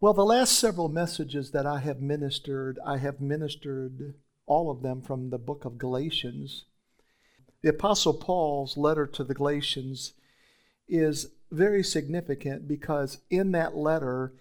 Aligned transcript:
Well, 0.00 0.14
the 0.14 0.24
last 0.24 0.56
several 0.56 0.88
messages 0.88 1.50
that 1.50 1.66
I 1.66 1.80
have 1.80 2.00
ministered, 2.00 2.78
I 2.86 2.98
have 2.98 3.20
ministered 3.20 4.14
all 4.46 4.70
of 4.70 4.80
them 4.80 5.02
from 5.02 5.30
the 5.30 5.38
book 5.38 5.64
of 5.64 5.76
Galatians. 5.76 6.66
The 7.62 7.70
Apostle 7.70 8.14
Paul's 8.14 8.76
letter 8.76 9.08
to 9.08 9.24
the 9.24 9.34
Galatians 9.34 10.12
is 10.86 11.32
very 11.50 11.82
significant 11.82 12.68
because 12.68 13.18
in 13.28 13.50
that 13.52 13.76
letter, 13.76 14.34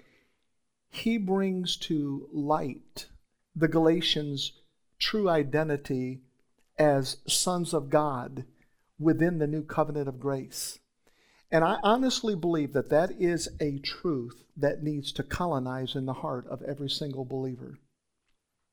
he 0.92 1.18
brings 1.18 1.76
to 1.78 2.30
light 2.32 3.08
the 3.56 3.68
Galatians' 3.68 4.52
true 5.00 5.28
identity 5.28 6.22
as 6.78 7.18
sons 7.26 7.74
of 7.74 7.90
God 7.90 8.46
within 9.00 9.40
the 9.40 9.48
new 9.48 9.64
covenant 9.64 10.08
of 10.08 10.20
grace. 10.20 10.78
And 11.50 11.64
I 11.64 11.78
honestly 11.82 12.36
believe 12.36 12.74
that 12.74 12.90
that 12.90 13.12
is 13.20 13.48
a 13.62 13.80
truth 13.80 14.44
that 14.58 14.84
needs 14.84 15.12
to 15.14 15.24
colonize 15.24 15.96
in 15.96 16.06
the 16.06 16.14
heart 16.14 16.46
of 16.48 16.62
every 16.64 16.90
single 16.90 17.24
believer. 17.24 17.78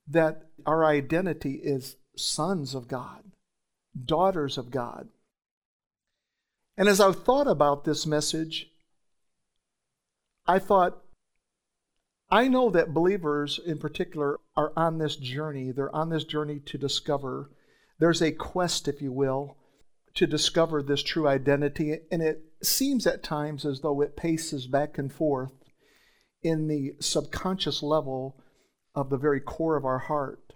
That 0.09 0.42
our 0.66 0.84
identity 0.84 1.60
is 1.62 1.96
sons 2.16 2.74
of 2.74 2.88
God, 2.88 3.23
daughters 4.05 4.59
of 4.59 4.70
God. 4.70 5.09
And 6.77 6.88
as 6.88 7.01
I've 7.01 7.23
thought 7.23 7.46
about 7.46 7.84
this 7.84 8.06
message, 8.06 8.70
I 10.46 10.59
thought, 10.59 11.01
I 12.29 12.48
know 12.48 12.70
that 12.70 12.93
believers 12.93 13.60
in 13.65 13.79
particular 13.79 14.41
are 14.56 14.73
on 14.77 14.98
this 14.98 15.15
journey. 15.15 15.70
They're 15.70 15.95
on 15.95 16.09
this 16.10 16.24
journey 16.24 16.60
to 16.66 16.77
discover. 16.77 17.51
There's 18.01 18.20
a 18.20 18.32
quest, 18.32 18.88
if 18.88 19.01
you 19.01 19.12
will, 19.12 19.56
to 20.14 20.27
discover 20.27 20.82
this 20.82 21.02
true 21.02 21.27
identity. 21.27 21.98
And 22.10 22.23
it 22.23 22.42
seems 22.62 23.06
at 23.06 23.23
times 23.23 23.64
as 23.64 23.80
though 23.80 24.00
it 24.00 24.16
paces 24.16 24.66
back 24.66 24.98
and 24.98 25.12
forth 25.12 25.52
in 26.42 26.68
the 26.68 26.95
subconscious 27.00 27.82
level 27.82 28.40
of 28.95 29.10
the 29.10 29.16
very 29.16 29.40
core 29.40 29.76
of 29.76 29.84
our 29.84 29.98
heart. 29.98 30.52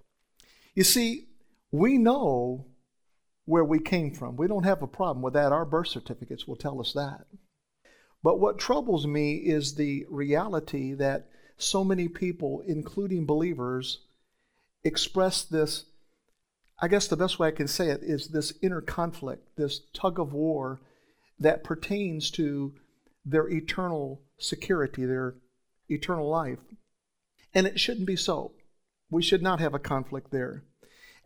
You 0.75 0.85
see, 0.85 1.29
we 1.73 1.99
know 1.99 2.67
where 3.47 3.65
we 3.65 3.81
came 3.81 4.15
from. 4.15 4.37
We 4.37 4.47
don't 4.47 4.65
have 4.65 4.83
a 4.83 4.87
problem 4.87 5.23
with 5.23 5.35
that. 5.35 5.53
Our 5.53 5.65
birth 5.65 5.89
certificates 5.89 6.47
will 6.47 6.57
tell 6.57 6.81
us 6.81 6.93
that. 6.93 7.27
But 8.23 8.39
what 8.39 8.59
troubles 8.59 9.07
me 9.07 9.37
is 9.37 9.75
the 9.75 10.05
reality 10.09 10.93
that 10.95 11.29
so 11.57 11.83
many 11.83 12.09
people, 12.09 12.63
including 12.67 13.27
believers, 13.27 14.01
express 14.85 15.43
this 15.43 15.87
I 16.81 16.89
guess 16.89 17.09
the 17.09 17.17
best 17.17 17.39
way 17.39 17.49
I 17.49 17.53
can 17.53 17.67
say 17.67 17.89
it 17.89 18.03
is 18.03 18.29
this 18.29 18.53
inner 18.63 18.81
conflict, 18.81 19.57
this 19.57 19.81
tug 19.93 20.21
of 20.21 20.33
war 20.33 20.81
that 21.41 21.65
pertains 21.65 22.31
to 22.33 22.75
their 23.25 23.49
eternal 23.49 24.23
security, 24.39 25.05
their 25.05 25.35
eternal 25.89 26.29
life. 26.29 26.61
And 27.53 27.67
it 27.67 27.81
shouldn't 27.81 28.07
be 28.07 28.17
so. 28.17 28.53
We 29.11 29.23
should 29.23 29.43
not 29.43 29.61
have 29.61 29.75
a 29.75 29.79
conflict 29.79 30.31
there. 30.31 30.65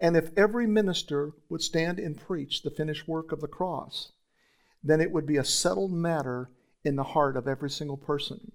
And 0.01 0.17
if 0.17 0.37
every 0.37 0.67
minister 0.67 1.33
would 1.49 1.63
stand 1.63 1.99
and 1.99 2.19
preach 2.19 2.63
the 2.63 2.71
finished 2.71 3.07
work 3.07 3.31
of 3.31 3.41
the 3.41 3.47
cross, 3.47 4.13
then 4.83 5.01
it 5.01 5.13
would 5.13 5.27
be 5.27 5.37
a 5.37 5.45
settled 5.45 5.93
matter 5.93 6.51
in 6.85 6.97
the 6.97 7.05
heart 7.05 7.37
of 7.37 7.47
every 7.47 7.71
single 7.71 7.97
person. 7.97 8.53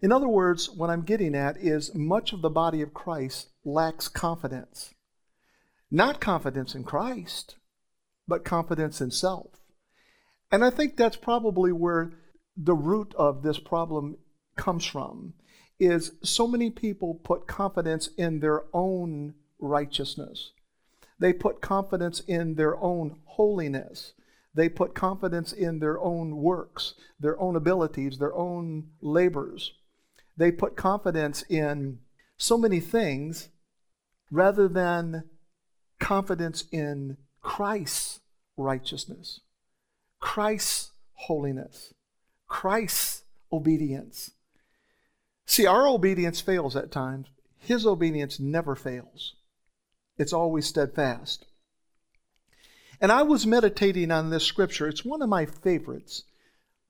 In 0.00 0.12
other 0.12 0.28
words, 0.28 0.70
what 0.70 0.90
I'm 0.90 1.02
getting 1.02 1.34
at 1.34 1.56
is 1.56 1.94
much 1.94 2.32
of 2.32 2.40
the 2.40 2.50
body 2.50 2.82
of 2.82 2.94
Christ 2.94 3.48
lacks 3.64 4.08
confidence. 4.08 4.93
Not 5.90 6.20
confidence 6.20 6.74
in 6.74 6.84
Christ, 6.84 7.56
but 8.26 8.44
confidence 8.44 9.00
in 9.00 9.10
self. 9.10 9.48
And 10.50 10.64
I 10.64 10.70
think 10.70 10.96
that's 10.96 11.16
probably 11.16 11.72
where 11.72 12.12
the 12.56 12.74
root 12.74 13.14
of 13.18 13.42
this 13.42 13.58
problem 13.58 14.16
comes 14.56 14.84
from 14.84 15.34
is 15.80 16.12
so 16.22 16.46
many 16.46 16.70
people 16.70 17.14
put 17.14 17.46
confidence 17.46 18.08
in 18.16 18.40
their 18.40 18.62
own 18.72 19.34
righteousness. 19.58 20.52
They 21.18 21.32
put 21.32 21.60
confidence 21.60 22.20
in 22.20 22.54
their 22.54 22.76
own 22.78 23.18
holiness. 23.24 24.12
They 24.54 24.68
put 24.68 24.94
confidence 24.94 25.52
in 25.52 25.80
their 25.80 26.00
own 26.00 26.36
works, 26.36 26.94
their 27.18 27.38
own 27.40 27.56
abilities, 27.56 28.18
their 28.18 28.34
own 28.34 28.90
labors. 29.00 29.72
They 30.36 30.52
put 30.52 30.76
confidence 30.76 31.42
in 31.48 31.98
so 32.36 32.56
many 32.56 32.80
things 32.80 33.48
rather 34.30 34.68
than 34.68 35.24
confidence 36.04 36.64
in 36.70 37.16
Christ's 37.40 38.20
righteousness, 38.58 39.40
Christ's 40.20 40.92
holiness, 41.14 41.94
Christ's 42.46 43.22
obedience. 43.50 44.32
See, 45.46 45.64
our 45.64 45.88
obedience 45.88 46.42
fails 46.42 46.76
at 46.76 46.92
times. 46.92 47.28
His 47.56 47.86
obedience 47.86 48.38
never 48.38 48.76
fails, 48.76 49.34
it's 50.18 50.34
always 50.34 50.66
steadfast. 50.66 51.46
And 53.00 53.10
I 53.10 53.22
was 53.22 53.46
meditating 53.46 54.10
on 54.10 54.28
this 54.28 54.44
scripture. 54.44 54.86
It's 54.86 55.06
one 55.06 55.22
of 55.22 55.30
my 55.30 55.46
favorites, 55.46 56.24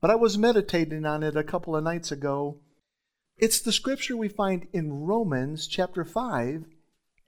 but 0.01 0.11
I 0.11 0.17
was 0.17 0.37
meditating 0.37 1.07
on 1.07 1.23
it 1.23 1.37
a 1.37 1.45
couple 1.45 1.77
of 1.77 1.85
nights 1.85 2.11
ago. 2.11 2.59
It's 3.39 3.61
the 3.61 3.71
scripture 3.71 4.17
we 4.17 4.29
find 4.29 4.67
in 4.73 5.05
Romans 5.07 5.69
chapter 5.69 6.05
5 6.05 6.65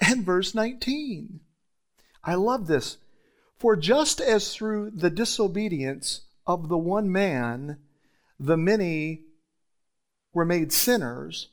and 0.01 0.25
verse 0.25 0.53
19. 0.53 1.41
I 2.27 2.35
love 2.35 2.67
this. 2.67 2.99
For 3.57 3.77
just 3.77 4.21
as 4.21 4.53
through 4.53 4.91
the 4.91 5.11
disobedience 5.11 6.23
of 6.47 6.69
the 6.69 6.77
one 6.77 7.11
man, 7.11 7.79
the 8.39 8.57
many 8.57 9.23
were 10.35 10.45
made 10.45 10.73
sinners, 10.73 11.51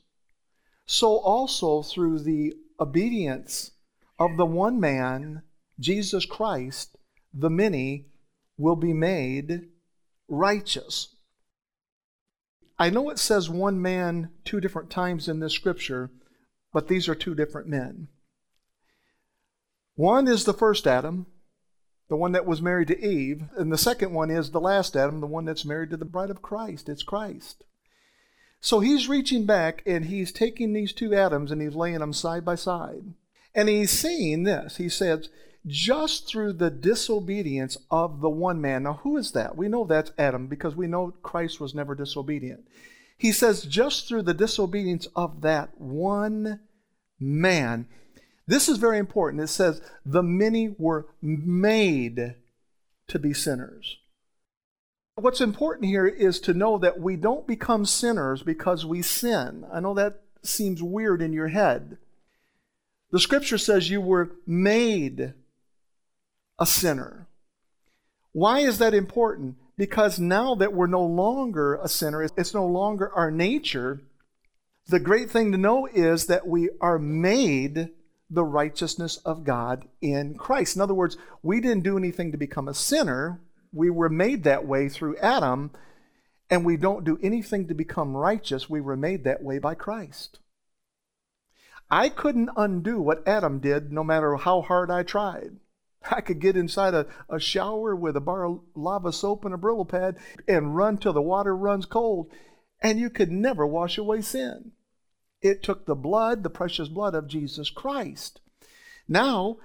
so 0.84 1.16
also 1.18 1.82
through 1.82 2.18
the 2.18 2.54
obedience 2.78 3.70
of 4.18 4.36
the 4.36 4.44
one 4.44 4.78
man, 4.78 5.42
Jesus 5.80 6.26
Christ, 6.26 6.96
the 7.32 7.48
many 7.48 8.06
will 8.58 8.76
be 8.76 8.92
made 8.92 9.68
righteous. 10.28 11.14
I 12.78 12.90
know 12.90 13.08
it 13.10 13.18
says 13.18 13.48
one 13.48 13.80
man 13.80 14.30
two 14.44 14.60
different 14.60 14.90
times 14.90 15.28
in 15.28 15.38
this 15.38 15.52
scripture, 15.52 16.10
but 16.72 16.88
these 16.88 17.08
are 17.08 17.14
two 17.14 17.34
different 17.34 17.68
men. 17.68 18.08
One 19.96 20.26
is 20.26 20.44
the 20.44 20.54
first 20.54 20.86
Adam, 20.86 21.26
the 22.08 22.16
one 22.16 22.32
that 22.32 22.46
was 22.46 22.60
married 22.60 22.88
to 22.88 23.04
Eve, 23.04 23.44
and 23.56 23.72
the 23.72 23.78
second 23.78 24.12
one 24.12 24.30
is 24.30 24.50
the 24.50 24.60
last 24.60 24.96
Adam, 24.96 25.20
the 25.20 25.26
one 25.26 25.44
that's 25.44 25.64
married 25.64 25.90
to 25.90 25.96
the 25.96 26.04
bride 26.04 26.30
of 26.30 26.42
Christ. 26.42 26.88
It's 26.88 27.02
Christ. 27.02 27.64
So 28.60 28.80
he's 28.80 29.08
reaching 29.08 29.44
back 29.44 29.82
and 29.84 30.06
he's 30.06 30.32
taking 30.32 30.72
these 30.72 30.92
two 30.92 31.14
Adams 31.14 31.50
and 31.50 31.60
he's 31.60 31.74
laying 31.74 31.98
them 31.98 32.12
side 32.12 32.44
by 32.44 32.54
side. 32.54 33.12
And 33.54 33.68
he's 33.68 33.90
saying 33.90 34.44
this. 34.44 34.78
He 34.78 34.88
says, 34.88 35.28
just 35.66 36.26
through 36.26 36.54
the 36.54 36.70
disobedience 36.70 37.76
of 37.90 38.20
the 38.20 38.30
one 38.30 38.60
man. 38.60 38.82
Now, 38.82 39.00
who 39.02 39.16
is 39.16 39.32
that? 39.32 39.56
We 39.56 39.68
know 39.68 39.84
that's 39.84 40.12
Adam 40.18 40.46
because 40.46 40.74
we 40.74 40.86
know 40.86 41.12
Christ 41.22 41.60
was 41.60 41.74
never 41.74 41.94
disobedient. 41.94 42.66
He 43.16 43.32
says, 43.32 43.62
just 43.64 44.08
through 44.08 44.22
the 44.22 44.34
disobedience 44.34 45.06
of 45.14 45.42
that 45.42 45.78
one 45.80 46.60
man, 47.20 47.86
this 48.46 48.68
is 48.68 48.78
very 48.78 48.98
important. 48.98 49.42
It 49.42 49.48
says, 49.48 49.80
the 50.04 50.22
many 50.22 50.74
were 50.78 51.06
made 51.22 52.34
to 53.08 53.18
be 53.18 53.32
sinners. 53.32 53.98
What's 55.16 55.40
important 55.40 55.86
here 55.86 56.06
is 56.06 56.40
to 56.40 56.54
know 56.54 56.76
that 56.78 57.00
we 57.00 57.16
don't 57.16 57.46
become 57.46 57.86
sinners 57.86 58.42
because 58.42 58.84
we 58.84 59.00
sin. 59.00 59.64
I 59.72 59.80
know 59.80 59.94
that 59.94 60.22
seems 60.42 60.82
weird 60.82 61.22
in 61.22 61.32
your 61.32 61.48
head. 61.48 61.98
The 63.10 63.20
scripture 63.20 63.58
says 63.58 63.90
you 63.90 64.00
were 64.00 64.32
made 64.46 65.34
a 66.58 66.66
sinner. 66.66 67.28
Why 68.32 68.60
is 68.60 68.78
that 68.78 68.92
important? 68.92 69.56
Because 69.76 70.18
now 70.18 70.56
that 70.56 70.72
we're 70.72 70.88
no 70.88 71.04
longer 71.04 71.76
a 71.76 71.88
sinner, 71.88 72.22
it's 72.22 72.54
no 72.54 72.66
longer 72.66 73.12
our 73.14 73.30
nature. 73.30 74.02
The 74.88 74.98
great 74.98 75.30
thing 75.30 75.52
to 75.52 75.58
know 75.58 75.86
is 75.86 76.26
that 76.26 76.46
we 76.46 76.70
are 76.80 76.98
made 76.98 77.90
the 78.30 78.44
righteousness 78.44 79.16
of 79.18 79.44
God 79.44 79.86
in 80.00 80.36
Christ. 80.36 80.76
In 80.76 80.82
other 80.82 80.94
words, 80.94 81.16
we 81.42 81.60
didn't 81.60 81.84
do 81.84 81.98
anything 81.98 82.32
to 82.32 82.38
become 82.38 82.68
a 82.68 82.74
sinner. 82.74 83.40
We 83.72 83.90
were 83.90 84.08
made 84.08 84.44
that 84.44 84.66
way 84.66 84.88
through 84.88 85.18
Adam, 85.18 85.70
and 86.48 86.64
we 86.64 86.76
don't 86.76 87.04
do 87.04 87.18
anything 87.22 87.68
to 87.68 87.74
become 87.74 88.16
righteous. 88.16 88.70
We 88.70 88.80
were 88.80 88.96
made 88.96 89.24
that 89.24 89.42
way 89.42 89.58
by 89.58 89.74
Christ. 89.74 90.38
I 91.90 92.08
couldn't 92.08 92.50
undo 92.56 93.00
what 93.00 93.26
Adam 93.28 93.60
did 93.60 93.92
no 93.92 94.02
matter 94.02 94.36
how 94.36 94.62
hard 94.62 94.90
I 94.90 95.02
tried. 95.02 95.56
I 96.10 96.20
could 96.20 96.40
get 96.40 96.56
inside 96.56 96.94
a, 96.94 97.06
a 97.28 97.38
shower 97.38 97.94
with 97.94 98.16
a 98.16 98.20
bar 98.20 98.44
of 98.44 98.60
lava 98.74 99.12
soap 99.12 99.44
and 99.44 99.54
a 99.54 99.58
Brillo 99.58 99.88
pad 99.88 100.16
and 100.46 100.76
run 100.76 100.98
till 100.98 101.12
the 101.12 101.22
water 101.22 101.56
runs 101.56 101.86
cold, 101.86 102.30
and 102.80 102.98
you 102.98 103.10
could 103.10 103.30
never 103.30 103.66
wash 103.66 103.96
away 103.96 104.20
sin. 104.20 104.72
It 105.44 105.62
took 105.62 105.84
the 105.84 105.94
blood, 105.94 106.42
the 106.42 106.50
precious 106.50 106.88
blood 106.88 107.14
of 107.14 107.28
Jesus 107.28 107.68
Christ. 107.68 108.40
Now, 109.06 109.58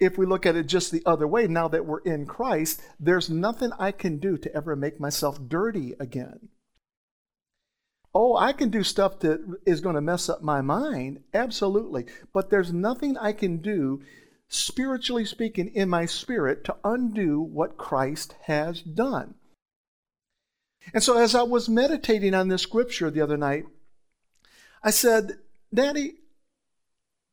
if 0.00 0.18
we 0.18 0.26
look 0.26 0.44
at 0.44 0.56
it 0.56 0.66
just 0.66 0.90
the 0.90 1.04
other 1.06 1.26
way, 1.26 1.46
now 1.46 1.68
that 1.68 1.86
we're 1.86 2.00
in 2.00 2.26
Christ, 2.26 2.82
there's 2.98 3.30
nothing 3.30 3.70
I 3.78 3.92
can 3.92 4.18
do 4.18 4.36
to 4.36 4.52
ever 4.52 4.74
make 4.74 4.98
myself 4.98 5.38
dirty 5.46 5.94
again. 6.00 6.48
Oh, 8.12 8.36
I 8.36 8.52
can 8.52 8.70
do 8.70 8.82
stuff 8.82 9.20
that 9.20 9.40
is 9.64 9.80
going 9.80 9.94
to 9.94 10.00
mess 10.00 10.28
up 10.28 10.42
my 10.42 10.62
mind. 10.62 11.22
Absolutely. 11.32 12.06
But 12.32 12.50
there's 12.50 12.72
nothing 12.72 13.16
I 13.16 13.32
can 13.32 13.58
do, 13.58 14.02
spiritually 14.48 15.24
speaking, 15.24 15.68
in 15.68 15.88
my 15.88 16.06
spirit 16.06 16.64
to 16.64 16.76
undo 16.82 17.40
what 17.40 17.76
Christ 17.76 18.34
has 18.46 18.82
done. 18.82 19.34
And 20.92 21.04
so, 21.04 21.16
as 21.16 21.36
I 21.36 21.42
was 21.42 21.68
meditating 21.68 22.34
on 22.34 22.48
this 22.48 22.62
scripture 22.62 23.10
the 23.10 23.20
other 23.20 23.36
night, 23.36 23.66
I 24.82 24.90
said, 24.90 25.38
Daddy, 25.72 26.14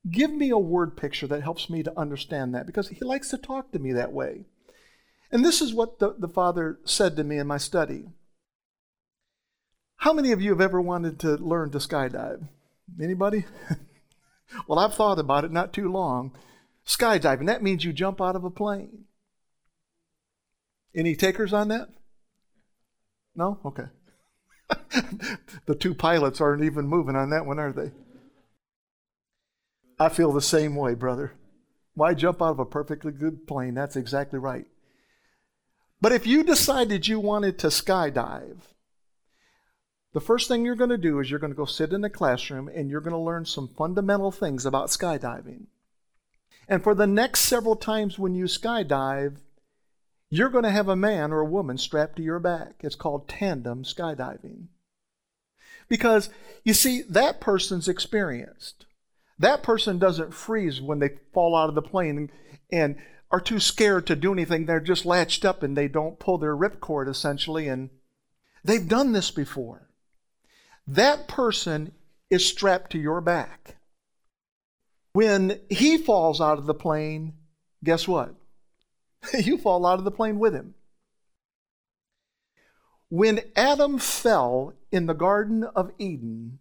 give 0.09 0.31
me 0.31 0.49
a 0.49 0.57
word 0.57 0.97
picture 0.97 1.27
that 1.27 1.43
helps 1.43 1.69
me 1.69 1.83
to 1.83 1.99
understand 1.99 2.53
that 2.53 2.65
because 2.65 2.89
he 2.89 3.03
likes 3.03 3.29
to 3.29 3.37
talk 3.37 3.71
to 3.71 3.79
me 3.79 3.93
that 3.93 4.11
way. 4.11 4.45
And 5.31 5.43
this 5.43 5.61
is 5.61 5.73
what 5.73 5.99
the, 5.99 6.15
the 6.17 6.27
Father 6.27 6.79
said 6.85 7.15
to 7.15 7.23
me 7.23 7.37
in 7.37 7.47
my 7.47 7.57
study. 7.57 8.05
How 9.97 10.13
many 10.13 10.31
of 10.31 10.41
you 10.41 10.51
have 10.51 10.61
ever 10.61 10.81
wanted 10.81 11.19
to 11.19 11.35
learn 11.37 11.71
to 11.71 11.79
skydive? 11.79 12.47
Anybody? 13.01 13.45
well, 14.67 14.79
I've 14.79 14.93
thought 14.93 15.19
about 15.19 15.45
it 15.45 15.51
not 15.51 15.73
too 15.73 15.91
long. 15.91 16.35
Skydiving, 16.85 17.47
that 17.47 17.63
means 17.63 17.83
you 17.83 17.93
jump 17.93 18.21
out 18.21 18.35
of 18.35 18.43
a 18.43 18.51
plane. 18.51 19.05
Any 20.93 21.15
takers 21.15 21.51
on 21.51 21.69
that? 21.69 21.89
No? 23.35 23.59
Okay. 23.65 23.85
the 25.65 25.75
two 25.75 25.93
pilots 25.93 26.41
aren't 26.41 26.63
even 26.63 26.87
moving 26.87 27.15
on 27.15 27.29
that 27.29 27.45
one, 27.45 27.59
are 27.59 27.71
they? 27.71 27.91
I 29.99 30.09
feel 30.09 30.31
the 30.31 30.41
same 30.41 30.75
way, 30.75 30.93
brother. 30.93 31.33
Why 31.93 32.13
jump 32.13 32.41
out 32.41 32.51
of 32.51 32.59
a 32.59 32.65
perfectly 32.65 33.11
good 33.11 33.47
plane? 33.47 33.73
That's 33.73 33.95
exactly 33.95 34.39
right. 34.39 34.65
But 36.01 36.11
if 36.11 36.27
you 36.27 36.43
decided 36.43 37.07
you 37.07 37.19
wanted 37.19 37.57
to 37.59 37.67
skydive, 37.67 38.57
the 40.13 40.21
first 40.21 40.47
thing 40.47 40.65
you're 40.65 40.75
going 40.75 40.89
to 40.89 40.97
do 40.97 41.19
is 41.19 41.29
you're 41.29 41.39
going 41.39 41.53
to 41.53 41.57
go 41.57 41.65
sit 41.65 41.93
in 41.93 42.03
a 42.03 42.09
classroom 42.09 42.67
and 42.67 42.89
you're 42.89 43.01
going 43.01 43.11
to 43.11 43.17
learn 43.17 43.45
some 43.45 43.69
fundamental 43.77 44.31
things 44.31 44.65
about 44.65 44.87
skydiving. 44.87 45.67
And 46.67 46.83
for 46.83 46.95
the 46.95 47.07
next 47.07 47.41
several 47.41 47.75
times 47.75 48.17
when 48.19 48.33
you 48.33 48.45
skydive, 48.45 49.37
you're 50.29 50.49
going 50.49 50.63
to 50.63 50.71
have 50.71 50.89
a 50.89 50.95
man 50.95 51.31
or 51.31 51.39
a 51.39 51.45
woman 51.45 51.77
strapped 51.77 52.17
to 52.17 52.23
your 52.23 52.39
back. 52.39 52.75
It's 52.81 52.95
called 52.95 53.27
tandem 53.27 53.83
skydiving. 53.83 54.67
Because, 55.87 56.29
you 56.63 56.73
see, 56.73 57.03
that 57.03 57.39
person's 57.39 57.87
experienced. 57.87 58.85
That 59.37 59.63
person 59.63 59.99
doesn't 59.99 60.33
freeze 60.33 60.81
when 60.81 60.99
they 60.99 61.19
fall 61.33 61.55
out 61.55 61.69
of 61.69 61.75
the 61.75 61.81
plane 61.81 62.31
and 62.71 62.95
are 63.29 63.41
too 63.41 63.59
scared 63.59 64.07
to 64.07 64.15
do 64.15 64.33
anything. 64.33 64.65
They're 64.65 64.79
just 64.79 65.05
latched 65.05 65.45
up 65.45 65.61
and 65.61 65.75
they 65.75 65.87
don't 65.87 66.19
pull 66.19 66.37
their 66.37 66.55
ripcord, 66.55 67.07
essentially. 67.07 67.67
And 67.67 67.89
they've 68.63 68.87
done 68.87 69.11
this 69.11 69.29
before. 69.29 69.89
That 70.87 71.27
person 71.27 71.91
is 72.29 72.45
strapped 72.45 72.91
to 72.91 72.97
your 72.97 73.21
back. 73.21 73.75
When 75.13 75.59
he 75.69 75.97
falls 75.97 76.41
out 76.41 76.57
of 76.57 76.65
the 76.65 76.73
plane, 76.73 77.33
guess 77.83 78.07
what? 78.07 78.35
you 79.39 79.57
fall 79.57 79.85
out 79.85 79.99
of 79.99 80.05
the 80.05 80.11
plane 80.11 80.39
with 80.39 80.53
him. 80.53 80.75
When 83.09 83.41
Adam 83.55 83.99
fell 83.99 84.73
in 84.91 85.05
the 85.05 85.13
Garden 85.13 85.63
of 85.63 85.91
Eden, 85.97 86.59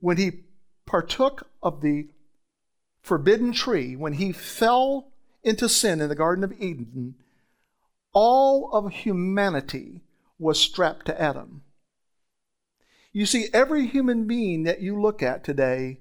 when 0.00 0.16
he 0.16 0.44
partook 0.84 1.48
of 1.62 1.80
the 1.80 2.08
forbidden 3.02 3.52
tree, 3.52 3.96
when 3.96 4.14
he 4.14 4.32
fell 4.32 5.08
into 5.42 5.68
sin 5.68 6.00
in 6.00 6.08
the 6.08 6.14
Garden 6.14 6.44
of 6.44 6.52
Eden, 6.60 7.14
all 8.12 8.70
of 8.72 8.92
humanity 8.92 10.02
was 10.38 10.60
strapped 10.60 11.06
to 11.06 11.20
Adam. 11.20 11.62
You 13.12 13.26
see, 13.26 13.48
every 13.52 13.86
human 13.86 14.26
being 14.26 14.64
that 14.64 14.80
you 14.80 15.00
look 15.00 15.22
at 15.22 15.42
today 15.42 16.00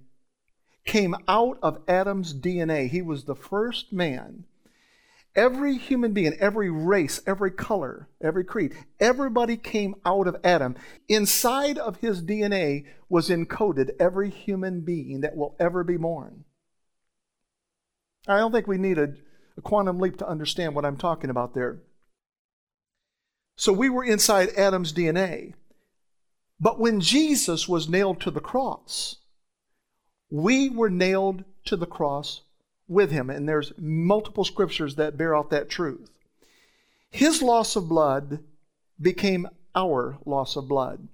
came 0.84 1.16
out 1.28 1.58
of 1.62 1.82
Adam's 1.88 2.34
DNA. 2.34 2.90
He 2.90 3.02
was 3.02 3.24
the 3.24 3.36
first 3.36 3.94
man. 3.94 4.46
Every 5.36 5.78
human 5.78 6.14
being, 6.14 6.34
every 6.40 6.70
race, 6.70 7.22
every 7.28 7.52
color, 7.52 8.08
every 8.22 8.46
creed, 8.46 8.74
everybody 9.02 9.58
came 9.58 9.96
out 10.06 10.28
of 10.28 10.38
Adam. 10.44 10.76
Inside 11.10 11.78
of 11.78 11.98
his 11.98 12.22
DNA 12.22 12.86
was 13.10 13.30
encoded 13.30 13.92
every 14.00 14.30
human 14.30 14.82
being 14.82 15.22
that 15.22 15.36
will 15.36 15.56
ever 15.60 15.84
be 15.84 15.98
born. 15.98 16.46
I 18.28 18.38
don't 18.38 18.54
think 18.54 18.68
we 18.68 18.78
need 18.78 18.98
a, 18.98 19.14
a 19.58 19.62
quantum 19.62 20.00
leap 20.00 20.18
to 20.18 20.28
understand 20.28 20.74
what 20.74 20.86
I'm 20.86 20.98
talking 20.98 21.30
about 21.30 21.54
there. 21.54 21.82
So 23.58 23.74
we 23.74 23.90
were 23.90 24.04
inside 24.04 24.50
Adam's 24.58 24.94
DNA. 24.94 25.54
But 26.60 26.80
when 26.80 27.02
Jesus 27.02 27.68
was 27.68 27.90
nailed 27.90 28.22
to 28.22 28.32
the 28.32 28.40
cross, 28.40 29.18
we 30.30 30.70
were 30.70 30.90
nailed 30.90 31.44
to 31.66 31.76
the 31.76 31.86
cross 31.86 32.42
with 32.88 33.12
him. 33.12 33.30
And 33.30 33.48
there's 33.48 33.74
multiple 33.78 34.44
scriptures 34.44 34.96
that 34.96 35.18
bear 35.18 35.36
out 35.36 35.50
that 35.50 35.70
truth. 35.70 36.10
His 37.10 37.42
loss 37.42 37.76
of 37.76 37.88
blood 37.88 38.40
became 39.00 39.48
our 39.74 40.18
loss 40.26 40.56
of 40.56 40.68
blood. 40.68 41.08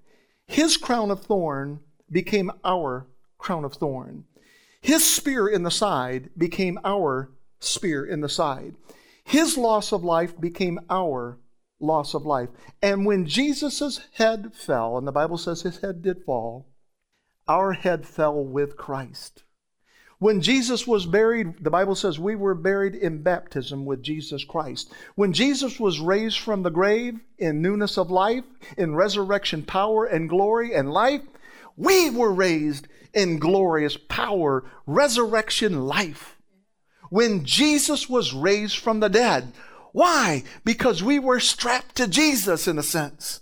His 0.45 0.77
crown 0.77 1.11
of 1.11 1.23
thorn 1.23 1.79
became 2.11 2.51
our 2.63 3.07
crown 3.37 3.63
of 3.65 3.73
thorn. 3.73 4.25
His 4.81 5.03
spear 5.03 5.47
in 5.47 5.63
the 5.63 5.71
side 5.71 6.29
became 6.37 6.79
our 6.83 7.31
spear 7.59 8.03
in 8.05 8.21
the 8.21 8.29
side. 8.29 8.75
His 9.23 9.57
loss 9.57 9.91
of 9.91 10.03
life 10.03 10.39
became 10.39 10.79
our 10.89 11.37
loss 11.79 12.13
of 12.13 12.25
life. 12.25 12.49
And 12.81 13.05
when 13.05 13.25
Jesus' 13.25 14.01
head 14.13 14.53
fell, 14.53 14.97
and 14.97 15.07
the 15.07 15.11
Bible 15.11 15.37
says 15.37 15.61
his 15.61 15.79
head 15.79 16.01
did 16.01 16.23
fall, 16.23 16.65
our 17.47 17.73
head 17.73 18.05
fell 18.05 18.43
with 18.43 18.77
Christ. 18.77 19.43
When 20.21 20.39
Jesus 20.41 20.85
was 20.85 21.07
buried, 21.07 21.63
the 21.63 21.71
Bible 21.71 21.95
says 21.95 22.19
we 22.19 22.35
were 22.35 22.53
buried 22.53 22.93
in 22.93 23.23
baptism 23.23 23.85
with 23.85 24.03
Jesus 24.03 24.43
Christ. 24.43 24.93
When 25.15 25.33
Jesus 25.33 25.79
was 25.79 25.99
raised 25.99 26.37
from 26.37 26.61
the 26.61 26.69
grave 26.69 27.19
in 27.39 27.63
newness 27.63 27.97
of 27.97 28.11
life, 28.11 28.43
in 28.77 28.93
resurrection 28.93 29.63
power 29.63 30.05
and 30.05 30.29
glory 30.29 30.75
and 30.75 30.93
life, 30.93 31.23
we 31.75 32.11
were 32.11 32.31
raised 32.31 32.87
in 33.15 33.39
glorious 33.39 33.97
power, 33.97 34.63
resurrection 34.85 35.87
life. 35.87 36.37
When 37.09 37.43
Jesus 37.43 38.07
was 38.07 38.31
raised 38.31 38.77
from 38.77 38.99
the 38.99 39.09
dead, 39.09 39.51
why? 39.91 40.43
Because 40.63 41.01
we 41.01 41.17
were 41.17 41.39
strapped 41.39 41.95
to 41.95 42.07
Jesus 42.07 42.67
in 42.67 42.77
a 42.77 42.83
sense. 42.83 43.41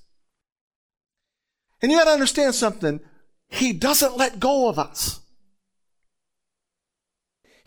And 1.81 1.91
you 1.91 1.97
got 1.97 2.05
to 2.05 2.11
understand 2.11 2.55
something. 2.55 3.01
He 3.49 3.73
doesn't 3.73 4.15
let 4.15 4.39
go 4.39 4.69
of 4.69 4.79
us. 4.79 5.19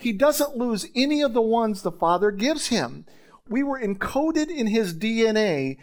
He 0.03 0.13
doesn't 0.13 0.57
lose 0.57 0.87
any 0.97 1.23
of 1.23 1.33
the 1.33 1.41
ones 1.41 1.83
the 1.83 1.93
Father 1.93 2.33
gives 2.33 2.69
him. 2.69 3.07
We 3.49 3.63
were 3.63 3.81
encoded 3.81 4.49
in 4.49 4.67
his 4.67 4.93
DNA 4.93 5.79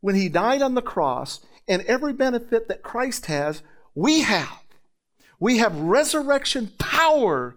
when 0.00 0.14
he 0.14 0.28
died 0.28 0.62
on 0.62 0.74
the 0.74 0.82
cross, 0.82 1.40
and 1.66 1.82
every 1.82 2.12
benefit 2.12 2.68
that 2.68 2.84
Christ 2.84 3.26
has, 3.26 3.62
we 3.96 4.20
have. 4.20 4.62
We 5.40 5.58
have 5.58 5.74
resurrection 5.76 6.72
power 6.78 7.56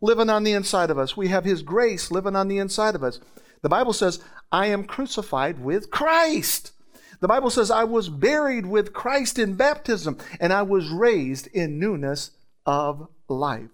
living 0.00 0.30
on 0.30 0.44
the 0.44 0.52
inside 0.52 0.90
of 0.90 0.98
us. 0.98 1.18
We 1.18 1.28
have 1.28 1.44
his 1.44 1.62
grace 1.62 2.10
living 2.10 2.34
on 2.34 2.48
the 2.48 2.58
inside 2.58 2.94
of 2.94 3.04
us. 3.04 3.20
The 3.60 3.68
Bible 3.68 3.92
says, 3.92 4.20
I 4.50 4.66
am 4.66 4.84
crucified 4.84 5.62
with 5.62 5.90
Christ. 5.90 6.72
The 7.20 7.28
Bible 7.28 7.50
says, 7.50 7.70
I 7.70 7.84
was 7.84 8.08
buried 8.08 8.64
with 8.64 8.94
Christ 8.94 9.38
in 9.38 9.54
baptism, 9.54 10.16
and 10.40 10.50
I 10.50 10.62
was 10.62 10.88
raised 10.88 11.46
in 11.48 11.78
newness 11.78 12.30
of 12.64 13.06
life. 13.28 13.68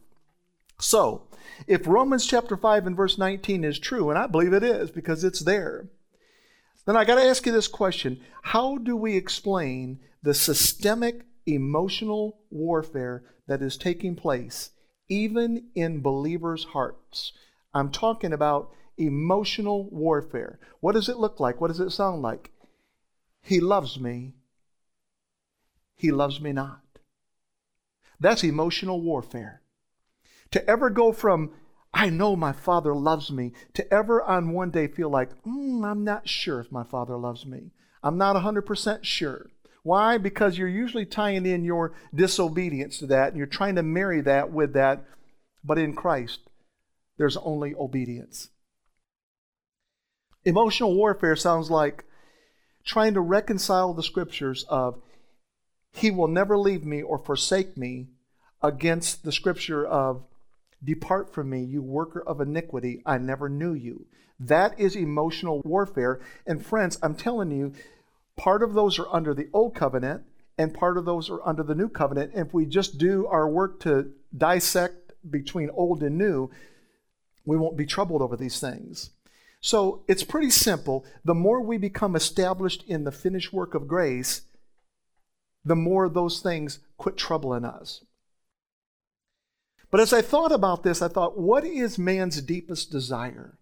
So, 0.80 1.27
if 1.67 1.87
Romans 1.87 2.26
chapter 2.26 2.57
5 2.57 2.87
and 2.87 2.97
verse 2.97 3.19
19 3.19 3.64
is 3.64 3.78
true, 3.78 4.11
and 4.11 4.19
I 4.19 4.26
believe 4.26 4.52
it 4.52 4.62
is 4.62 4.90
because 4.90 5.25
it's 5.25 5.40
there, 5.40 5.88
then 6.87 6.97
I 6.97 7.05
got 7.05 7.17
to 7.17 7.25
ask 7.25 7.45
you 7.45 7.52
this 7.52 7.69
question 7.69 8.21
How 8.43 8.78
do 8.78 8.97
we 8.97 9.17
explain 9.17 10.00
the 10.23 10.35
systemic 10.35 11.26
emotional 11.47 12.40
warfare 12.50 13.25
that 13.47 13.62
is 13.62 13.76
taking 13.76 14.17
place 14.17 14.71
even 15.09 15.69
in 15.75 16.00
believers' 16.00 16.64
hearts? 16.64 17.33
I'm 17.75 17.90
talking 17.90 18.33
about 18.33 18.73
emotional 18.97 19.88
warfare. 19.90 20.59
What 20.81 20.93
does 20.93 21.09
it 21.09 21.19
look 21.19 21.38
like? 21.40 21.61
What 21.61 21.69
does 21.69 21.81
it 21.81 21.90
sound 21.90 22.23
like? 22.23 22.50
He 23.43 23.61
loves 23.61 23.99
me. 23.99 24.33
He 25.95 26.11
loves 26.11 26.40
me 26.40 26.52
not. 26.52 26.81
That's 28.21 28.45
emotional 28.45 29.00
warfare. 29.00 29.62
To 30.52 30.69
ever 30.69 30.90
go 30.90 31.12
from, 31.12 31.50
I 31.93 32.11
know 32.11 32.37
my 32.37 32.52
father 32.52 32.95
loves 32.95 33.31
me, 33.31 33.52
to 33.75 33.93
ever 33.93 34.23
on 34.23 34.52
one 34.52 34.71
day 34.71 34.88
feel 34.88 35.11
like, 35.11 35.31
mm, 35.43 35.85
I'm 35.85 36.05
not 36.05 36.28
sure 36.28 36.61
if 36.61 36.73
my 36.73 36.85
father 36.85 37.17
loves 37.17 37.47
me. 37.47 37.71
I'm 38.02 38.19
not 38.19 38.37
100% 38.37 39.05
sure. 39.05 39.50
Why? 39.83 40.19
Because 40.19 40.59
you're 40.59 40.69
usually 40.69 41.07
tying 41.07 41.47
in 41.47 41.64
your 41.64 41.95
disobedience 42.14 42.99
to 42.99 43.07
that 43.07 43.28
and 43.28 43.37
you're 43.37 43.47
trying 43.47 43.76
to 43.76 43.83
marry 43.83 44.21
that 44.23 44.52
with 44.52 44.75
that. 44.75 45.05
But 45.64 45.78
in 45.78 45.95
Christ, 45.95 46.40
there's 47.17 47.37
only 47.38 47.75
obedience. 47.75 48.50
Emotional 50.45 50.95
warfare 50.95 51.37
sounds 51.37 51.71
like 51.71 52.05
trying 52.85 53.14
to 53.14 53.21
reconcile 53.21 53.93
the 53.93 54.02
scriptures 54.02 54.64
of 54.69 55.00
He 55.93 56.11
will 56.11 56.28
never 56.28 56.57
leave 56.57 56.85
me 56.85 57.02
or 57.02 57.19
forsake 57.19 57.76
me 57.76 58.09
against 58.62 59.25
the 59.25 59.33
scripture 59.33 59.87
of, 59.87 60.25
Depart 60.82 61.32
from 61.32 61.50
me, 61.50 61.62
you 61.62 61.82
worker 61.82 62.23
of 62.26 62.40
iniquity, 62.40 63.02
I 63.04 63.18
never 63.18 63.49
knew 63.49 63.75
you. 63.75 64.06
That 64.38 64.78
is 64.78 64.94
emotional 64.94 65.61
warfare. 65.64 66.20
And 66.47 66.64
friends, 66.64 66.99
I'm 67.02 67.14
telling 67.14 67.50
you, 67.50 67.73
part 68.37 68.62
of 68.62 68.75
those 68.75 68.99
are 68.99 69.08
under 69.12 69.35
the 69.35 69.49
old 69.52 69.75
covenant 69.75 70.23
and 70.58 70.75
part 70.75 70.97
of 70.99 71.04
those 71.04 71.30
are 71.30 71.47
under 71.47 71.62
the 71.62 71.75
new 71.75 71.88
covenant. 71.88 72.32
And 72.35 72.47
if 72.47 72.52
we 72.52 72.66
just 72.66 72.99
do 72.99 73.26
our 73.26 73.49
work 73.49 73.80
to 73.80 74.11
dissect 74.37 75.12
between 75.28 75.70
old 75.70 76.02
and 76.02 76.18
new, 76.18 76.50
we 77.44 77.56
won't 77.56 77.76
be 77.76 77.87
troubled 77.87 78.23
over 78.23 78.37
these 78.37 78.61
things. 78.61 79.11
So 79.61 80.04
it's 80.08 80.25
pretty 80.25 80.50
simple. 80.50 81.04
The 81.25 81.35
more 81.35 81.61
we 81.61 81.78
become 81.78 82.14
established 82.14 82.85
in 82.87 83.04
the 83.04 83.12
finished 83.12 83.52
work 83.52 83.75
of 83.75 83.88
grace, 83.88 84.42
the 85.64 85.76
more 85.76 86.08
those 86.08 86.40
things 86.40 86.80
quit 86.97 87.16
troubling 87.16 87.64
us. 87.64 88.04
But 89.90 90.00
as 90.00 90.12
I 90.12 90.21
thought 90.21 90.52
about 90.52 90.83
this, 90.83 91.00
I 91.00 91.09
thought, 91.09 91.38
what 91.38 91.64
is 91.64 91.99
man's 91.99 92.42
deepest 92.42 92.90
desire? 92.90 93.59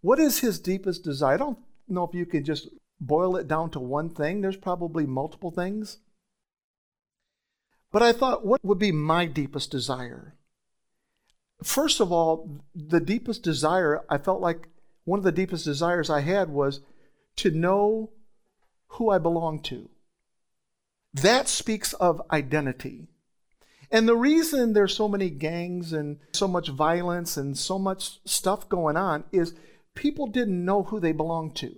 What 0.00 0.18
is 0.18 0.40
his 0.40 0.58
deepest 0.58 1.02
desire? 1.02 1.34
I 1.34 1.38
don't 1.38 1.58
know 1.88 2.04
if 2.04 2.14
you 2.14 2.26
can 2.26 2.44
just 2.44 2.68
boil 3.00 3.36
it 3.36 3.48
down 3.48 3.70
to 3.70 3.80
one 3.80 4.10
thing. 4.10 4.40
There's 4.40 4.56
probably 4.56 5.06
multiple 5.06 5.50
things. 5.50 5.98
But 7.90 8.02
I 8.02 8.12
thought, 8.12 8.44
what 8.44 8.62
would 8.64 8.78
be 8.78 8.92
my 8.92 9.26
deepest 9.26 9.70
desire? 9.70 10.34
First 11.62 12.00
of 12.00 12.12
all, 12.12 12.60
the 12.74 13.00
deepest 13.00 13.42
desire, 13.42 14.04
I 14.10 14.18
felt 14.18 14.42
like 14.42 14.68
one 15.04 15.18
of 15.18 15.24
the 15.24 15.32
deepest 15.32 15.64
desires 15.64 16.10
I 16.10 16.20
had 16.20 16.50
was 16.50 16.80
to 17.36 17.50
know 17.50 18.10
who 18.88 19.08
I 19.08 19.18
belong 19.18 19.60
to. 19.62 19.88
That 21.14 21.48
speaks 21.48 21.94
of 21.94 22.20
identity. 22.30 23.08
And 23.90 24.08
the 24.08 24.16
reason 24.16 24.72
there's 24.72 24.96
so 24.96 25.08
many 25.08 25.30
gangs 25.30 25.92
and 25.92 26.18
so 26.32 26.48
much 26.48 26.68
violence 26.68 27.36
and 27.36 27.56
so 27.56 27.78
much 27.78 28.20
stuff 28.24 28.68
going 28.68 28.96
on 28.96 29.24
is 29.32 29.54
people 29.94 30.26
didn't 30.26 30.64
know 30.64 30.84
who 30.84 31.00
they 31.00 31.12
belonged 31.12 31.56
to. 31.56 31.74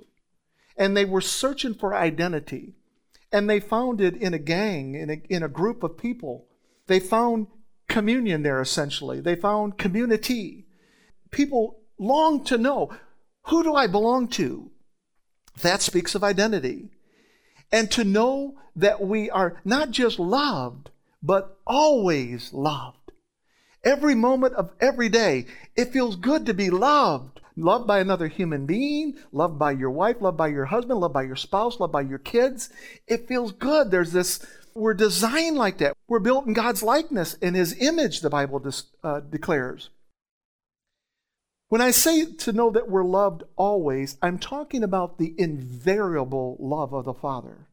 And 0.76 0.96
they 0.96 1.04
were 1.04 1.20
searching 1.20 1.74
for 1.74 1.94
identity. 1.94 2.74
And 3.30 3.48
they 3.48 3.60
found 3.60 4.00
it 4.00 4.16
in 4.16 4.32
a 4.32 4.38
gang, 4.38 4.94
in 4.94 5.10
a, 5.10 5.22
in 5.28 5.42
a 5.42 5.48
group 5.48 5.82
of 5.82 5.98
people. 5.98 6.46
They 6.86 7.00
found 7.00 7.48
communion 7.88 8.42
there, 8.42 8.60
essentially. 8.60 9.20
They 9.20 9.36
found 9.36 9.76
community. 9.76 10.66
People 11.30 11.80
long 11.98 12.44
to 12.44 12.56
know 12.56 12.90
who 13.48 13.62
do 13.62 13.74
I 13.74 13.86
belong 13.86 14.28
to? 14.28 14.70
That 15.62 15.82
speaks 15.82 16.14
of 16.14 16.22
identity. 16.22 16.90
And 17.72 17.90
to 17.92 18.04
know 18.04 18.54
that 18.76 19.00
we 19.00 19.28
are 19.30 19.60
not 19.64 19.90
just 19.90 20.18
loved, 20.18 20.90
but 21.22 21.58
always 21.66 22.52
loved. 22.52 23.12
Every 23.84 24.14
moment 24.14 24.54
of 24.54 24.72
every 24.80 25.08
day, 25.08 25.46
it 25.76 25.92
feels 25.92 26.16
good 26.16 26.46
to 26.46 26.54
be 26.54 26.70
loved. 26.70 27.40
Loved 27.56 27.88
by 27.88 27.98
another 27.98 28.28
human 28.28 28.66
being, 28.66 29.16
loved 29.32 29.58
by 29.58 29.72
your 29.72 29.90
wife, 29.90 30.20
loved 30.20 30.36
by 30.36 30.46
your 30.46 30.66
husband, 30.66 31.00
loved 31.00 31.14
by 31.14 31.24
your 31.24 31.34
spouse, 31.34 31.80
loved 31.80 31.92
by 31.92 32.02
your 32.02 32.18
kids. 32.18 32.70
It 33.08 33.26
feels 33.26 33.50
good. 33.50 33.90
There's 33.90 34.12
this, 34.12 34.46
we're 34.74 34.94
designed 34.94 35.56
like 35.56 35.78
that. 35.78 35.96
We're 36.06 36.20
built 36.20 36.46
in 36.46 36.52
God's 36.52 36.84
likeness, 36.84 37.34
in 37.34 37.54
His 37.54 37.76
image, 37.80 38.20
the 38.20 38.30
Bible 38.30 38.64
uh, 39.02 39.20
declares. 39.20 39.90
When 41.68 41.80
I 41.80 41.90
say 41.90 42.32
to 42.32 42.52
know 42.52 42.70
that 42.70 42.88
we're 42.88 43.04
loved 43.04 43.42
always, 43.56 44.16
I'm 44.22 44.38
talking 44.38 44.84
about 44.84 45.18
the 45.18 45.34
invariable 45.36 46.56
love 46.60 46.92
of 46.92 47.04
the 47.06 47.12
Father. 47.12 47.66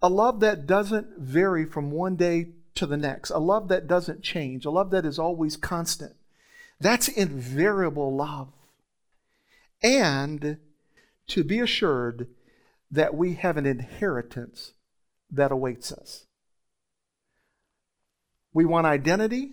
A 0.00 0.08
love 0.08 0.40
that 0.40 0.66
doesn't 0.66 1.18
vary 1.18 1.64
from 1.64 1.90
one 1.90 2.16
day 2.16 2.50
to 2.74 2.86
the 2.86 2.96
next, 2.96 3.30
a 3.30 3.38
love 3.38 3.68
that 3.68 3.88
doesn't 3.88 4.22
change, 4.22 4.64
a 4.64 4.70
love 4.70 4.90
that 4.90 5.04
is 5.04 5.18
always 5.18 5.56
constant. 5.56 6.14
That's 6.80 7.08
invariable 7.08 8.14
love. 8.14 8.52
And 9.82 10.58
to 11.26 11.44
be 11.44 11.58
assured 11.58 12.28
that 12.90 13.14
we 13.14 13.34
have 13.34 13.56
an 13.56 13.66
inheritance 13.66 14.72
that 15.30 15.52
awaits 15.52 15.92
us. 15.92 16.26
We 18.52 18.64
want 18.64 18.86
identity, 18.86 19.52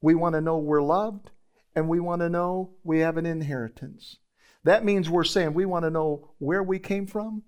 we 0.00 0.14
want 0.14 0.34
to 0.34 0.40
know 0.40 0.58
we're 0.58 0.82
loved, 0.82 1.30
and 1.74 1.88
we 1.88 2.00
want 2.00 2.22
to 2.22 2.30
know 2.30 2.70
we 2.82 3.00
have 3.00 3.16
an 3.16 3.26
inheritance. 3.26 4.16
That 4.64 4.84
means 4.84 5.10
we're 5.10 5.24
saying 5.24 5.52
we 5.52 5.66
want 5.66 5.84
to 5.84 5.90
know 5.90 6.30
where 6.38 6.62
we 6.62 6.78
came 6.78 7.06
from, 7.06 7.42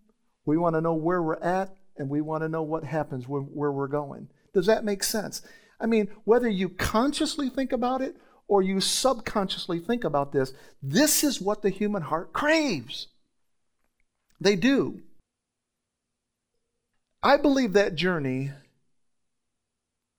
we 0.44 0.56
want 0.56 0.74
to 0.74 0.80
know 0.80 0.94
where 0.94 1.22
we're 1.22 1.40
at, 1.40 1.74
and 1.98 2.08
we 2.08 2.20
want 2.20 2.42
to 2.42 2.48
know 2.48 2.62
what 2.62 2.84
happens 2.84 3.28
when, 3.28 3.42
where 3.42 3.72
we're 3.72 3.88
going. 3.88 4.28
Does 4.54 4.66
that 4.66 4.84
make 4.84 5.02
sense? 5.02 5.42
I 5.80 5.86
mean, 5.86 6.08
whether 6.24 6.48
you 6.48 6.68
consciously 6.68 7.48
think 7.48 7.72
about 7.72 8.00
it 8.00 8.16
or 8.48 8.62
you 8.62 8.80
subconsciously 8.80 9.78
think 9.80 10.04
about 10.04 10.32
this, 10.32 10.52
this 10.82 11.22
is 11.22 11.40
what 11.40 11.62
the 11.62 11.70
human 11.70 12.02
heart 12.02 12.32
craves. 12.32 13.08
They 14.40 14.56
do. 14.56 15.02
I 17.22 17.36
believe 17.36 17.72
that 17.72 17.94
journey 17.94 18.52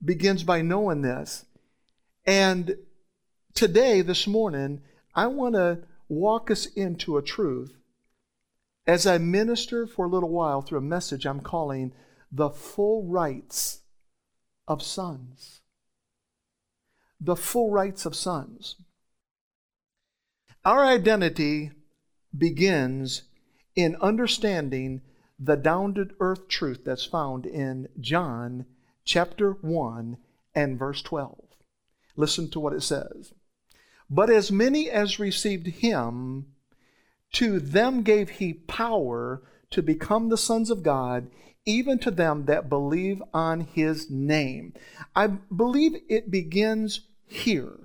begins 0.03 0.43
by 0.43 0.61
knowing 0.61 1.01
this. 1.01 1.45
And 2.25 2.77
today, 3.53 4.01
this 4.01 4.27
morning, 4.27 4.81
I 5.15 5.27
want 5.27 5.55
to 5.55 5.79
walk 6.07 6.51
us 6.51 6.65
into 6.65 7.17
a 7.17 7.21
truth 7.21 7.78
as 8.89 9.05
I 9.05 9.19
minister 9.19 9.85
for 9.85 10.05
a 10.05 10.09
little 10.09 10.31
while 10.31 10.63
through 10.63 10.79
a 10.79 10.81
message 10.81 11.27
I'm 11.27 11.41
calling 11.41 11.93
The 12.31 12.49
Full 12.49 13.03
Rights 13.03 13.81
of 14.67 14.81
Sons. 14.81 15.61
The 17.21 17.35
full 17.35 17.69
rights 17.69 18.07
of 18.07 18.15
sons. 18.15 18.77
Our 20.65 20.83
identity 20.83 21.69
begins 22.35 23.23
in 23.75 23.95
understanding 23.97 25.01
the 25.37 25.55
down 25.55 25.93
to 25.93 26.09
earth 26.19 26.47
truth 26.47 26.83
that's 26.83 27.05
found 27.05 27.45
in 27.45 27.89
John 27.99 28.65
chapter 29.05 29.51
1 29.51 30.17
and 30.55 30.79
verse 30.79 31.03
12. 31.03 31.37
Listen 32.15 32.49
to 32.49 32.59
what 32.59 32.73
it 32.73 32.81
says. 32.81 33.33
But 34.09 34.31
as 34.31 34.51
many 34.51 34.89
as 34.89 35.19
received 35.19 35.67
him, 35.67 36.55
to 37.33 37.59
them 37.59 38.03
gave 38.03 38.29
he 38.29 38.53
power 38.53 39.41
to 39.71 39.81
become 39.81 40.29
the 40.29 40.37
sons 40.37 40.69
of 40.69 40.83
God, 40.83 41.29
even 41.65 41.99
to 41.99 42.11
them 42.11 42.45
that 42.45 42.69
believe 42.69 43.21
on 43.33 43.61
his 43.61 44.09
name. 44.09 44.73
I 45.15 45.27
believe 45.27 45.95
it 46.09 46.31
begins 46.31 47.01
here. 47.27 47.77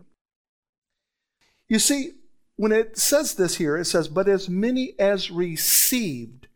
You 1.69 1.79
see, 1.79 2.13
when 2.57 2.73
it 2.73 2.97
says 2.97 3.35
this 3.35 3.57
here, 3.57 3.77
it 3.77 3.87
says, 3.87 4.09
But 4.09 4.29
as 4.29 4.49
many 4.49 4.95
as 4.99 5.31
received 5.31 6.47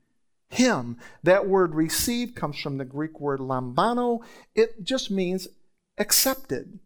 him. 0.48 0.96
That 1.22 1.46
word 1.46 1.74
received 1.74 2.34
comes 2.34 2.58
from 2.58 2.78
the 2.78 2.84
Greek 2.84 3.20
word 3.20 3.40
lambano. 3.40 4.20
It 4.54 4.82
just 4.82 5.10
means 5.10 5.48
accepted. 5.98 6.78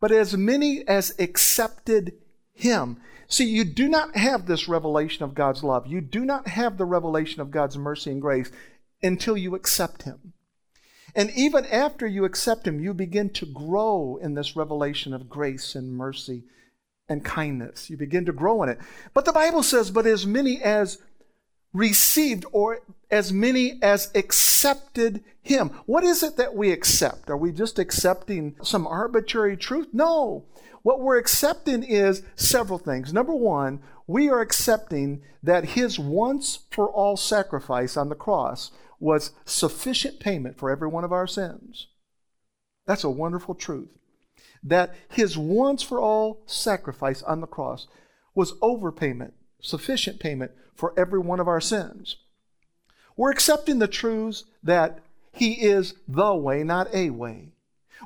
But 0.00 0.12
as 0.12 0.36
many 0.36 0.86
as 0.86 1.14
accepted 1.18 2.14
him. 2.54 2.98
See, 3.26 3.44
you 3.44 3.64
do 3.64 3.88
not 3.88 4.16
have 4.16 4.46
this 4.46 4.68
revelation 4.68 5.24
of 5.24 5.34
God's 5.34 5.64
love. 5.64 5.86
You 5.86 6.00
do 6.00 6.24
not 6.24 6.48
have 6.48 6.78
the 6.78 6.84
revelation 6.84 7.40
of 7.40 7.50
God's 7.50 7.76
mercy 7.76 8.10
and 8.10 8.20
grace 8.20 8.50
until 9.02 9.36
you 9.36 9.54
accept 9.54 10.02
Him. 10.02 10.32
And 11.14 11.30
even 11.34 11.66
after 11.66 12.06
you 12.06 12.24
accept 12.24 12.66
Him, 12.66 12.80
you 12.80 12.94
begin 12.94 13.30
to 13.30 13.46
grow 13.46 14.18
in 14.20 14.34
this 14.34 14.56
revelation 14.56 15.12
of 15.14 15.28
grace 15.28 15.74
and 15.74 15.92
mercy 15.92 16.44
and 17.08 17.24
kindness. 17.24 17.90
You 17.90 17.96
begin 17.96 18.24
to 18.26 18.32
grow 18.32 18.62
in 18.62 18.68
it. 18.68 18.78
But 19.12 19.24
the 19.24 19.32
Bible 19.32 19.62
says, 19.62 19.90
but 19.90 20.06
as 20.06 20.26
many 20.26 20.62
as 20.62 20.98
received 21.72 22.46
or 22.52 22.80
as 23.10 23.32
many 23.32 23.78
as 23.82 24.10
accepted 24.14 25.22
him. 25.42 25.70
What 25.86 26.04
is 26.04 26.22
it 26.22 26.36
that 26.36 26.54
we 26.54 26.70
accept? 26.70 27.28
Are 27.28 27.36
we 27.36 27.52
just 27.52 27.78
accepting 27.78 28.54
some 28.62 28.86
arbitrary 28.86 29.56
truth? 29.56 29.88
No. 29.92 30.44
What 30.84 31.00
we're 31.00 31.16
accepting 31.16 31.82
is 31.82 32.22
several 32.36 32.78
things. 32.78 33.10
Number 33.10 33.34
one, 33.34 33.80
we 34.06 34.28
are 34.28 34.42
accepting 34.42 35.22
that 35.42 35.70
his 35.70 35.98
once 35.98 36.58
for 36.70 36.90
all 36.90 37.16
sacrifice 37.16 37.96
on 37.96 38.10
the 38.10 38.14
cross 38.14 38.70
was 39.00 39.30
sufficient 39.46 40.20
payment 40.20 40.58
for 40.58 40.70
every 40.70 40.86
one 40.86 41.02
of 41.02 41.10
our 41.10 41.26
sins. 41.26 41.86
That's 42.86 43.02
a 43.02 43.08
wonderful 43.08 43.54
truth. 43.54 43.96
That 44.62 44.94
his 45.08 45.38
once 45.38 45.82
for 45.82 45.98
all 45.98 46.42
sacrifice 46.44 47.22
on 47.22 47.40
the 47.40 47.46
cross 47.46 47.86
was 48.34 48.52
overpayment, 48.58 49.32
sufficient 49.62 50.20
payment 50.20 50.52
for 50.74 50.92
every 50.98 51.18
one 51.18 51.40
of 51.40 51.48
our 51.48 51.62
sins. 51.62 52.16
We're 53.16 53.32
accepting 53.32 53.78
the 53.78 53.88
truths 53.88 54.44
that 54.62 54.98
he 55.32 55.62
is 55.62 55.94
the 56.06 56.34
way, 56.34 56.62
not 56.62 56.94
a 56.94 57.08
way. 57.08 57.53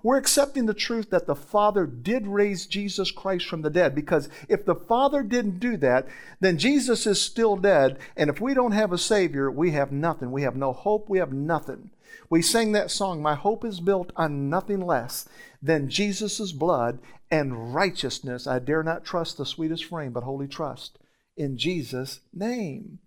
We're 0.02 0.18
accepting 0.18 0.66
the 0.66 0.74
truth 0.74 1.10
that 1.10 1.26
the 1.26 1.34
Father 1.34 1.86
did 1.86 2.26
raise 2.26 2.66
Jesus 2.66 3.10
Christ 3.10 3.46
from 3.46 3.62
the 3.62 3.70
dead 3.70 3.94
because 3.94 4.28
if 4.48 4.64
the 4.64 4.74
Father 4.74 5.22
didn't 5.22 5.60
do 5.60 5.76
that, 5.78 6.06
then 6.40 6.58
Jesus 6.58 7.06
is 7.06 7.20
still 7.20 7.56
dead. 7.56 7.98
And 8.16 8.30
if 8.30 8.40
we 8.40 8.54
don't 8.54 8.72
have 8.72 8.92
a 8.92 8.98
Savior, 8.98 9.50
we 9.50 9.72
have 9.72 9.92
nothing. 9.92 10.30
We 10.30 10.42
have 10.42 10.56
no 10.56 10.72
hope. 10.72 11.08
We 11.08 11.18
have 11.18 11.32
nothing. 11.32 11.90
We 12.30 12.42
sang 12.42 12.72
that 12.72 12.90
song, 12.90 13.22
My 13.22 13.34
Hope 13.34 13.64
is 13.64 13.80
Built 13.80 14.12
on 14.16 14.50
Nothing 14.50 14.80
Less 14.80 15.28
Than 15.62 15.88
Jesus' 15.88 16.52
Blood 16.52 16.98
and 17.30 17.74
Righteousness. 17.74 18.46
I 18.46 18.58
dare 18.58 18.82
not 18.82 19.04
trust 19.04 19.38
the 19.38 19.46
sweetest 19.46 19.86
frame, 19.86 20.12
but 20.12 20.24
wholly 20.24 20.48
trust 20.48 20.98
in 21.36 21.56
Jesus' 21.56 22.20
name. 22.34 22.98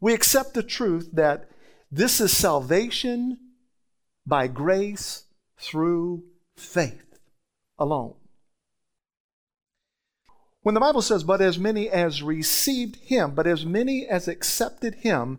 We 0.00 0.14
accept 0.14 0.54
the 0.54 0.62
truth 0.62 1.10
that 1.12 1.48
this 1.90 2.20
is 2.20 2.36
salvation 2.36 3.38
by 4.26 4.46
grace 4.46 5.24
through 5.58 6.24
faith 6.56 7.18
alone. 7.78 8.14
When 10.62 10.74
the 10.74 10.80
Bible 10.80 11.02
says, 11.02 11.24
but 11.24 11.40
as 11.40 11.58
many 11.58 11.90
as 11.90 12.22
received 12.22 12.96
him, 12.96 13.34
but 13.34 13.46
as 13.46 13.66
many 13.66 14.06
as 14.06 14.28
accepted 14.28 14.96
him, 14.96 15.38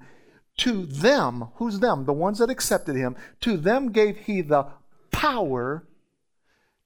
to 0.58 0.86
them, 0.86 1.50
who's 1.56 1.80
them? 1.80 2.06
The 2.06 2.14
ones 2.14 2.40
that 2.40 2.50
accepted 2.50 2.96
him, 2.96 3.16
to 3.42 3.58
them 3.58 3.92
gave 3.92 4.18
he 4.18 4.42
the 4.42 4.68
power 5.12 5.88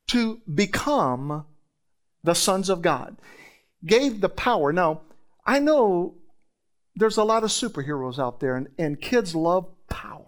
to 0.08 0.40
become 0.54 1.46
the 2.24 2.36
sons 2.36 2.70
of 2.70 2.82
God. 2.82 3.18
Gave 3.86 4.22
the 4.22 4.30
power. 4.30 4.72
Now, 4.72 5.02
I 5.46 5.60
know 5.60 6.16
there's 6.96 7.18
a 7.18 7.24
lot 7.24 7.44
of 7.44 7.50
superheroes 7.50 8.20
out 8.20 8.40
there, 8.40 8.56
and, 8.56 8.68
and 8.78 9.02
kids 9.02 9.36
love 9.36 9.68
power. 9.90 10.27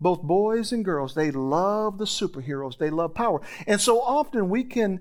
Both 0.00 0.22
boys 0.22 0.72
and 0.72 0.84
girls, 0.84 1.14
they 1.14 1.30
love 1.30 1.98
the 1.98 2.04
superheroes. 2.04 2.78
They 2.78 2.90
love 2.90 3.14
power. 3.14 3.40
And 3.66 3.80
so 3.80 4.00
often 4.00 4.48
we 4.48 4.64
can 4.64 5.00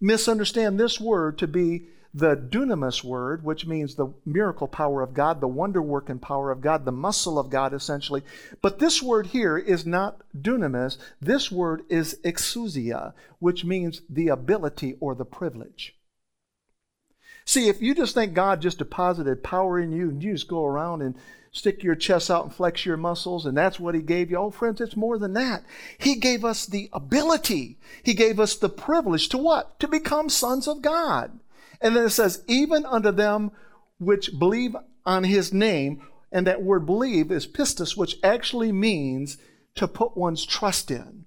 misunderstand 0.00 0.78
this 0.78 1.00
word 1.00 1.38
to 1.38 1.46
be 1.46 1.88
the 2.14 2.34
dunamis 2.34 3.04
word, 3.04 3.44
which 3.44 3.66
means 3.66 3.94
the 3.94 4.12
miracle 4.24 4.66
power 4.66 5.02
of 5.02 5.12
God, 5.12 5.40
the 5.40 5.48
wonder 5.48 5.82
working 5.82 6.18
power 6.18 6.50
of 6.50 6.60
God, 6.60 6.84
the 6.84 6.92
muscle 6.92 7.38
of 7.38 7.50
God, 7.50 7.74
essentially. 7.74 8.22
But 8.62 8.78
this 8.78 9.02
word 9.02 9.28
here 9.28 9.58
is 9.58 9.84
not 9.84 10.22
dunamis. 10.36 10.96
This 11.20 11.52
word 11.52 11.82
is 11.88 12.18
exousia, 12.24 13.12
which 13.38 13.64
means 13.64 14.02
the 14.08 14.28
ability 14.28 14.96
or 15.00 15.14
the 15.14 15.26
privilege. 15.26 15.94
See, 17.44 17.68
if 17.68 17.80
you 17.80 17.94
just 17.94 18.14
think 18.14 18.34
God 18.34 18.60
just 18.60 18.78
deposited 18.78 19.42
power 19.42 19.78
in 19.78 19.92
you 19.92 20.10
and 20.10 20.22
you 20.22 20.32
just 20.32 20.48
go 20.48 20.64
around 20.64 21.02
and 21.02 21.14
stick 21.58 21.82
your 21.82 21.94
chest 21.94 22.30
out 22.30 22.44
and 22.44 22.54
flex 22.54 22.86
your 22.86 22.96
muscles, 22.96 23.44
and 23.44 23.56
that's 23.56 23.80
what 23.80 23.94
He 23.94 24.02
gave 24.02 24.30
you. 24.30 24.36
Oh, 24.36 24.50
friends, 24.50 24.80
it's 24.80 24.96
more 24.96 25.18
than 25.18 25.32
that. 25.34 25.64
He 25.98 26.14
gave 26.14 26.44
us 26.44 26.64
the 26.66 26.88
ability, 26.92 27.78
He 28.02 28.14
gave 28.14 28.38
us 28.38 28.54
the 28.54 28.68
privilege 28.68 29.28
to 29.30 29.38
what? 29.38 29.78
To 29.80 29.88
become 29.88 30.28
sons 30.28 30.68
of 30.68 30.82
God. 30.82 31.38
And 31.80 31.94
then 31.94 32.04
it 32.04 32.10
says, 32.10 32.42
even 32.48 32.86
unto 32.86 33.12
them 33.12 33.50
which 33.98 34.38
believe 34.38 34.76
on 35.04 35.24
His 35.24 35.52
name, 35.52 36.02
and 36.30 36.46
that 36.46 36.62
word 36.62 36.86
believe 36.86 37.30
is 37.32 37.46
pistis, 37.46 37.96
which 37.96 38.16
actually 38.22 38.72
means 38.72 39.38
to 39.74 39.88
put 39.88 40.16
one's 40.16 40.44
trust 40.44 40.90
in. 40.90 41.24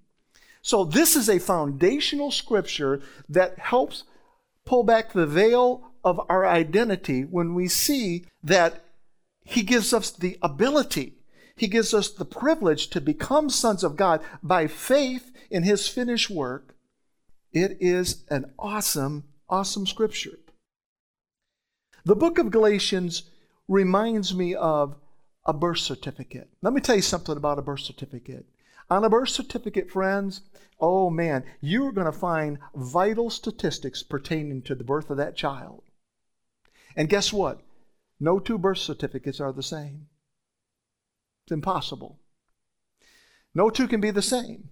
So 0.62 0.84
this 0.84 1.16
is 1.16 1.28
a 1.28 1.40
foundational 1.40 2.32
scripture 2.32 3.02
that 3.28 3.58
helps 3.58 4.04
pull 4.66 4.84
back 4.84 5.12
the 5.12 5.26
veil 5.26 5.92
of 6.04 6.22
our 6.30 6.46
identity 6.46 7.24
when 7.24 7.56
we 7.56 7.68
see 7.68 8.26
that 8.44 8.84
he 9.44 9.64
gives 9.64 9.94
us 9.94 10.12
the 10.12 10.38
ability, 10.42 11.18
He 11.56 11.68
gives 11.68 11.94
us 11.94 12.10
the 12.10 12.26
privilege 12.26 12.88
to 12.90 13.02
become 13.02 13.50
sons 13.50 13.84
of 13.84 13.96
God 13.96 14.22
by 14.42 14.68
faith 14.68 15.32
in 15.50 15.64
His 15.64 15.88
finished 15.88 16.30
work. 16.30 16.76
It 17.52 17.78
is 17.80 18.24
an 18.30 18.54
awesome, 18.58 19.26
awesome 19.50 19.86
scripture. 19.86 20.40
The 22.06 22.16
book 22.16 22.38
of 22.38 22.52
Galatians 22.52 23.24
reminds 23.68 24.34
me 24.34 24.56
of 24.56 24.96
a 25.46 25.54
birth 25.54 25.80
certificate. 25.80 26.50
Let 26.62 26.74
me 26.74 26.82
tell 26.82 26.96
you 26.96 27.02
something 27.02 27.36
about 27.36 27.60
a 27.60 27.62
birth 27.62 27.82
certificate. 27.82 28.46
On 28.90 29.04
a 29.04 29.10
birth 29.10 29.30
certificate, 29.30 29.90
friends, 29.90 30.42
oh 30.80 31.10
man, 31.10 31.44
you're 31.62 31.92
going 31.92 32.06
to 32.06 32.12
find 32.12 32.60
vital 32.76 33.30
statistics 33.30 34.04
pertaining 34.04 34.62
to 34.64 34.76
the 34.76 34.84
birth 34.84 35.10
of 35.10 35.18
that 35.18 35.36
child. 35.36 35.84
And 36.96 37.10
guess 37.10 37.32
what? 37.32 37.62
No 38.22 38.38
two 38.38 38.60
birth 38.60 38.78
certificates 38.78 39.40
are 39.42 39.52
the 39.52 39.64
same. 39.64 40.06
It's 41.44 41.52
impossible. 41.52 42.20
No 43.56 43.72
two 43.72 43.88
can 43.88 44.00
be 44.00 44.12
the 44.12 44.22
same. 44.22 44.70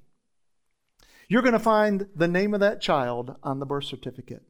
You're 1.27 1.41
going 1.41 1.53
to 1.53 1.59
find 1.59 2.07
the 2.15 2.27
name 2.27 2.53
of 2.53 2.59
that 2.59 2.79
child 2.79 3.35
on 3.41 3.59
the 3.59 3.65
birth 3.65 3.85
certificate. 3.85 4.43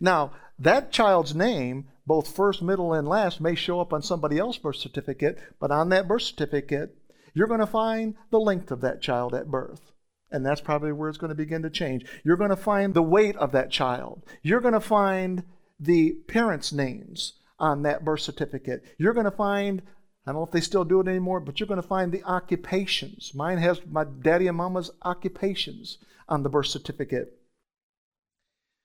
Now, 0.00 0.32
that 0.56 0.92
child's 0.92 1.34
name, 1.34 1.88
both 2.06 2.34
first, 2.34 2.62
middle, 2.62 2.92
and 2.92 3.08
last, 3.08 3.40
may 3.40 3.56
show 3.56 3.80
up 3.80 3.92
on 3.92 4.02
somebody 4.02 4.38
else's 4.38 4.62
birth 4.62 4.76
certificate, 4.76 5.40
but 5.58 5.72
on 5.72 5.88
that 5.88 6.06
birth 6.06 6.22
certificate, 6.22 6.96
you're 7.34 7.48
going 7.48 7.58
to 7.58 7.66
find 7.66 8.14
the 8.30 8.38
length 8.38 8.70
of 8.70 8.82
that 8.82 9.02
child 9.02 9.34
at 9.34 9.50
birth. 9.50 9.90
And 10.30 10.46
that's 10.46 10.60
probably 10.60 10.92
where 10.92 11.08
it's 11.08 11.18
going 11.18 11.30
to 11.30 11.34
begin 11.34 11.62
to 11.62 11.70
change. 11.70 12.06
You're 12.22 12.36
going 12.36 12.50
to 12.50 12.56
find 12.56 12.94
the 12.94 13.02
weight 13.02 13.34
of 13.36 13.50
that 13.50 13.72
child. 13.72 14.24
You're 14.42 14.60
going 14.60 14.74
to 14.74 14.80
find 14.80 15.42
the 15.80 16.12
parents' 16.28 16.72
names 16.72 17.32
on 17.60 17.82
that 17.82 18.04
birth 18.04 18.20
certificate. 18.20 18.82
You're 18.98 19.12
going 19.12 19.24
to 19.24 19.30
find, 19.30 19.82
I 20.26 20.32
don't 20.32 20.40
know 20.40 20.46
if 20.46 20.50
they 20.50 20.60
still 20.60 20.84
do 20.84 21.00
it 21.00 21.06
anymore, 21.06 21.40
but 21.40 21.60
you're 21.60 21.66
going 21.66 21.80
to 21.80 21.86
find 21.86 22.10
the 22.10 22.24
occupations. 22.24 23.32
Mine 23.34 23.58
has 23.58 23.80
my 23.86 24.04
daddy 24.04 24.48
and 24.48 24.56
mama's 24.56 24.90
occupations 25.02 25.98
on 26.28 26.42
the 26.42 26.48
birth 26.48 26.66
certificate. 26.66 27.36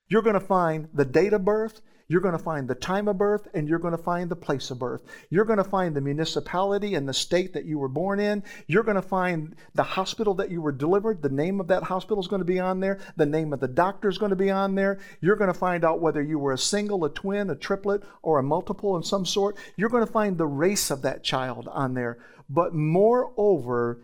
You're 0.08 0.22
going 0.22 0.34
to 0.34 0.40
find 0.40 0.88
the 0.94 1.04
date 1.04 1.32
of 1.32 1.44
birth, 1.44 1.80
you're 2.08 2.20
going 2.20 2.36
to 2.36 2.42
find 2.42 2.68
the 2.68 2.74
time 2.74 3.08
of 3.08 3.18
birth 3.18 3.48
and 3.54 3.68
you're 3.68 3.78
going 3.78 3.96
to 3.96 4.02
find 4.02 4.30
the 4.30 4.36
place 4.36 4.70
of 4.70 4.78
birth. 4.78 5.02
You're 5.30 5.44
going 5.44 5.58
to 5.58 5.64
find 5.64 5.94
the 5.94 6.00
municipality 6.00 6.94
and 6.94 7.08
the 7.08 7.14
state 7.14 7.52
that 7.54 7.64
you 7.64 7.78
were 7.78 7.88
born 7.88 8.20
in. 8.20 8.44
You're 8.68 8.84
going 8.84 8.96
to 8.96 9.02
find 9.02 9.56
the 9.74 9.82
hospital 9.82 10.34
that 10.34 10.50
you 10.50 10.62
were 10.62 10.72
delivered. 10.72 11.22
The 11.22 11.28
name 11.28 11.58
of 11.60 11.68
that 11.68 11.82
hospital 11.82 12.20
is 12.20 12.28
going 12.28 12.40
to 12.40 12.46
be 12.46 12.60
on 12.60 12.80
there. 12.80 13.00
The 13.16 13.26
name 13.26 13.52
of 13.52 13.60
the 13.60 13.68
doctor 13.68 14.08
is 14.08 14.18
going 14.18 14.30
to 14.30 14.36
be 14.36 14.50
on 14.50 14.74
there. 14.74 15.00
You're 15.20 15.36
going 15.36 15.52
to 15.52 15.58
find 15.58 15.84
out 15.84 16.00
whether 16.00 16.22
you 16.22 16.38
were 16.38 16.52
a 16.52 16.58
single, 16.58 17.04
a 17.04 17.10
twin, 17.10 17.50
a 17.50 17.56
triplet, 17.56 18.04
or 18.22 18.38
a 18.38 18.42
multiple 18.42 18.96
in 18.96 19.02
some 19.02 19.26
sort. 19.26 19.56
You're 19.76 19.90
going 19.90 20.06
to 20.06 20.12
find 20.12 20.38
the 20.38 20.46
race 20.46 20.90
of 20.90 21.02
that 21.02 21.24
child 21.24 21.68
on 21.68 21.94
there. 21.94 22.18
But 22.48 22.74
moreover, 22.74 24.02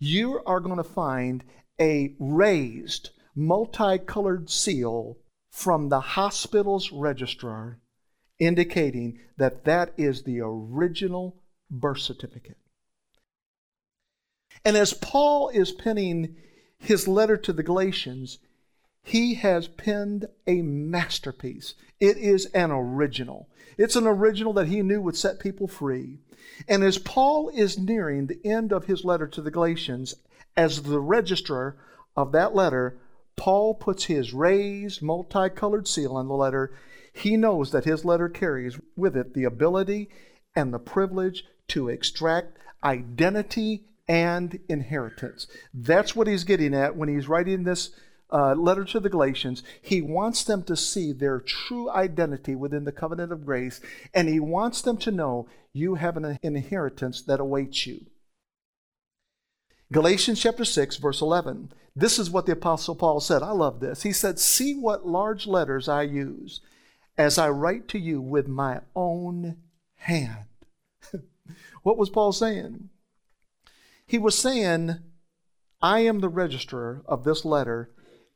you 0.00 0.40
are 0.44 0.60
going 0.60 0.78
to 0.78 0.84
find 0.84 1.44
a 1.80 2.14
raised, 2.18 3.10
multicolored 3.36 4.50
seal 4.50 5.18
from 5.58 5.88
the 5.88 6.00
hospital's 6.00 6.92
registrar 6.92 7.80
indicating 8.38 9.18
that 9.36 9.64
that 9.64 9.92
is 9.96 10.22
the 10.22 10.38
original 10.40 11.42
birth 11.68 11.98
certificate. 11.98 12.56
And 14.64 14.76
as 14.76 14.94
Paul 14.94 15.48
is 15.48 15.72
penning 15.72 16.36
his 16.78 17.08
letter 17.08 17.36
to 17.38 17.52
the 17.52 17.64
Galatians, 17.64 18.38
he 19.02 19.34
has 19.34 19.66
penned 19.66 20.26
a 20.46 20.62
masterpiece. 20.62 21.74
It 21.98 22.16
is 22.18 22.46
an 22.46 22.70
original. 22.70 23.48
It's 23.76 23.96
an 23.96 24.06
original 24.06 24.52
that 24.52 24.68
he 24.68 24.80
knew 24.82 25.00
would 25.00 25.16
set 25.16 25.40
people 25.40 25.66
free. 25.66 26.18
And 26.68 26.84
as 26.84 26.98
Paul 26.98 27.48
is 27.48 27.76
nearing 27.76 28.28
the 28.28 28.40
end 28.44 28.72
of 28.72 28.84
his 28.84 29.04
letter 29.04 29.26
to 29.26 29.42
the 29.42 29.50
Galatians, 29.50 30.14
as 30.56 30.82
the 30.82 31.00
registrar 31.00 31.74
of 32.16 32.30
that 32.30 32.54
letter, 32.54 32.96
Paul 33.38 33.74
puts 33.74 34.04
his 34.04 34.34
raised, 34.34 35.00
multicolored 35.00 35.88
seal 35.88 36.16
on 36.16 36.28
the 36.28 36.34
letter. 36.34 36.72
He 37.12 37.36
knows 37.36 37.72
that 37.72 37.84
his 37.84 38.04
letter 38.04 38.28
carries 38.28 38.78
with 38.96 39.16
it 39.16 39.32
the 39.32 39.44
ability 39.44 40.10
and 40.54 40.74
the 40.74 40.78
privilege 40.78 41.44
to 41.68 41.88
extract 41.88 42.58
identity 42.84 43.84
and 44.08 44.58
inheritance. 44.68 45.46
That's 45.72 46.16
what 46.16 46.26
he's 46.26 46.44
getting 46.44 46.74
at 46.74 46.96
when 46.96 47.08
he's 47.08 47.28
writing 47.28 47.62
this 47.62 47.90
uh, 48.30 48.54
letter 48.54 48.84
to 48.84 49.00
the 49.00 49.08
Galatians. 49.08 49.62
He 49.80 50.02
wants 50.02 50.44
them 50.44 50.62
to 50.64 50.76
see 50.76 51.12
their 51.12 51.40
true 51.40 51.90
identity 51.90 52.54
within 52.54 52.84
the 52.84 52.92
covenant 52.92 53.32
of 53.32 53.46
grace, 53.46 53.80
and 54.12 54.28
he 54.28 54.40
wants 54.40 54.82
them 54.82 54.96
to 54.98 55.10
know 55.10 55.48
you 55.72 55.94
have 55.94 56.16
an 56.16 56.38
inheritance 56.42 57.22
that 57.22 57.40
awaits 57.40 57.86
you. 57.86 58.06
Galatians 59.90 60.40
chapter 60.40 60.64
6, 60.64 60.96
verse 60.96 61.22
11. 61.22 61.72
This 61.96 62.18
is 62.18 62.30
what 62.30 62.46
the 62.46 62.52
Apostle 62.52 62.94
Paul 62.94 63.20
said. 63.20 63.42
I 63.42 63.52
love 63.52 63.80
this. 63.80 64.02
He 64.02 64.12
said, 64.12 64.38
See 64.38 64.74
what 64.74 65.06
large 65.06 65.46
letters 65.46 65.88
I 65.88 66.02
use 66.02 66.60
as 67.16 67.38
I 67.38 67.48
write 67.48 67.88
to 67.88 67.98
you 67.98 68.20
with 68.20 68.46
my 68.48 68.80
own 68.94 69.56
hand. 69.96 70.46
what 71.82 71.96
was 71.96 72.10
Paul 72.10 72.32
saying? 72.32 72.90
He 74.06 74.18
was 74.18 74.38
saying, 74.38 74.96
I 75.80 76.00
am 76.00 76.20
the 76.20 76.28
registrar 76.28 77.02
of 77.06 77.24
this 77.24 77.44
letter, 77.44 77.90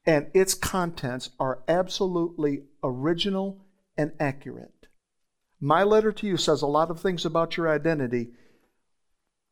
and 0.06 0.28
its 0.34 0.54
contents 0.54 1.30
are 1.38 1.62
absolutely 1.68 2.62
original 2.82 3.64
and 3.96 4.12
accurate. 4.18 4.88
My 5.60 5.82
letter 5.82 6.12
to 6.12 6.26
you 6.26 6.36
says 6.36 6.62
a 6.62 6.66
lot 6.66 6.90
of 6.90 7.00
things 7.00 7.24
about 7.24 7.56
your 7.56 7.68
identity, 7.68 8.30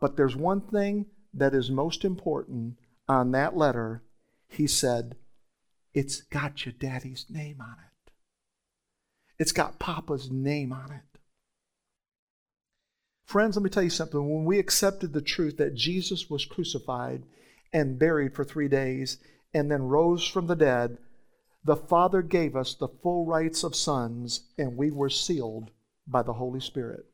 but 0.00 0.16
there's 0.16 0.34
one 0.34 0.62
thing 0.62 1.06
that 1.32 1.54
is 1.54 1.70
most 1.70 2.04
important 2.04 2.76
on 3.08 3.32
that 3.32 3.56
letter, 3.56 4.02
he 4.48 4.66
said, 4.66 5.16
It's 5.94 6.22
got 6.22 6.64
your 6.64 6.72
daddy's 6.72 7.26
name 7.28 7.60
on 7.60 7.76
it. 7.78 8.12
It's 9.38 9.52
got 9.52 9.78
Papa's 9.78 10.30
name 10.30 10.72
on 10.72 10.92
it. 10.92 11.18
Friends, 13.24 13.56
let 13.56 13.62
me 13.62 13.70
tell 13.70 13.82
you 13.82 13.90
something. 13.90 14.28
When 14.28 14.44
we 14.44 14.58
accepted 14.58 15.12
the 15.12 15.22
truth 15.22 15.56
that 15.58 15.74
Jesus 15.74 16.28
was 16.28 16.44
crucified 16.44 17.22
and 17.72 17.98
buried 17.98 18.34
for 18.34 18.44
three 18.44 18.68
days 18.68 19.18
and 19.54 19.70
then 19.70 19.82
rose 19.82 20.26
from 20.26 20.46
the 20.46 20.56
dead, 20.56 20.98
the 21.64 21.76
Father 21.76 22.22
gave 22.22 22.56
us 22.56 22.74
the 22.74 22.88
full 22.88 23.26
rights 23.26 23.62
of 23.62 23.76
sons, 23.76 24.48
and 24.58 24.76
we 24.76 24.90
were 24.90 25.10
sealed 25.10 25.70
by 26.06 26.22
the 26.22 26.32
Holy 26.32 26.60
Spirit. 26.60 27.06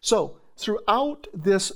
So, 0.00 0.38
throughout 0.56 1.28
this 1.32 1.72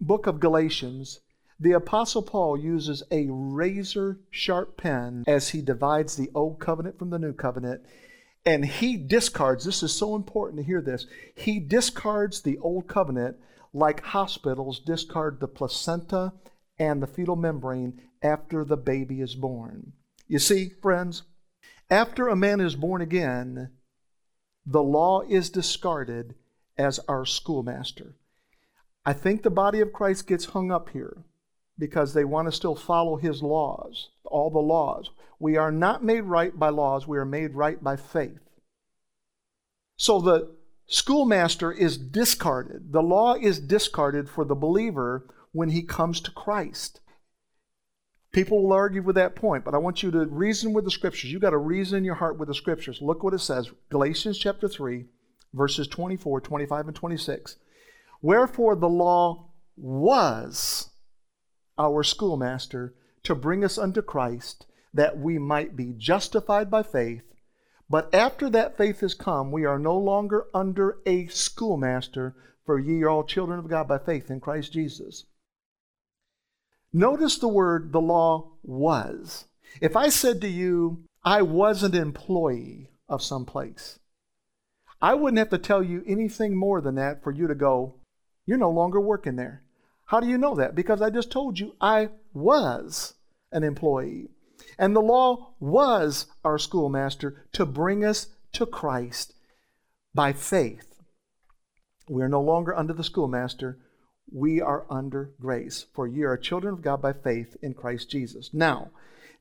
book 0.00 0.26
of 0.26 0.40
Galatians, 0.40 1.20
the 1.58 1.72
Apostle 1.72 2.22
Paul 2.22 2.58
uses 2.58 3.02
a 3.10 3.26
razor 3.28 4.20
sharp 4.30 4.76
pen 4.78 5.24
as 5.26 5.50
he 5.50 5.60
divides 5.60 6.16
the 6.16 6.30
Old 6.34 6.58
Covenant 6.58 6.98
from 6.98 7.10
the 7.10 7.18
New 7.18 7.34
Covenant. 7.34 7.82
And 8.46 8.64
he 8.64 8.96
discards, 8.96 9.64
this 9.64 9.82
is 9.82 9.92
so 9.92 10.16
important 10.16 10.58
to 10.58 10.66
hear 10.66 10.80
this, 10.80 11.06
he 11.34 11.60
discards 11.60 12.40
the 12.40 12.58
Old 12.58 12.88
Covenant 12.88 13.36
like 13.72 14.02
hospitals 14.02 14.80
discard 14.80 15.38
the 15.38 15.48
placenta 15.48 16.32
and 16.78 17.02
the 17.02 17.06
fetal 17.06 17.36
membrane 17.36 18.00
after 18.22 18.64
the 18.64 18.76
baby 18.76 19.20
is 19.20 19.34
born. 19.34 19.92
You 20.26 20.38
see, 20.38 20.70
friends, 20.80 21.22
after 21.90 22.28
a 22.28 22.36
man 22.36 22.60
is 22.60 22.74
born 22.74 23.02
again, 23.02 23.70
the 24.64 24.82
law 24.82 25.20
is 25.22 25.50
discarded 25.50 26.34
as 26.78 26.98
our 27.00 27.26
schoolmaster. 27.26 28.16
I 29.10 29.12
think 29.12 29.42
the 29.42 29.50
body 29.50 29.80
of 29.80 29.92
Christ 29.92 30.28
gets 30.28 30.44
hung 30.44 30.70
up 30.70 30.90
here 30.90 31.24
because 31.76 32.14
they 32.14 32.24
want 32.24 32.46
to 32.46 32.52
still 32.52 32.76
follow 32.76 33.16
his 33.16 33.42
laws, 33.42 34.10
all 34.24 34.50
the 34.50 34.60
laws. 34.60 35.10
We 35.40 35.56
are 35.56 35.72
not 35.72 36.04
made 36.04 36.20
right 36.20 36.56
by 36.56 36.68
laws, 36.68 37.08
we 37.08 37.18
are 37.18 37.24
made 37.24 37.56
right 37.56 37.82
by 37.82 37.96
faith. 37.96 38.38
So 39.96 40.20
the 40.20 40.54
schoolmaster 40.86 41.72
is 41.72 41.98
discarded. 41.98 42.92
The 42.92 43.02
law 43.02 43.34
is 43.34 43.58
discarded 43.58 44.30
for 44.30 44.44
the 44.44 44.54
believer 44.54 45.26
when 45.50 45.70
he 45.70 45.82
comes 45.82 46.20
to 46.20 46.30
Christ. 46.30 47.00
People 48.30 48.62
will 48.62 48.72
argue 48.72 49.02
with 49.02 49.16
that 49.16 49.34
point, 49.34 49.64
but 49.64 49.74
I 49.74 49.78
want 49.78 50.04
you 50.04 50.12
to 50.12 50.24
reason 50.26 50.72
with 50.72 50.84
the 50.84 50.90
scriptures. 50.92 51.32
You've 51.32 51.42
got 51.42 51.50
to 51.50 51.58
reason 51.58 51.98
in 51.98 52.04
your 52.04 52.14
heart 52.14 52.38
with 52.38 52.46
the 52.46 52.54
scriptures. 52.54 53.02
Look 53.02 53.24
what 53.24 53.34
it 53.34 53.40
says 53.40 53.72
Galatians 53.88 54.38
chapter 54.38 54.68
3, 54.68 55.06
verses 55.52 55.88
24, 55.88 56.42
25, 56.42 56.86
and 56.86 56.94
26. 56.94 57.56
Wherefore 58.22 58.76
the 58.76 58.88
law 58.88 59.50
was 59.76 60.90
our 61.78 62.02
schoolmaster 62.02 62.94
to 63.22 63.34
bring 63.34 63.64
us 63.64 63.78
unto 63.78 64.02
Christ, 64.02 64.66
that 64.92 65.18
we 65.18 65.38
might 65.38 65.76
be 65.76 65.94
justified 65.96 66.70
by 66.70 66.82
faith. 66.82 67.22
But 67.88 68.14
after 68.14 68.50
that 68.50 68.76
faith 68.76 69.02
is 69.02 69.14
come, 69.14 69.50
we 69.50 69.64
are 69.64 69.78
no 69.78 69.96
longer 69.96 70.46
under 70.54 70.98
a 71.06 71.26
schoolmaster, 71.26 72.36
for 72.64 72.78
ye 72.78 73.02
are 73.02 73.08
all 73.08 73.24
children 73.24 73.58
of 73.58 73.68
God 73.68 73.88
by 73.88 73.98
faith 73.98 74.30
in 74.30 74.40
Christ 74.40 74.72
Jesus. 74.72 75.24
Notice 76.92 77.38
the 77.38 77.48
word 77.48 77.92
the 77.92 78.00
law 78.00 78.52
was. 78.62 79.46
If 79.80 79.96
I 79.96 80.08
said 80.08 80.40
to 80.40 80.48
you, 80.48 81.04
I 81.24 81.42
was 81.42 81.82
an 81.82 81.94
employee 81.94 82.90
of 83.08 83.22
some 83.22 83.44
place, 83.44 83.98
I 85.00 85.14
wouldn't 85.14 85.38
have 85.38 85.50
to 85.50 85.58
tell 85.58 85.82
you 85.82 86.02
anything 86.06 86.54
more 86.54 86.80
than 86.80 86.96
that 86.96 87.22
for 87.22 87.32
you 87.32 87.46
to 87.46 87.54
go, 87.54 87.99
you're 88.46 88.58
no 88.58 88.70
longer 88.70 89.00
working 89.00 89.36
there. 89.36 89.62
How 90.06 90.20
do 90.20 90.26
you 90.26 90.38
know 90.38 90.54
that? 90.56 90.74
Because 90.74 91.00
I 91.00 91.10
just 91.10 91.30
told 91.30 91.58
you 91.58 91.76
I 91.80 92.10
was 92.32 93.14
an 93.52 93.62
employee. 93.62 94.28
And 94.78 94.94
the 94.94 95.00
law 95.00 95.54
was 95.60 96.26
our 96.44 96.58
schoolmaster 96.58 97.46
to 97.52 97.64
bring 97.64 98.04
us 98.04 98.28
to 98.52 98.66
Christ 98.66 99.34
by 100.14 100.32
faith. 100.32 100.86
We 102.08 102.22
are 102.22 102.28
no 102.28 102.40
longer 102.40 102.76
under 102.76 102.92
the 102.92 103.04
schoolmaster 103.04 103.78
we 104.32 104.60
are 104.60 104.86
under 104.88 105.32
grace. 105.40 105.86
For 105.92 106.06
ye 106.06 106.22
are 106.22 106.36
children 106.36 106.74
of 106.74 106.82
God 106.82 107.02
by 107.02 107.12
faith 107.12 107.56
in 107.62 107.74
Christ 107.74 108.10
Jesus. 108.10 108.50
Now, 108.52 108.90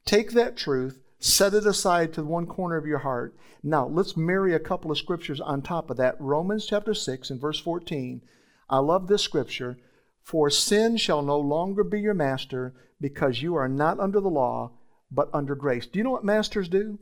take 0.06 0.32
that 0.32 0.58
truth, 0.58 1.00
set 1.20 1.54
it 1.54 1.66
aside 1.66 2.14
to 2.14 2.24
one 2.24 2.48
corner 2.48 2.78
of 2.78 2.86
your 2.86 3.00
heart. 3.00 3.36
Now, 3.62 3.88
let's 3.88 4.18
marry 4.18 4.54
a 4.54 4.60
couple 4.60 4.92
of 4.92 4.98
scriptures 4.98 5.42
on 5.42 5.62
top 5.62 5.90
of 5.90 5.98
that. 5.98 6.16
Romans 6.20 6.66
chapter 6.66 6.94
6 6.94 7.30
and 7.30 7.40
verse 7.40 7.60
14. 7.60 8.22
I 8.70 8.80
love 8.80 9.08
this 9.08 9.24
scripture. 9.24 9.78
For 10.22 10.50
sin 10.50 10.98
shall 10.98 11.22
no 11.22 11.40
longer 11.40 11.84
be 11.84 12.00
your 12.02 12.14
master, 12.14 12.74
because 13.02 13.42
you 13.42 13.56
are 13.56 13.70
not 13.70 14.00
under 14.00 14.20
the 14.20 14.30
law, 14.30 14.72
but 15.12 15.30
under 15.34 15.56
grace. 15.56 15.88
Do 15.88 15.98
you 15.98 16.04
know 16.04 16.12
what 16.12 16.24
masters 16.24 16.70
do? 16.70 17.00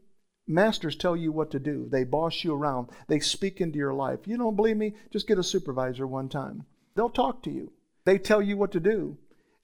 Masters 0.47 0.95
tell 0.95 1.15
you 1.15 1.31
what 1.31 1.51
to 1.51 1.59
do. 1.59 1.87
They 1.89 2.05
boss 2.05 2.43
you 2.43 2.53
around. 2.53 2.87
They 3.07 3.19
speak 3.19 3.59
into 3.59 3.77
your 3.77 3.93
life. 3.93 4.19
You 4.25 4.37
don't 4.37 4.55
believe 4.55 4.77
me? 4.77 4.95
Just 5.11 5.27
get 5.27 5.39
a 5.39 5.43
supervisor 5.43 6.07
one 6.07 6.29
time. 6.29 6.65
They'll 6.95 7.09
talk 7.09 7.43
to 7.43 7.51
you. 7.51 7.73
They 8.05 8.17
tell 8.17 8.41
you 8.41 8.55
what 8.55 8.71
to 8.71 8.79
do, 8.79 9.17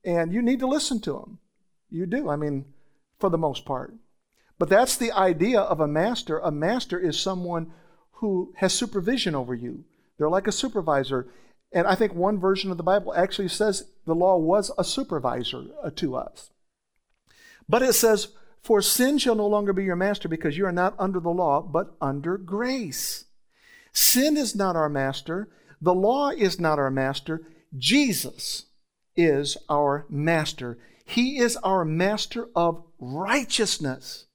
and 0.03 0.33
you 0.33 0.41
need 0.41 0.59
to 0.59 0.67
listen 0.67 0.99
to 1.01 1.13
them. 1.13 1.39
You 1.89 2.05
do, 2.05 2.29
I 2.29 2.35
mean, 2.35 2.65
for 3.17 3.29
the 3.29 3.37
most 3.37 3.63
part. 3.63 3.93
But 4.59 4.67
that's 4.67 4.97
the 4.97 5.13
idea 5.13 5.61
of 5.61 5.79
a 5.79 5.87
master. 5.87 6.39
A 6.39 6.51
master 6.51 6.99
is 6.99 7.17
someone 7.17 7.71
who 8.11 8.53
has 8.57 8.73
supervision 8.73 9.35
over 9.35 9.55
you, 9.55 9.85
they're 10.17 10.29
like 10.29 10.47
a 10.47 10.51
supervisor. 10.51 11.27
And 11.73 11.87
I 11.87 11.95
think 11.95 12.13
one 12.13 12.39
version 12.39 12.71
of 12.71 12.77
the 12.77 12.83
Bible 12.83 13.13
actually 13.15 13.47
says 13.47 13.89
the 14.05 14.13
law 14.13 14.37
was 14.37 14.71
a 14.77 14.83
supervisor 14.83 15.65
uh, 15.83 15.89
to 15.95 16.15
us. 16.15 16.51
But 17.67 17.81
it 17.81 17.93
says, 17.93 18.29
For 18.61 18.81
sin 18.81 19.17
shall 19.17 19.35
no 19.35 19.47
longer 19.47 19.73
be 19.73 19.83
your 19.83 19.95
master 19.95 20.29
because 20.29 20.57
you 20.57 20.65
are 20.65 20.71
not 20.71 20.95
under 20.99 21.19
the 21.19 21.29
law, 21.29 21.61
but 21.61 21.95
under 21.99 22.37
grace. 22.37 23.25
Sin 23.91 24.37
is 24.37 24.55
not 24.55 24.75
our 24.75 24.89
master. 24.89 25.49
The 25.81 25.93
law 25.93 26.29
is 26.29 26.59
not 26.59 26.79
our 26.79 26.91
master. 26.91 27.41
Jesus 27.75 28.67
is 29.15 29.57
our 29.69 30.05
master. 30.09 30.77
He 31.05 31.39
is 31.39 31.57
our 31.57 31.83
master 31.83 32.47
of 32.55 32.83
righteousness. 32.99 34.25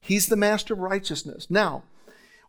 He's 0.00 0.26
the 0.26 0.36
master 0.36 0.74
of 0.74 0.80
righteousness. 0.80 1.48
Now, 1.50 1.82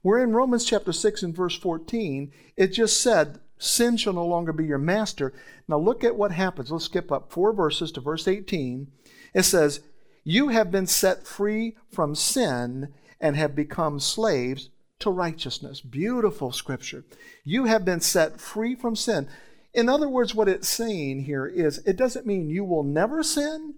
we're 0.03 0.23
in 0.23 0.31
Romans 0.31 0.63
chapter 0.63 0.93
6 0.93 1.23
and 1.23 1.35
verse 1.35 1.57
14. 1.57 2.31
It 2.55 2.67
just 2.67 3.01
said, 3.01 3.39
Sin 3.57 3.97
shall 3.97 4.13
no 4.13 4.25
longer 4.25 4.53
be 4.53 4.65
your 4.65 4.77
master. 4.77 5.33
Now, 5.67 5.79
look 5.79 6.03
at 6.03 6.15
what 6.15 6.31
happens. 6.31 6.71
Let's 6.71 6.85
skip 6.85 7.11
up 7.11 7.31
four 7.31 7.53
verses 7.53 7.91
to 7.93 8.01
verse 8.01 8.27
18. 8.27 8.87
It 9.33 9.43
says, 9.43 9.81
You 10.23 10.49
have 10.49 10.71
been 10.71 10.87
set 10.87 11.25
free 11.25 11.75
from 11.91 12.15
sin 12.15 12.93
and 13.19 13.35
have 13.35 13.55
become 13.55 13.99
slaves 13.99 14.69
to 14.99 15.09
righteousness. 15.09 15.81
Beautiful 15.81 16.51
scripture. 16.51 17.03
You 17.43 17.65
have 17.65 17.85
been 17.85 18.01
set 18.01 18.39
free 18.39 18.75
from 18.75 18.95
sin. 18.95 19.27
In 19.73 19.89
other 19.89 20.09
words, 20.09 20.33
what 20.33 20.49
it's 20.49 20.69
saying 20.69 21.25
here 21.25 21.45
is 21.45 21.79
it 21.79 21.97
doesn't 21.97 22.25
mean 22.25 22.49
you 22.49 22.63
will 22.63 22.83
never 22.83 23.21
sin, 23.21 23.75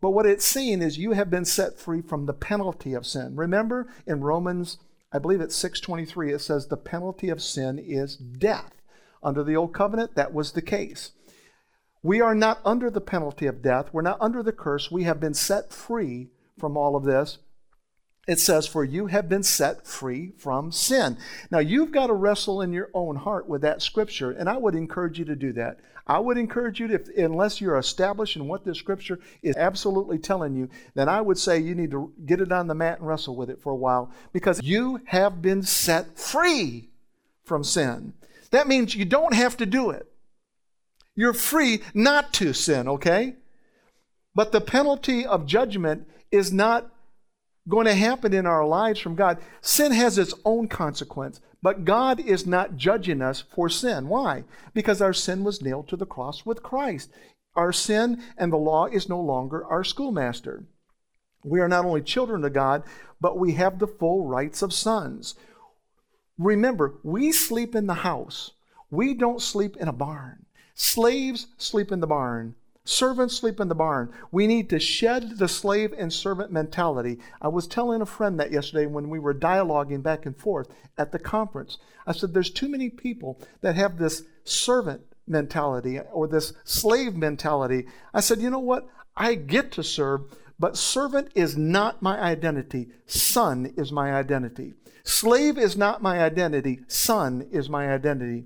but 0.00 0.10
what 0.10 0.26
it's 0.26 0.44
saying 0.44 0.82
is 0.82 0.98
you 0.98 1.12
have 1.12 1.30
been 1.30 1.44
set 1.44 1.78
free 1.78 2.02
from 2.02 2.26
the 2.26 2.34
penalty 2.34 2.92
of 2.92 3.06
sin. 3.06 3.36
Remember 3.36 3.88
in 4.06 4.20
Romans, 4.20 4.78
I 5.12 5.18
believe 5.18 5.40
it's 5.40 5.56
623, 5.56 6.32
it 6.32 6.40
says 6.40 6.66
the 6.66 6.76
penalty 6.76 7.28
of 7.28 7.42
sin 7.42 7.78
is 7.78 8.16
death. 8.16 8.81
Under 9.22 9.44
the 9.44 9.56
old 9.56 9.72
covenant, 9.72 10.14
that 10.14 10.32
was 10.32 10.52
the 10.52 10.62
case. 10.62 11.12
We 12.02 12.20
are 12.20 12.34
not 12.34 12.60
under 12.64 12.90
the 12.90 13.00
penalty 13.00 13.46
of 13.46 13.62
death. 13.62 13.90
We're 13.92 14.02
not 14.02 14.20
under 14.20 14.42
the 14.42 14.52
curse. 14.52 14.90
We 14.90 15.04
have 15.04 15.20
been 15.20 15.34
set 15.34 15.72
free 15.72 16.30
from 16.58 16.76
all 16.76 16.96
of 16.96 17.04
this 17.04 17.38
it 18.28 18.38
says, 18.38 18.66
For 18.66 18.84
you 18.84 19.06
have 19.06 19.28
been 19.28 19.42
set 19.42 19.86
free 19.86 20.32
from 20.38 20.70
sin. 20.70 21.18
Now, 21.50 21.58
you've 21.58 21.90
got 21.90 22.06
to 22.06 22.12
wrestle 22.12 22.62
in 22.62 22.72
your 22.72 22.90
own 22.94 23.16
heart 23.16 23.48
with 23.48 23.62
that 23.62 23.82
scripture, 23.82 24.30
and 24.30 24.48
I 24.48 24.56
would 24.56 24.74
encourage 24.74 25.18
you 25.18 25.24
to 25.24 25.36
do 25.36 25.52
that. 25.54 25.80
I 26.06 26.18
would 26.18 26.36
encourage 26.36 26.78
you 26.78 26.88
to, 26.88 26.94
if, 26.94 27.08
unless 27.16 27.60
you're 27.60 27.78
established 27.78 28.36
in 28.36 28.46
what 28.46 28.64
this 28.64 28.78
scripture 28.78 29.18
is 29.42 29.56
absolutely 29.56 30.18
telling 30.18 30.54
you, 30.54 30.68
then 30.94 31.08
I 31.08 31.20
would 31.20 31.38
say 31.38 31.58
you 31.58 31.74
need 31.74 31.92
to 31.92 32.12
get 32.24 32.40
it 32.40 32.52
on 32.52 32.66
the 32.66 32.74
mat 32.74 32.98
and 32.98 33.08
wrestle 33.08 33.36
with 33.36 33.50
it 33.50 33.60
for 33.60 33.72
a 33.72 33.76
while 33.76 34.12
because 34.32 34.60
you 34.62 35.00
have 35.06 35.42
been 35.42 35.62
set 35.62 36.18
free 36.18 36.90
from 37.44 37.64
sin. 37.64 38.14
That 38.52 38.68
means 38.68 38.94
you 38.94 39.04
don't 39.04 39.34
have 39.34 39.56
to 39.56 39.66
do 39.66 39.90
it. 39.90 40.06
You're 41.14 41.34
free 41.34 41.82
not 41.92 42.32
to 42.34 42.52
sin, 42.52 42.88
okay? 42.88 43.36
But 44.34 44.52
the 44.52 44.60
penalty 44.60 45.26
of 45.26 45.46
judgment 45.46 46.08
is 46.30 46.52
not 46.52 46.90
going 47.68 47.86
to 47.86 47.94
happen 47.94 48.32
in 48.32 48.46
our 48.46 48.64
lives 48.66 49.00
from 49.00 49.14
God. 49.14 49.38
Sin 49.60 49.92
has 49.92 50.18
its 50.18 50.34
own 50.44 50.68
consequence, 50.68 51.40
but 51.62 51.84
God 51.84 52.18
is 52.20 52.46
not 52.46 52.76
judging 52.76 53.22
us 53.22 53.40
for 53.40 53.68
sin. 53.68 54.08
Why? 54.08 54.44
Because 54.74 55.02
our 55.02 55.12
sin 55.12 55.44
was 55.44 55.62
nailed 55.62 55.88
to 55.88 55.96
the 55.96 56.06
cross 56.06 56.44
with 56.46 56.62
Christ. 56.62 57.10
Our 57.54 57.72
sin 57.72 58.22
and 58.38 58.52
the 58.52 58.56
law 58.56 58.86
is 58.86 59.08
no 59.08 59.20
longer 59.20 59.64
our 59.66 59.84
schoolmaster. 59.84 60.64
We 61.44 61.60
are 61.60 61.68
not 61.68 61.84
only 61.84 62.02
children 62.02 62.44
of 62.44 62.52
God, 62.52 62.82
but 63.20 63.38
we 63.38 63.52
have 63.54 63.78
the 63.78 63.86
full 63.86 64.26
rights 64.26 64.62
of 64.62 64.72
sons. 64.72 65.34
Remember, 66.44 66.94
we 67.02 67.32
sleep 67.32 67.74
in 67.74 67.86
the 67.86 67.94
house. 67.94 68.52
We 68.90 69.14
don't 69.14 69.40
sleep 69.40 69.76
in 69.76 69.88
a 69.88 69.92
barn. 69.92 70.46
Slaves 70.74 71.46
sleep 71.56 71.92
in 71.92 72.00
the 72.00 72.06
barn. 72.06 72.54
Servants 72.84 73.36
sleep 73.36 73.60
in 73.60 73.68
the 73.68 73.74
barn. 73.76 74.12
We 74.32 74.48
need 74.48 74.68
to 74.70 74.80
shed 74.80 75.38
the 75.38 75.46
slave 75.46 75.94
and 75.96 76.12
servant 76.12 76.50
mentality. 76.50 77.18
I 77.40 77.46
was 77.46 77.68
telling 77.68 78.02
a 78.02 78.06
friend 78.06 78.40
that 78.40 78.50
yesterday 78.50 78.86
when 78.86 79.08
we 79.08 79.20
were 79.20 79.34
dialoguing 79.34 80.02
back 80.02 80.26
and 80.26 80.36
forth 80.36 80.68
at 80.98 81.12
the 81.12 81.20
conference. 81.20 81.78
I 82.06 82.12
said, 82.12 82.34
There's 82.34 82.50
too 82.50 82.68
many 82.68 82.90
people 82.90 83.38
that 83.60 83.76
have 83.76 83.98
this 83.98 84.24
servant 84.42 85.02
mentality 85.28 86.00
or 86.00 86.26
this 86.26 86.54
slave 86.64 87.14
mentality. 87.14 87.86
I 88.12 88.20
said, 88.20 88.40
You 88.40 88.50
know 88.50 88.58
what? 88.58 88.88
I 89.16 89.34
get 89.36 89.70
to 89.72 89.84
serve, 89.84 90.22
but 90.58 90.76
servant 90.76 91.30
is 91.34 91.56
not 91.56 92.02
my 92.02 92.20
identity. 92.20 92.88
Son 93.06 93.72
is 93.76 93.90
my 93.92 94.12
identity. 94.12 94.74
Slave 95.04 95.58
is 95.58 95.76
not 95.76 96.02
my 96.02 96.20
identity. 96.20 96.80
Son 96.86 97.48
is 97.50 97.68
my 97.68 97.92
identity. 97.92 98.44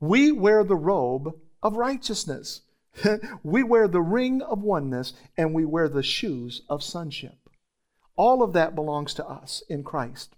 We 0.00 0.32
wear 0.32 0.64
the 0.64 0.76
robe 0.76 1.34
of 1.62 1.76
righteousness. 1.76 2.62
we 3.42 3.62
wear 3.62 3.86
the 3.86 4.00
ring 4.00 4.42
of 4.42 4.62
oneness 4.62 5.12
and 5.36 5.54
we 5.54 5.64
wear 5.64 5.88
the 5.88 6.02
shoes 6.02 6.62
of 6.68 6.82
sonship. 6.82 7.36
All 8.16 8.42
of 8.42 8.52
that 8.54 8.74
belongs 8.74 9.14
to 9.14 9.26
us 9.26 9.62
in 9.68 9.84
Christ. 9.84 10.34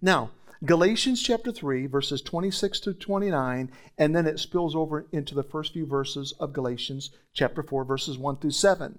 Now, 0.00 0.30
Galatians 0.64 1.22
chapter 1.22 1.52
3, 1.52 1.86
verses 1.86 2.22
26 2.22 2.80
to 2.80 2.94
29, 2.94 3.70
and 3.98 4.16
then 4.16 4.26
it 4.26 4.38
spills 4.38 4.74
over 4.74 5.06
into 5.12 5.34
the 5.34 5.42
first 5.42 5.74
few 5.74 5.86
verses 5.86 6.32
of 6.40 6.54
Galatians 6.54 7.10
chapter 7.34 7.62
4, 7.62 7.84
verses 7.84 8.16
1 8.16 8.38
through 8.38 8.50
7. 8.50 8.98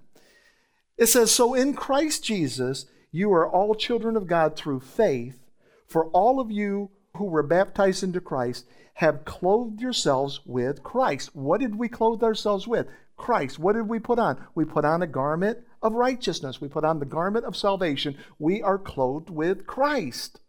It 0.96 1.06
says, 1.06 1.32
So 1.32 1.54
in 1.54 1.74
Christ 1.74 2.24
Jesus, 2.24 2.86
you 3.10 3.32
are 3.32 3.48
all 3.48 3.74
children 3.74 4.16
of 4.16 4.28
God 4.28 4.56
through 4.56 4.80
faith, 4.80 5.38
for 5.86 6.06
all 6.10 6.38
of 6.38 6.50
you 6.50 6.90
who 7.16 7.24
were 7.24 7.42
baptized 7.42 8.04
into 8.04 8.20
Christ 8.20 8.64
have 8.94 9.24
clothed 9.24 9.80
yourselves 9.80 10.40
with 10.44 10.82
Christ. 10.82 11.34
What 11.34 11.60
did 11.60 11.76
we 11.76 11.88
clothe 11.88 12.22
ourselves 12.22 12.68
with? 12.68 12.86
Christ. 13.16 13.58
What 13.58 13.74
did 13.74 13.88
we 13.88 13.98
put 13.98 14.18
on? 14.18 14.44
We 14.54 14.64
put 14.64 14.84
on 14.84 15.02
a 15.02 15.06
garment 15.06 15.58
of 15.82 15.92
righteousness. 15.92 16.60
We 16.60 16.68
put 16.68 16.84
on 16.84 17.00
the 17.00 17.06
garment 17.06 17.44
of 17.44 17.56
salvation. 17.56 18.16
We 18.38 18.62
are 18.62 18.78
clothed 18.78 19.30
with 19.30 19.66
Christ. 19.66 20.40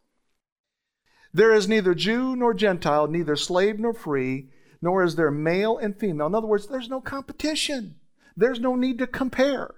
There 1.33 1.53
is 1.53 1.67
neither 1.67 1.93
Jew 1.93 2.35
nor 2.35 2.53
Gentile, 2.53 3.07
neither 3.07 3.35
slave 3.35 3.79
nor 3.79 3.93
free, 3.93 4.49
nor 4.81 5.03
is 5.03 5.15
there 5.15 5.31
male 5.31 5.77
and 5.77 5.97
female. 5.97 6.27
In 6.27 6.35
other 6.35 6.47
words, 6.47 6.67
there's 6.67 6.89
no 6.89 7.01
competition. 7.01 7.95
There's 8.35 8.59
no 8.59 8.75
need 8.75 8.97
to 8.99 9.07
compare. 9.07 9.75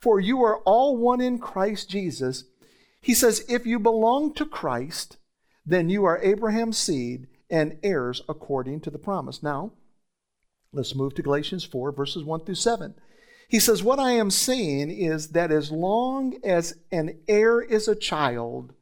For 0.00 0.18
you 0.18 0.42
are 0.42 0.58
all 0.60 0.96
one 0.96 1.20
in 1.20 1.38
Christ 1.38 1.90
Jesus. 1.90 2.44
He 3.02 3.14
says, 3.14 3.44
if 3.48 3.66
you 3.66 3.78
belong 3.78 4.34
to 4.34 4.46
Christ, 4.46 5.18
then 5.66 5.88
you 5.88 6.04
are 6.04 6.22
Abraham's 6.22 6.78
seed 6.78 7.26
and 7.50 7.78
heirs 7.82 8.22
according 8.28 8.80
to 8.80 8.90
the 8.90 8.98
promise. 8.98 9.42
Now, 9.42 9.72
let's 10.72 10.94
move 10.94 11.14
to 11.14 11.22
Galatians 11.22 11.64
4, 11.64 11.92
verses 11.92 12.24
1 12.24 12.44
through 12.44 12.54
7. 12.54 12.94
He 13.48 13.58
says, 13.58 13.82
What 13.82 13.98
I 13.98 14.12
am 14.12 14.30
saying 14.30 14.90
is 14.90 15.30
that 15.30 15.50
as 15.50 15.72
long 15.72 16.38
as 16.44 16.78
an 16.92 17.18
heir 17.26 17.60
is 17.60 17.88
a 17.88 17.96
child, 17.96 18.72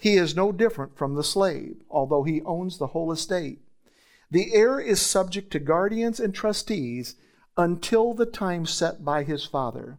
he 0.00 0.14
is 0.14 0.34
no 0.34 0.50
different 0.50 0.96
from 0.96 1.14
the 1.14 1.22
slave, 1.22 1.76
although 1.90 2.22
he 2.22 2.40
owns 2.42 2.78
the 2.78 2.88
whole 2.88 3.12
estate. 3.12 3.60
The 4.30 4.54
heir 4.54 4.80
is 4.80 5.00
subject 5.00 5.50
to 5.52 5.58
guardians 5.58 6.18
and 6.18 6.34
trustees 6.34 7.16
until 7.56 8.14
the 8.14 8.26
time 8.26 8.64
set 8.64 9.04
by 9.04 9.24
his 9.24 9.44
father. 9.44 9.98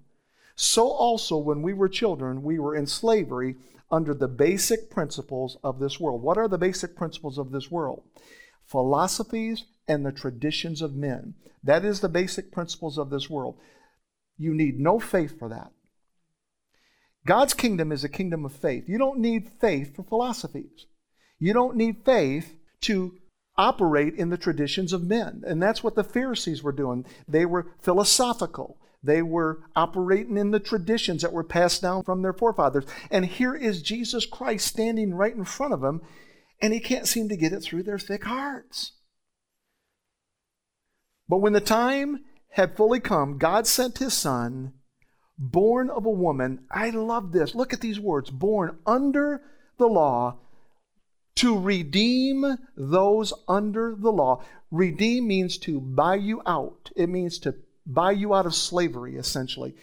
So 0.56 0.90
also, 0.90 1.38
when 1.38 1.62
we 1.62 1.74
were 1.74 1.90
children, 1.90 2.42
we 2.42 2.58
were 2.58 2.76
in 2.76 2.88
slavery 2.88 3.58
under 3.92 4.14
the 4.14 4.28
basic 4.28 4.90
principles 4.90 5.58
of 5.64 5.80
this 5.80 6.00
world. 6.00 6.24
What 6.24 6.38
are 6.38 6.48
the 6.48 6.58
basic 6.58 6.96
principles 6.96 7.38
of 7.38 7.52
this 7.52 7.70
world? 7.70 8.02
Philosophies 8.66 9.66
and 9.88 10.06
the 10.06 10.12
traditions 10.12 10.82
of 10.82 10.96
men. 10.96 11.36
That 11.64 11.86
is 11.86 12.00
the 12.00 12.10
basic 12.10 12.52
principles 12.52 12.98
of 12.98 13.12
this 13.12 13.30
world. 13.30 13.58
You 14.38 14.54
need 14.56 14.80
no 14.80 15.00
faith 15.00 15.38
for 15.38 15.50
that. 15.50 15.72
God's 17.26 17.54
kingdom 17.54 17.92
is 17.92 18.04
a 18.04 18.10
kingdom 18.10 18.46
of 18.46 18.54
faith. 18.54 18.86
You 18.88 18.98
don't 18.98 19.20
need 19.20 19.50
faith 19.60 19.96
for 19.96 20.04
philosophies. 20.04 20.86
You 21.40 21.54
don't 21.54 21.76
need 21.76 22.04
faith 22.04 22.56
to 22.82 23.16
operate 23.58 24.16
in 24.16 24.30
the 24.30 24.38
traditions 24.38 24.94
of 24.94 25.04
men. 25.04 25.44
And 25.46 25.62
that's 25.62 25.84
what 25.84 25.96
the 25.96 26.04
Pharisees 26.04 26.64
were 26.64 26.72
doing. 26.72 27.06
They 27.28 27.46
were 27.46 27.74
philosophical. 27.82 28.78
They 29.04 29.22
were 29.22 29.64
operating 29.76 30.38
in 30.38 30.52
the 30.52 30.60
traditions 30.60 31.22
that 31.22 31.34
were 31.34 31.44
passed 31.44 31.82
down 31.82 32.04
from 32.04 32.22
their 32.22 32.34
forefathers. 32.34 32.86
And 33.10 33.26
here 33.26 33.56
is 33.56 33.82
Jesus 33.82 34.26
Christ 34.26 34.68
standing 34.68 35.14
right 35.14 35.36
in 35.36 35.46
front 35.46 35.74
of 35.74 35.82
them, 35.82 36.02
and 36.62 36.74
he 36.74 36.80
can't 36.80 37.08
seem 37.08 37.28
to 37.30 37.38
get 37.38 37.54
it 37.54 37.62
through 37.62 37.84
their 37.84 38.00
thick 38.00 38.24
hearts. 38.24 38.94
But 41.28 41.38
when 41.38 41.54
the 41.54 41.62
time 41.62 42.26
had 42.50 42.76
fully 42.76 43.00
come, 43.00 43.38
God 43.38 43.66
sent 43.66 43.98
his 43.98 44.14
son, 44.14 44.74
born 45.42 45.90
of 45.90 46.06
a 46.06 46.10
woman. 46.10 46.60
I 46.70 46.92
love 46.92 47.32
this. 47.32 47.56
Look 47.56 47.74
at 47.74 47.82
these 47.82 48.00
words 48.00 48.30
born 48.30 48.78
under 48.86 49.42
the 49.78 49.88
law 49.88 50.38
to 51.36 51.60
redeem 51.60 52.58
those 52.78 53.34
under 53.48 53.96
the 53.96 54.12
law. 54.12 54.44
Redeem 54.70 55.28
means 55.28 55.58
to 55.58 55.82
buy 55.82 56.16
you 56.16 56.42
out, 56.46 56.92
it 56.96 57.08
means 57.08 57.40
to 57.40 57.56
buy 57.86 58.12
you 58.12 58.36
out 58.36 58.46
of 58.46 58.54
slavery, 58.54 59.16
essentially. 59.16 59.74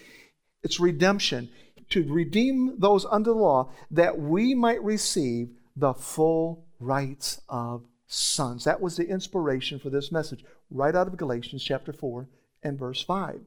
It's 0.63 0.79
redemption, 0.79 1.51
to 1.91 2.05
redeem 2.13 2.79
those 2.79 3.05
under 3.07 3.31
the 3.31 3.37
law, 3.37 3.73
that 3.91 4.19
we 4.19 4.55
might 4.55 4.83
receive 4.85 5.51
the 5.75 5.95
full 5.95 6.67
rights 6.79 7.41
of 7.49 7.83
sons. 8.07 8.65
That 8.65 8.81
was 8.81 8.97
the 8.97 9.09
inspiration 9.09 9.79
for 9.79 9.91
this 9.91 10.13
message, 10.13 10.45
right 10.71 10.95
out 10.95 11.09
of 11.09 11.17
Galatians 11.17 11.65
chapter 11.65 11.93
4 11.93 12.29
and 12.63 12.79
verse 12.79 13.03
5. 13.03 13.41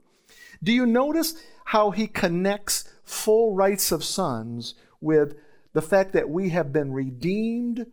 Do 0.64 0.72
you 0.72 0.86
notice 0.86 1.36
how 1.66 1.92
he 1.92 2.08
connects 2.08 2.92
full 3.04 3.56
rights 3.56 3.92
of 3.92 4.04
sons 4.04 4.76
with 5.00 5.36
the 5.74 5.82
fact 5.82 6.14
that 6.14 6.30
we 6.30 6.50
have 6.50 6.72
been 6.72 6.92
redeemed 6.94 7.88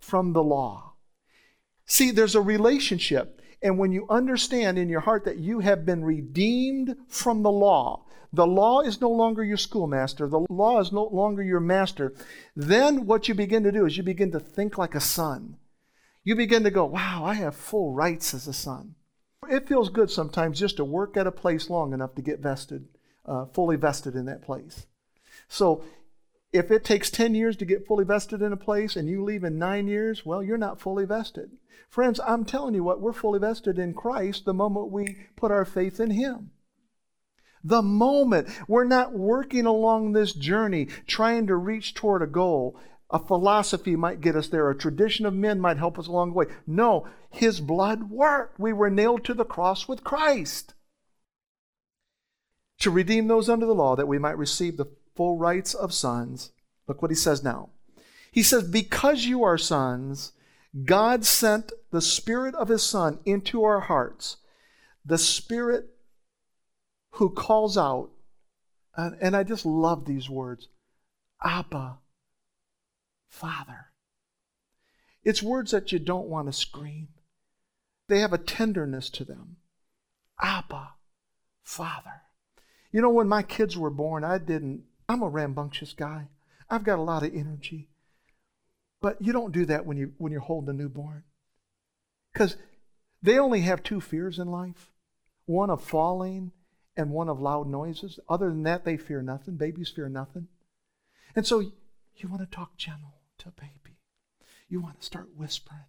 from 0.00 0.32
the 0.32 0.42
law? 0.42 0.94
See, 1.86 2.10
there's 2.10 2.34
a 2.34 2.40
relationship. 2.40 3.40
And 3.62 3.78
when 3.78 3.92
you 3.92 4.06
understand 4.10 4.78
in 4.78 4.90
your 4.90 5.00
heart 5.00 5.24
that 5.24 5.38
you 5.38 5.60
have 5.60 5.86
been 5.86 6.04
redeemed 6.04 6.96
from 7.08 7.42
the 7.42 7.50
law, 7.50 8.04
the 8.30 8.46
law 8.46 8.80
is 8.80 9.00
no 9.00 9.10
longer 9.10 9.42
your 9.42 9.56
schoolmaster, 9.56 10.26
the 10.28 10.44
law 10.50 10.80
is 10.80 10.92
no 10.92 11.04
longer 11.04 11.42
your 11.42 11.60
master, 11.60 12.12
then 12.54 13.06
what 13.06 13.28
you 13.28 13.34
begin 13.34 13.62
to 13.62 13.72
do 13.72 13.86
is 13.86 13.96
you 13.96 14.02
begin 14.02 14.32
to 14.32 14.40
think 14.40 14.76
like 14.76 14.94
a 14.94 15.00
son. 15.00 15.56
You 16.24 16.34
begin 16.36 16.64
to 16.64 16.70
go, 16.70 16.84
wow, 16.84 17.22
I 17.24 17.34
have 17.34 17.54
full 17.54 17.94
rights 17.94 18.34
as 18.34 18.48
a 18.48 18.52
son. 18.52 18.96
It 19.50 19.68
feels 19.68 19.88
good 19.88 20.10
sometimes 20.10 20.58
just 20.58 20.76
to 20.76 20.84
work 20.84 21.16
at 21.16 21.26
a 21.26 21.32
place 21.32 21.70
long 21.70 21.92
enough 21.92 22.14
to 22.14 22.22
get 22.22 22.40
vested, 22.40 22.88
uh, 23.26 23.46
fully 23.46 23.76
vested 23.76 24.14
in 24.14 24.26
that 24.26 24.42
place. 24.42 24.86
So 25.48 25.84
if 26.52 26.70
it 26.70 26.84
takes 26.84 27.10
10 27.10 27.34
years 27.34 27.56
to 27.56 27.64
get 27.64 27.86
fully 27.86 28.04
vested 28.04 28.40
in 28.40 28.52
a 28.52 28.56
place 28.56 28.94
and 28.94 29.08
you 29.08 29.24
leave 29.24 29.42
in 29.42 29.58
nine 29.58 29.88
years, 29.88 30.24
well, 30.24 30.42
you're 30.42 30.56
not 30.56 30.80
fully 30.80 31.04
vested. 31.04 31.50
Friends, 31.88 32.20
I'm 32.26 32.44
telling 32.44 32.74
you 32.74 32.84
what, 32.84 33.00
we're 33.00 33.12
fully 33.12 33.40
vested 33.40 33.78
in 33.78 33.92
Christ 33.92 34.44
the 34.44 34.54
moment 34.54 34.92
we 34.92 35.16
put 35.36 35.50
our 35.50 35.64
faith 35.64 35.98
in 35.98 36.12
Him. 36.12 36.52
The 37.64 37.82
moment 37.82 38.48
we're 38.68 38.84
not 38.84 39.14
working 39.14 39.66
along 39.66 40.12
this 40.12 40.32
journey 40.32 40.86
trying 41.06 41.46
to 41.48 41.56
reach 41.56 41.94
toward 41.94 42.22
a 42.22 42.26
goal, 42.26 42.78
a 43.10 43.18
philosophy 43.18 43.96
might 43.96 44.20
get 44.20 44.36
us 44.36 44.48
there, 44.48 44.70
a 44.70 44.76
tradition 44.76 45.26
of 45.26 45.34
men 45.34 45.60
might 45.60 45.76
help 45.76 45.98
us 45.98 46.06
along 46.06 46.30
the 46.30 46.34
way. 46.34 46.46
No, 46.66 47.06
His 47.30 47.60
blood 47.60 48.10
worked. 48.10 48.58
We 48.58 48.72
were 48.72 48.90
nailed 48.90 49.24
to 49.24 49.34
the 49.34 49.44
cross 49.44 49.86
with 49.86 50.04
Christ 50.04 50.74
to 52.78 52.90
redeem 52.90 53.28
those 53.28 53.48
under 53.48 53.66
the 53.66 53.74
law 53.74 53.96
that 53.96 54.08
we 54.08 54.18
might 54.18 54.38
receive 54.38 54.76
the 54.76 54.90
full 55.14 55.38
rights 55.38 55.74
of 55.74 55.92
sons. 55.92 56.52
Look 56.86 57.00
what 57.00 57.10
he 57.10 57.16
says 57.16 57.42
now. 57.42 57.70
He 58.30 58.42
says, 58.42 58.64
Because 58.64 59.24
you 59.24 59.42
are 59.44 59.56
sons, 59.56 60.32
God 60.84 61.24
sent 61.24 61.72
the 61.90 62.02
Spirit 62.02 62.54
of 62.56 62.68
His 62.68 62.82
Son 62.82 63.20
into 63.24 63.62
our 63.64 63.80
hearts, 63.80 64.38
the 65.04 65.18
Spirit 65.18 65.90
who 67.12 67.30
calls 67.30 67.78
out, 67.78 68.10
and, 68.96 69.16
and 69.20 69.36
I 69.36 69.44
just 69.44 69.64
love 69.64 70.04
these 70.04 70.28
words 70.28 70.68
Abba, 71.42 71.98
Father. 73.34 73.86
It's 75.24 75.42
words 75.42 75.72
that 75.72 75.90
you 75.90 75.98
don't 75.98 76.28
want 76.28 76.46
to 76.46 76.52
scream, 76.52 77.08
they 78.08 78.20
have 78.20 78.32
a 78.32 78.38
tenderness 78.38 79.10
to 79.10 79.24
them. 79.24 79.56
Abba, 80.40 80.90
Father. 81.64 82.22
You 82.92 83.00
know, 83.00 83.10
when 83.10 83.26
my 83.26 83.42
kids 83.42 83.76
were 83.76 83.90
born, 83.90 84.22
I 84.22 84.38
didn't 84.38 84.84
I'm 85.08 85.22
a 85.22 85.28
rambunctious 85.28 85.92
guy. 85.92 86.28
I've 86.70 86.84
got 86.84 86.98
a 86.98 87.02
lot 87.02 87.24
of 87.24 87.34
energy. 87.34 87.88
But 89.02 89.20
you 89.20 89.32
don't 89.32 89.52
do 89.52 89.66
that 89.66 89.84
when, 89.84 89.96
you, 89.96 90.12
when 90.16 90.32
you're 90.32 90.40
holding 90.40 90.70
a 90.70 90.72
newborn. 90.72 91.24
Because 92.32 92.56
they 93.22 93.38
only 93.38 93.60
have 93.62 93.82
two 93.82 94.00
fears 94.00 94.38
in 94.38 94.48
life 94.48 94.90
one 95.46 95.68
of 95.68 95.84
falling 95.84 96.52
and 96.96 97.10
one 97.10 97.28
of 97.28 97.40
loud 97.40 97.66
noises. 97.66 98.18
Other 98.28 98.48
than 98.48 98.62
that, 98.62 98.84
they 98.84 98.96
fear 98.96 99.20
nothing. 99.20 99.56
Babies 99.56 99.90
fear 99.90 100.08
nothing. 100.08 100.48
And 101.36 101.46
so 101.46 101.60
you 101.60 102.28
want 102.28 102.40
to 102.40 102.56
talk 102.56 102.76
gentle 102.78 103.14
baby. 103.50 103.98
You 104.68 104.80
want 104.80 105.00
to 105.00 105.06
start 105.06 105.28
whispering. 105.36 105.84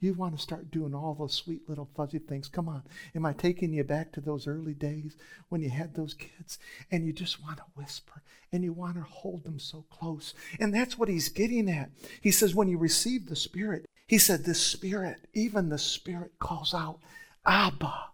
You 0.00 0.12
want 0.12 0.36
to 0.36 0.42
start 0.42 0.70
doing 0.70 0.94
all 0.94 1.14
those 1.14 1.32
sweet 1.32 1.66
little 1.66 1.88
fuzzy 1.96 2.18
things. 2.18 2.48
Come 2.48 2.68
on. 2.68 2.82
Am 3.14 3.24
I 3.24 3.32
taking 3.32 3.72
you 3.72 3.84
back 3.84 4.12
to 4.12 4.20
those 4.20 4.46
early 4.46 4.74
days 4.74 5.16
when 5.48 5.62
you 5.62 5.70
had 5.70 5.94
those 5.94 6.12
kids 6.12 6.58
and 6.90 7.06
you 7.06 7.12
just 7.12 7.42
want 7.42 7.56
to 7.56 7.64
whisper 7.74 8.22
and 8.52 8.62
you 8.62 8.74
want 8.74 8.96
to 8.96 9.02
hold 9.02 9.44
them 9.44 9.58
so 9.58 9.86
close? 9.90 10.34
And 10.60 10.74
that's 10.74 10.98
what 10.98 11.08
he's 11.08 11.30
getting 11.30 11.70
at. 11.70 11.90
He 12.20 12.30
says, 12.30 12.54
when 12.54 12.68
you 12.68 12.76
receive 12.76 13.26
the 13.26 13.36
Spirit, 13.36 13.86
he 14.06 14.18
said, 14.18 14.44
the 14.44 14.54
Spirit, 14.54 15.26
even 15.32 15.70
the 15.70 15.78
Spirit 15.78 16.32
calls 16.38 16.74
out, 16.74 16.98
Abba, 17.46 18.10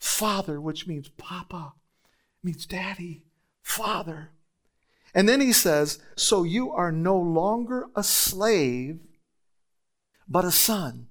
Father, 0.00 0.60
which 0.60 0.88
means 0.88 1.08
Papa, 1.10 1.74
means 2.42 2.66
Daddy, 2.66 3.22
Father. 3.62 4.30
And 5.14 5.28
then 5.28 5.40
he 5.40 5.52
says, 5.52 5.98
So 6.16 6.42
you 6.42 6.70
are 6.72 6.92
no 6.92 7.16
longer 7.16 7.86
a 7.96 8.02
slave 8.02 9.00
but 10.28 10.44
a 10.44 10.50
son. 10.50 11.08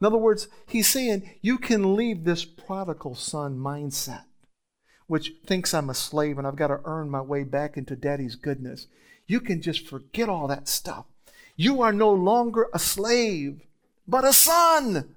In 0.00 0.06
other 0.06 0.18
words, 0.18 0.48
he's 0.66 0.88
saying 0.88 1.38
you 1.40 1.58
can 1.58 1.96
leave 1.96 2.24
this 2.24 2.44
prodigal 2.44 3.14
son 3.14 3.58
mindset, 3.58 4.24
which 5.06 5.32
thinks 5.44 5.72
I'm 5.72 5.90
a 5.90 5.94
slave 5.94 6.38
and 6.38 6.46
I've 6.46 6.56
got 6.56 6.68
to 6.68 6.80
earn 6.84 7.10
my 7.10 7.22
way 7.22 7.44
back 7.44 7.76
into 7.76 7.96
daddy's 7.96 8.36
goodness. 8.36 8.86
You 9.26 9.40
can 9.40 9.62
just 9.62 9.86
forget 9.88 10.28
all 10.28 10.46
that 10.48 10.68
stuff. 10.68 11.06
You 11.56 11.80
are 11.82 11.92
no 11.92 12.12
longer 12.12 12.68
a 12.74 12.78
slave, 12.78 13.62
but 14.06 14.24
a 14.24 14.32
son. 14.32 15.15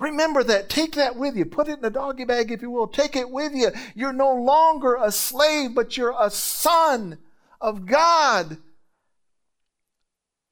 Remember 0.00 0.42
that. 0.42 0.70
Take 0.70 0.94
that 0.94 1.14
with 1.14 1.36
you. 1.36 1.44
Put 1.44 1.68
it 1.68 1.78
in 1.78 1.84
a 1.84 1.90
doggy 1.90 2.24
bag, 2.24 2.50
if 2.50 2.62
you 2.62 2.70
will. 2.70 2.88
Take 2.88 3.14
it 3.14 3.30
with 3.30 3.52
you. 3.54 3.70
You're 3.94 4.14
no 4.14 4.34
longer 4.34 4.96
a 4.96 5.12
slave, 5.12 5.74
but 5.74 5.96
you're 5.96 6.14
a 6.18 6.30
son 6.30 7.18
of 7.60 7.84
God. 7.86 8.56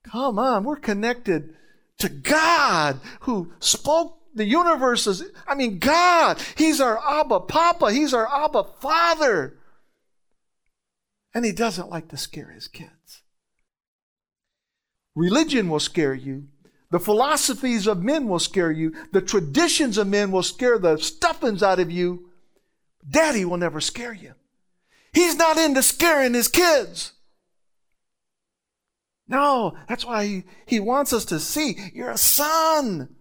Come 0.04 0.38
on, 0.38 0.64
we're 0.64 0.76
connected 0.76 1.54
to 1.98 2.08
God 2.08 3.00
who 3.20 3.52
spoke 3.58 4.18
the 4.34 4.44
universes. 4.44 5.24
I 5.46 5.54
mean, 5.54 5.78
God, 5.78 6.40
He's 6.56 6.80
our 6.80 6.98
Abba 6.98 7.40
Papa, 7.40 7.90
He's 7.90 8.12
our 8.12 8.28
Abba 8.44 8.64
Father. 8.80 9.56
And 11.34 11.44
He 11.44 11.52
doesn't 11.52 11.90
like 11.90 12.08
to 12.08 12.16
scare 12.16 12.50
His 12.50 12.68
kids. 12.68 13.22
Religion 15.14 15.68
will 15.68 15.80
scare 15.80 16.14
you. 16.14 16.48
The 16.90 17.00
philosophies 17.00 17.86
of 17.86 18.02
men 18.02 18.28
will 18.28 18.38
scare 18.38 18.70
you. 18.70 18.94
The 19.12 19.20
traditions 19.20 19.98
of 19.98 20.06
men 20.06 20.30
will 20.30 20.42
scare 20.42 20.78
the 20.78 20.96
stuffings 20.96 21.62
out 21.62 21.78
of 21.78 21.90
you. 21.90 22.30
Daddy 23.08 23.44
will 23.44 23.58
never 23.58 23.80
scare 23.80 24.12
you. 24.12 24.34
He's 25.12 25.36
not 25.36 25.58
into 25.58 25.82
scaring 25.82 26.34
his 26.34 26.48
kids. 26.48 27.12
No, 29.26 29.76
that's 29.86 30.06
why 30.06 30.24
he, 30.24 30.44
he 30.64 30.80
wants 30.80 31.12
us 31.12 31.26
to 31.26 31.38
see 31.38 31.76
you're 31.92 32.10
a 32.10 32.16
son. 32.18 33.14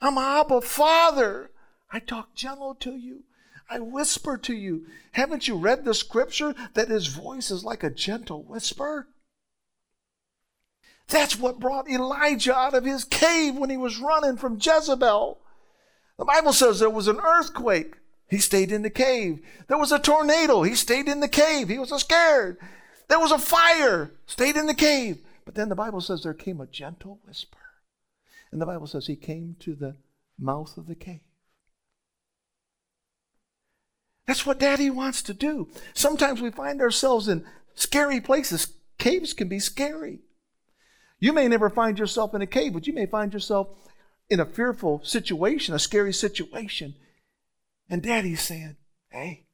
I'm 0.00 0.18
a 0.18 0.40
Abba 0.40 0.60
Father. 0.60 1.50
I 1.92 2.00
talk 2.00 2.34
gentle 2.34 2.74
to 2.76 2.96
you. 2.96 3.22
I 3.70 3.78
whisper 3.78 4.36
to 4.38 4.54
you. 4.54 4.86
Haven't 5.12 5.46
you 5.46 5.56
read 5.56 5.84
the 5.84 5.94
scripture 5.94 6.54
that 6.74 6.88
his 6.88 7.06
voice 7.06 7.50
is 7.50 7.64
like 7.64 7.82
a 7.84 7.90
gentle 7.90 8.42
whisper? 8.42 9.08
That's 11.08 11.38
what 11.38 11.60
brought 11.60 11.88
Elijah 11.88 12.56
out 12.56 12.74
of 12.74 12.84
his 12.84 13.04
cave 13.04 13.54
when 13.56 13.70
he 13.70 13.76
was 13.76 13.98
running 13.98 14.36
from 14.36 14.58
Jezebel. 14.60 15.38
The 16.18 16.24
Bible 16.24 16.52
says 16.52 16.78
there 16.78 16.90
was 16.90 17.08
an 17.08 17.20
earthquake. 17.20 17.94
He 18.28 18.38
stayed 18.38 18.72
in 18.72 18.82
the 18.82 18.90
cave. 18.90 19.40
There 19.68 19.78
was 19.78 19.92
a 19.92 19.98
tornado. 19.98 20.62
He 20.62 20.74
stayed 20.74 21.06
in 21.06 21.20
the 21.20 21.28
cave. 21.28 21.68
He 21.68 21.78
was 21.78 21.90
scared. 22.00 22.58
There 23.08 23.20
was 23.20 23.30
a 23.30 23.38
fire. 23.38 24.12
Stayed 24.26 24.56
in 24.56 24.66
the 24.66 24.74
cave. 24.74 25.18
But 25.44 25.54
then 25.54 25.68
the 25.68 25.76
Bible 25.76 26.00
says 26.00 26.22
there 26.22 26.34
came 26.34 26.60
a 26.60 26.66
gentle 26.66 27.20
whisper. 27.24 27.58
And 28.50 28.60
the 28.60 28.66
Bible 28.66 28.88
says 28.88 29.06
he 29.06 29.16
came 29.16 29.54
to 29.60 29.74
the 29.74 29.96
mouth 30.38 30.76
of 30.76 30.88
the 30.88 30.96
cave. 30.96 31.20
That's 34.26 34.44
what 34.44 34.58
daddy 34.58 34.90
wants 34.90 35.22
to 35.22 35.34
do. 35.34 35.68
Sometimes 35.94 36.42
we 36.42 36.50
find 36.50 36.80
ourselves 36.80 37.28
in 37.28 37.44
scary 37.76 38.20
places. 38.20 38.74
Caves 38.98 39.32
can 39.32 39.48
be 39.48 39.60
scary. 39.60 40.20
You 41.18 41.32
may 41.32 41.48
never 41.48 41.70
find 41.70 41.98
yourself 41.98 42.34
in 42.34 42.42
a 42.42 42.46
cave, 42.46 42.72
but 42.72 42.86
you 42.86 42.92
may 42.92 43.06
find 43.06 43.32
yourself 43.32 43.68
in 44.28 44.40
a 44.40 44.46
fearful 44.46 45.00
situation, 45.02 45.74
a 45.74 45.78
scary 45.78 46.12
situation. 46.12 46.94
And 47.88 48.02
daddy's 48.02 48.42
saying, 48.42 48.76
Hey, 49.10 49.46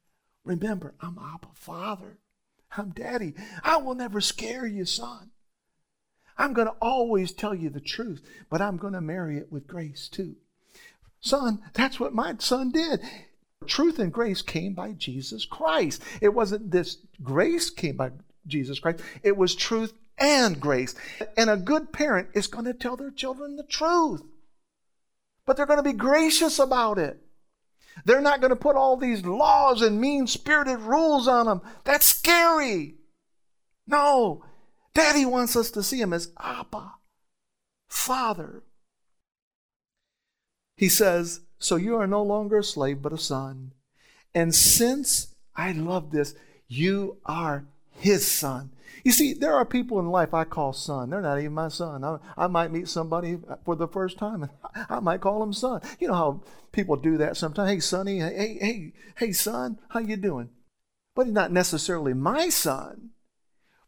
remember, 0.45 0.95
I'm 1.01 1.19
Abba 1.19 1.49
Father. 1.55 2.19
I'm 2.77 2.91
daddy. 2.91 3.35
I 3.63 3.77
will 3.77 3.95
never 3.95 4.21
scare 4.21 4.67
you, 4.67 4.85
son. 4.85 5.31
I'm 6.39 6.55
going 6.55 6.67
to 6.67 6.75
always 6.81 7.33
tell 7.33 7.55
you 7.55 7.69
the 7.69 7.81
truth, 7.81 8.23
but 8.49 8.63
I'm 8.63 8.79
going 8.79 8.95
to 8.95 9.01
marry 9.01 9.37
it 9.37 9.53
with 9.53 9.67
grace 9.67 10.09
too. 10.09 10.37
Son, 11.21 11.63
that's 11.75 12.01
what 12.01 12.15
my 12.15 12.35
son 12.39 12.71
did. 12.71 13.01
Truth 13.67 13.99
and 13.99 14.13
grace 14.13 14.43
came 14.43 14.75
by 14.75 14.93
Jesus 14.93 15.45
Christ. 15.45 16.03
It 16.21 16.31
wasn't 16.35 16.71
this 16.71 16.97
grace 17.23 17.71
came 17.71 17.97
by 17.97 18.11
Jesus 18.47 18.81
Christ, 18.81 19.01
it 19.23 19.37
was 19.37 19.55
truth 19.55 19.93
and 20.19 20.61
grace. 20.61 20.95
And 21.37 21.51
a 21.51 21.57
good 21.57 21.93
parent 21.93 22.29
is 22.35 22.47
going 22.47 22.65
to 22.67 22.75
tell 22.75 22.97
their 22.97 23.11
children 23.11 23.57
the 23.57 23.65
truth, 23.65 24.23
but 25.47 25.57
they're 25.57 25.67
going 25.67 25.79
to 25.79 25.83
be 25.83 25.93
gracious 25.93 26.59
about 26.59 26.99
it. 26.99 27.19
They're 28.05 28.23
not 28.23 28.41
going 28.41 28.51
to 28.51 28.57
put 28.57 28.77
all 28.77 28.97
these 28.97 29.25
laws 29.25 29.83
and 29.83 30.01
mean 30.01 30.27
spirited 30.27 30.81
rules 30.81 31.29
on 31.29 31.47
them. 31.47 31.61
That's 31.85 32.07
scary. 32.07 32.95
No, 33.87 34.45
Daddy 34.95 35.27
wants 35.27 35.57
us 35.57 35.71
to 35.73 35.83
see 35.83 36.01
him 36.01 36.13
as 36.13 36.33
Abba, 36.39 36.95
Father. 37.89 38.63
He 40.77 40.89
says, 40.89 41.41
So 41.59 41.77
you 41.77 41.97
are 41.97 42.07
no 42.07 42.23
longer 42.23 42.59
a 42.59 42.65
slave, 42.65 43.03
but 43.03 43.13
a 43.13 43.19
son. 43.19 43.73
And 44.35 44.55
since 44.55 45.35
I 45.55 45.73
love 45.73 46.11
this, 46.11 46.35
you 46.69 47.19
are 47.27 47.67
his 47.91 48.31
son. 48.31 48.72
You 49.05 49.13
see, 49.13 49.33
there 49.33 49.55
are 49.55 49.65
people 49.65 49.99
in 49.99 50.07
life 50.07 50.33
I 50.33 50.45
call 50.45 50.73
son. 50.73 51.11
They're 51.11 51.21
not 51.21 51.39
even 51.39 51.53
my 51.53 51.69
son. 51.69 52.05
I, 52.05 52.19
I 52.37 52.47
might 52.47 52.71
meet 52.71 52.89
somebody 52.89 53.39
for 53.65 53.75
the 53.75 53.89
first 53.89 54.19
time 54.19 54.43
and 54.43 54.53
I 54.89 55.01
might 55.01 55.21
call 55.21 55.41
them 55.41 55.53
son. 55.53 55.81
You 55.99 56.09
know 56.09 56.15
how 56.15 56.43
people 56.71 56.97
do 56.97 57.17
that 57.19 57.37
sometimes. 57.37 57.71
Hey, 57.71 57.81
sonny, 57.81 58.21
hey, 58.21 58.59
hey, 58.61 58.93
hey, 59.17 59.33
son, 59.33 59.79
how 59.91 60.01
you 60.01 60.17
doing? 60.17 60.51
But 61.15 61.27
he's 61.27 61.35
not 61.35 61.53
necessarily 61.53 62.15
my 62.15 62.49
son. 62.49 63.11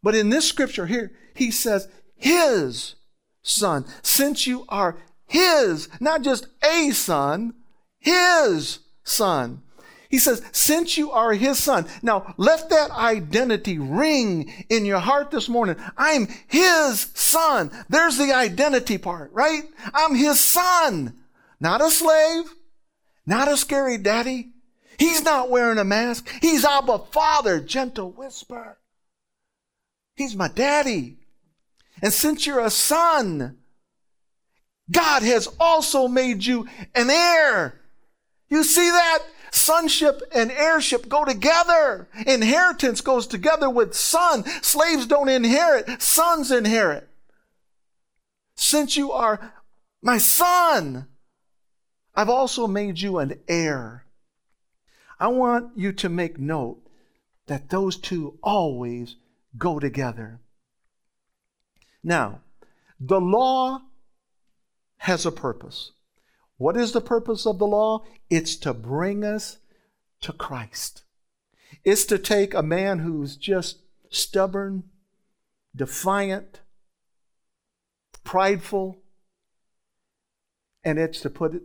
But 0.03 0.15
in 0.15 0.29
this 0.29 0.47
scripture 0.47 0.87
here, 0.87 1.13
he 1.35 1.51
says, 1.51 1.89
His 2.17 2.97
son. 3.43 3.87
Since 4.03 4.47
you 4.47 4.67
are 4.69 4.99
His, 5.27 5.89
not 6.01 6.23
just 6.23 6.49
a 6.63 6.91
son, 6.91 7.55
His 7.99 8.81
son. 9.03 9.63
He 10.15 10.21
says, 10.21 10.43
since 10.53 10.97
you 10.97 11.11
are 11.11 11.33
His 11.33 11.59
son. 11.59 11.87
Now, 12.01 12.37
let 12.37 12.71
that 12.71 12.93
identity 12.93 13.79
ring 13.79 14.65
in 14.69 14.85
your 14.85 15.01
heart 15.01 15.33
this 15.33 15.49
morning. 15.49 15.75
I'm 15.97 16.29
His 16.47 17.09
son. 17.15 17.73
There's 17.89 18.17
the 18.17 18.33
identity 18.33 18.97
part, 18.97 19.33
right? 19.33 19.65
I'm 19.93 20.15
His 20.15 20.39
son. 20.39 21.17
Not 21.59 21.81
a 21.81 21.91
slave, 21.91 22.45
not 23.27 23.49
a 23.49 23.57
scary 23.57 23.99
daddy. 23.99 24.53
He's 25.01 25.25
not 25.25 25.51
wearing 25.51 25.79
a 25.79 25.85
mask. 25.85 26.31
He's 26.41 26.65
Abba 26.65 27.01
Father, 27.11 27.59
gentle 27.59 28.13
whisper. 28.13 28.79
He's 30.15 30.37
my 30.37 30.47
daddy. 30.47 31.17
And 32.03 32.13
since 32.13 32.47
you're 32.47 32.65
a 32.65 32.71
son, 32.71 33.59
God 34.89 35.23
has 35.25 35.49
also 35.59 36.07
made 36.07 36.45
you 36.45 36.69
an 36.95 37.11
heir. 37.11 37.81
You 38.49 38.63
see 38.63 38.89
that? 38.89 39.19
Sonship 39.55 40.21
and 40.35 40.51
heirship 40.51 41.09
go 41.09 41.25
together. 41.25 42.09
Inheritance 42.27 43.01
goes 43.01 43.27
together 43.27 43.71
with 43.71 43.95
son. 43.95 44.45
Slaves 44.63 45.07
don't 45.07 45.29
inherit, 45.29 46.03
sons 46.03 46.51
inherit. 46.51 47.09
Since 48.57 48.97
you 48.97 49.13
are 49.13 49.53
my 50.03 50.19
son, 50.19 51.07
I've 52.17 52.29
also 52.29 52.67
made 52.67 53.01
you 53.01 53.19
an 53.19 53.39
heir. 53.47 54.05
I 55.21 55.29
want 55.29 55.71
you 55.77 55.93
to 55.93 56.09
make 56.09 56.39
note 56.39 56.83
that 57.47 57.71
those 57.71 57.97
two 57.97 58.39
always 58.43 59.15
go 59.57 59.79
together. 59.79 60.41
Now, 62.03 62.41
the 62.99 63.21
law 63.21 63.83
has 64.99 65.25
a 65.25 65.33
purpose. 65.33 65.93
What 66.57 66.77
is 66.77 66.93
the 66.93 67.01
purpose 67.01 67.47
of 67.47 67.59
the 67.59 67.67
law? 67.67 68.05
It's 68.31 68.57
to 68.57 68.73
bring 68.73 69.25
us 69.25 69.59
to 70.21 70.33
Christ. 70.33 71.03
It's 71.85 72.05
to 72.07 72.19
take 72.19 72.55
a 72.55 72.63
man 72.63 73.01
who's 73.01 73.37
just 73.37 73.83
stubborn, 74.11 74.85
defiant, 75.75 76.61
prideful, 78.23 79.03
and 80.85 80.99
it's 80.99 81.21
to 81.23 81.31
put 81.31 81.63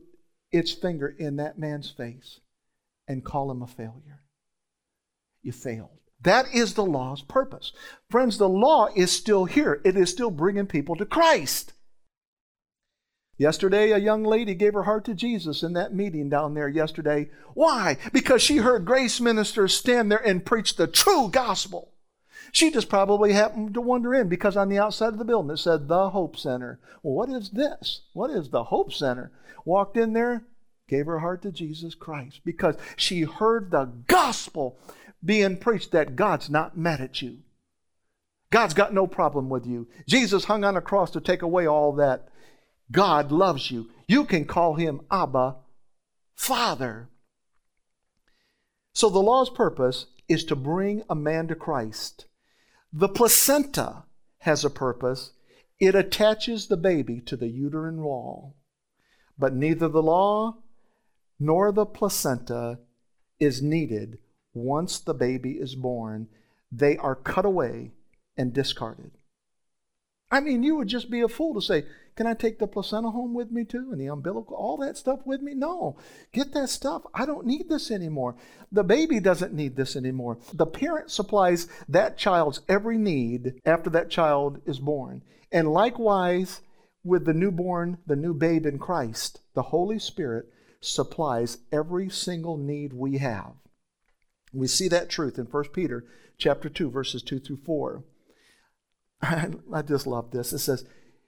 its 0.51 0.71
finger 0.71 1.07
in 1.07 1.35
that 1.35 1.59
man's 1.59 1.91
face 1.91 2.39
and 3.07 3.23
call 3.23 3.51
him 3.51 3.61
a 3.61 3.67
failure. 3.67 4.23
You 5.41 5.51
failed. 5.51 5.89
That 6.21 6.47
is 6.53 6.73
the 6.73 6.85
law's 6.85 7.21
purpose. 7.21 7.71
Friends, 8.09 8.37
the 8.37 8.49
law 8.49 8.89
is 8.95 9.11
still 9.11 9.45
here. 9.45 9.81
It 9.85 9.95
is 9.95 10.09
still 10.09 10.31
bringing 10.31 10.67
people 10.67 10.95
to 10.97 11.05
Christ. 11.05 11.73
Yesterday, 13.39 13.91
a 13.91 13.97
young 13.97 14.25
lady 14.25 14.53
gave 14.53 14.73
her 14.73 14.83
heart 14.83 15.05
to 15.05 15.13
Jesus 15.13 15.63
in 15.63 15.71
that 15.71 15.95
meeting 15.95 16.27
down 16.27 16.53
there 16.55 16.67
yesterday. 16.67 17.29
Why? 17.53 17.97
Because 18.11 18.41
she 18.41 18.57
heard 18.57 18.85
grace 18.85 19.21
ministers 19.21 19.73
stand 19.73 20.11
there 20.11 20.23
and 20.27 20.45
preach 20.45 20.75
the 20.75 20.87
true 20.87 21.29
gospel. 21.29 21.93
She 22.51 22.69
just 22.69 22.89
probably 22.89 23.31
happened 23.31 23.73
to 23.75 23.81
wander 23.81 24.13
in 24.13 24.27
because 24.27 24.57
on 24.57 24.67
the 24.67 24.77
outside 24.77 25.13
of 25.13 25.19
the 25.19 25.23
building 25.23 25.51
it 25.51 25.57
said 25.57 25.87
the 25.87 26.09
Hope 26.09 26.35
Center. 26.35 26.81
Well, 27.01 27.13
what 27.13 27.29
is 27.29 27.51
this? 27.51 28.01
What 28.11 28.29
is 28.29 28.49
the 28.49 28.65
Hope 28.65 28.91
Center? 28.91 29.31
Walked 29.63 29.95
in 29.95 30.11
there, 30.11 30.43
gave 30.89 31.05
her 31.05 31.19
heart 31.19 31.41
to 31.43 31.51
Jesus 31.53 31.95
Christ 31.95 32.41
because 32.43 32.75
she 32.97 33.21
heard 33.21 33.71
the 33.71 33.85
gospel 34.07 34.77
being 35.23 35.55
preached 35.55 35.91
that 35.91 36.17
God's 36.17 36.49
not 36.49 36.77
mad 36.77 36.99
at 36.99 37.21
you. 37.21 37.37
God's 38.51 38.73
got 38.73 38.93
no 38.93 39.07
problem 39.07 39.47
with 39.47 39.65
you. 39.65 39.87
Jesus 40.07 40.45
hung 40.45 40.65
on 40.65 40.75
a 40.75 40.81
cross 40.81 41.11
to 41.11 41.21
take 41.21 41.41
away 41.41 41.67
all 41.67 41.93
that. 41.93 42.27
God 42.91 43.31
loves 43.31 43.69
you. 43.69 43.89
You 44.07 44.25
can 44.25 44.45
call 44.45 44.75
him 44.75 45.01
Abba, 45.11 45.57
Father. 46.35 47.09
So 48.93 49.09
the 49.09 49.19
law's 49.19 49.49
purpose 49.49 50.07
is 50.27 50.43
to 50.45 50.55
bring 50.55 51.03
a 51.09 51.15
man 51.15 51.47
to 51.47 51.55
Christ. 51.55 52.25
The 52.91 53.09
placenta 53.09 54.03
has 54.39 54.65
a 54.65 54.69
purpose. 54.69 55.31
It 55.79 55.95
attaches 55.95 56.67
the 56.67 56.77
baby 56.77 57.21
to 57.21 57.37
the 57.37 57.47
uterine 57.47 58.01
wall. 58.01 58.55
But 59.37 59.53
neither 59.53 59.87
the 59.87 60.03
law 60.03 60.57
nor 61.39 61.71
the 61.71 61.85
placenta 61.85 62.79
is 63.39 63.61
needed 63.61 64.19
once 64.53 64.99
the 64.99 65.13
baby 65.13 65.51
is 65.51 65.75
born. 65.75 66.27
They 66.71 66.97
are 66.97 67.15
cut 67.15 67.45
away 67.45 67.91
and 68.35 68.53
discarded. 68.53 69.11
I 70.31 70.39
mean, 70.41 70.61
you 70.63 70.75
would 70.75 70.87
just 70.87 71.09
be 71.09 71.21
a 71.21 71.27
fool 71.27 71.55
to 71.55 71.61
say, 71.61 71.85
Can 72.15 72.27
I 72.27 72.33
take 72.33 72.59
the 72.59 72.67
placenta 72.67 73.09
home 73.09 73.33
with 73.33 73.51
me 73.51 73.63
too? 73.65 73.89
And 73.91 73.99
the 73.99 74.07
umbilical, 74.07 74.55
all 74.55 74.77
that 74.77 74.97
stuff 74.97 75.19
with 75.25 75.41
me? 75.41 75.53
No. 75.53 75.97
Get 76.31 76.53
that 76.53 76.69
stuff. 76.69 77.03
I 77.13 77.25
don't 77.25 77.47
need 77.47 77.69
this 77.69 77.89
anymore. 77.89 78.35
The 78.71 78.83
baby 78.83 79.19
doesn't 79.19 79.53
need 79.53 79.75
this 79.75 79.95
anymore. 79.95 80.37
The 80.53 80.67
parent 80.67 81.09
supplies 81.09 81.67
that 81.87 82.17
child's 82.17 82.61
every 82.69 82.97
need 82.97 83.61
after 83.65 83.89
that 83.91 84.09
child 84.09 84.61
is 84.65 84.79
born. 84.79 85.23
And 85.51 85.71
likewise, 85.73 86.61
with 87.03 87.25
the 87.25 87.33
newborn, 87.33 87.97
the 88.05 88.15
new 88.15 88.33
babe 88.33 88.65
in 88.65 88.77
Christ, 88.77 89.41
the 89.55 89.63
Holy 89.63 89.97
Spirit 89.97 90.45
supplies 90.81 91.57
every 91.71 92.09
single 92.09 92.57
need 92.57 92.93
we 92.93 93.17
have. 93.17 93.53
We 94.53 94.67
see 94.67 94.87
that 94.89 95.09
truth 95.09 95.37
in 95.37 95.45
1 95.45 95.63
Peter 95.73 96.05
chapter 96.37 96.69
2 96.69 96.89
verses 96.89 97.23
2 97.23 97.39
through 97.39 97.57
4. 97.65 98.03
I 99.21 99.81
just 99.85 100.07
love 100.07 100.31
this. 100.31 100.53
It 100.53 100.59
says, 100.59 100.85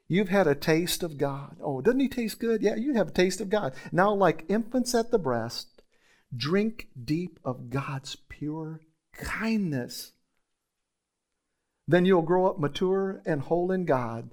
You've 0.07 0.29
had 0.29 0.45
a 0.45 0.55
taste 0.55 1.03
of 1.03 1.17
God. 1.17 1.55
Oh, 1.61 1.79
doesn't 1.79 2.01
He 2.01 2.09
taste 2.09 2.39
good? 2.39 2.61
Yeah, 2.61 2.75
you 2.75 2.95
have 2.95 3.09
a 3.09 3.11
taste 3.11 3.39
of 3.39 3.49
God. 3.49 3.73
Now, 3.93 4.13
like 4.13 4.43
infants 4.49 4.93
at 4.93 5.09
the 5.09 5.17
breast, 5.17 5.81
drink 6.35 6.89
deep 7.01 7.39
of 7.45 7.69
God's 7.69 8.17
pure 8.27 8.81
kindness. 9.13 10.11
Then 11.87 12.05
you'll 12.05 12.23
grow 12.23 12.47
up 12.47 12.59
mature 12.59 13.21
and 13.25 13.41
whole 13.41 13.71
in 13.71 13.85
God. 13.85 14.31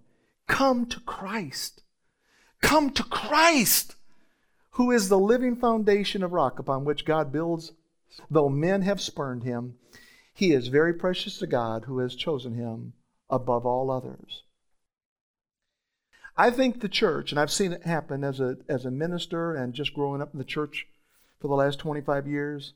Come 0.49 0.87
to 0.87 1.01
Christ. 1.01 1.83
Come 2.61 2.91
to 2.91 3.05
Christ, 3.05 3.95
who 4.73 4.91
is 4.91 5.09
the 5.09 5.19
living 5.19 5.55
foundation 5.55 6.25
of 6.25 6.33
rock 6.33 6.59
upon 6.59 6.85
which 6.85 7.05
God 7.05 7.31
builds. 7.31 7.73
Though 8.29 8.49
men 8.49 8.83
have 8.83 9.01
spurned 9.01 9.45
him, 9.45 9.77
he 10.35 10.53
is 10.53 10.69
very 10.69 10.93
precious 10.93 11.39
to 11.39 11.47
God 11.47 11.85
who 11.85 11.99
has 11.99 12.17
chosen 12.17 12.55
him 12.55 12.95
above 13.31 13.67
all 13.67 13.91
others. 13.91 14.43
I 16.37 16.51
think 16.51 16.81
the 16.81 16.89
church, 16.89 17.33
and 17.33 17.41
I've 17.41 17.51
seen 17.51 17.73
it 17.73 17.83
happen 17.83 18.23
as 18.23 18.39
a, 18.39 18.59
as 18.69 18.85
a 18.85 18.91
minister 18.91 19.55
and 19.55 19.75
just 19.75 19.93
growing 19.95 20.23
up 20.23 20.33
in 20.33 20.39
the 20.39 20.45
church 20.45 20.87
for 21.41 21.49
the 21.49 21.55
last 21.55 21.79
25 21.81 22.27
years, 22.29 22.75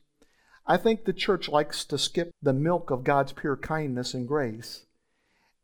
I 0.66 0.76
think 0.76 1.04
the 1.04 1.12
church 1.12 1.48
likes 1.48 1.84
to 1.86 1.98
skip 1.98 2.32
the 2.42 2.52
milk 2.52 2.90
of 2.90 3.04
God's 3.04 3.32
pure 3.32 3.56
kindness 3.56 4.14
and 4.14 4.26
grace 4.26 4.86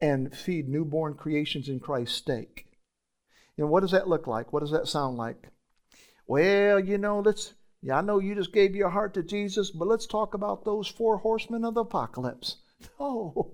and 0.01 0.35
feed 0.35 0.69
newborn 0.69 1.15
creations 1.15 1.69
in 1.69 1.81
Christ 1.81 2.15
steak. 2.15 2.67
Know, 3.59 3.67
what 3.67 3.81
does 3.81 3.91
that 3.91 4.09
look 4.09 4.27
like? 4.27 4.53
What 4.53 4.61
does 4.61 4.71
that 4.71 4.87
sound 4.87 5.17
like? 5.17 5.49
Well, 6.27 6.79
you 6.79 6.99
know, 6.99 7.21
let's, 7.21 7.55
yeah, 7.83 7.99
I 7.99 8.01
know 8.03 8.21
you 8.21 8.35
just 8.37 8.53
gave 8.53 8.77
your 8.77 8.91
heart 8.91 9.15
to 9.15 9.23
Jesus, 9.23 9.71
but 9.71 9.89
let's 9.89 10.07
talk 10.07 10.35
about 10.35 10.65
those 10.65 10.87
four 10.87 11.19
horsemen 11.19 11.65
of 11.65 11.75
the 11.75 11.83
apocalypse. 11.83 12.57
No. 13.01 13.48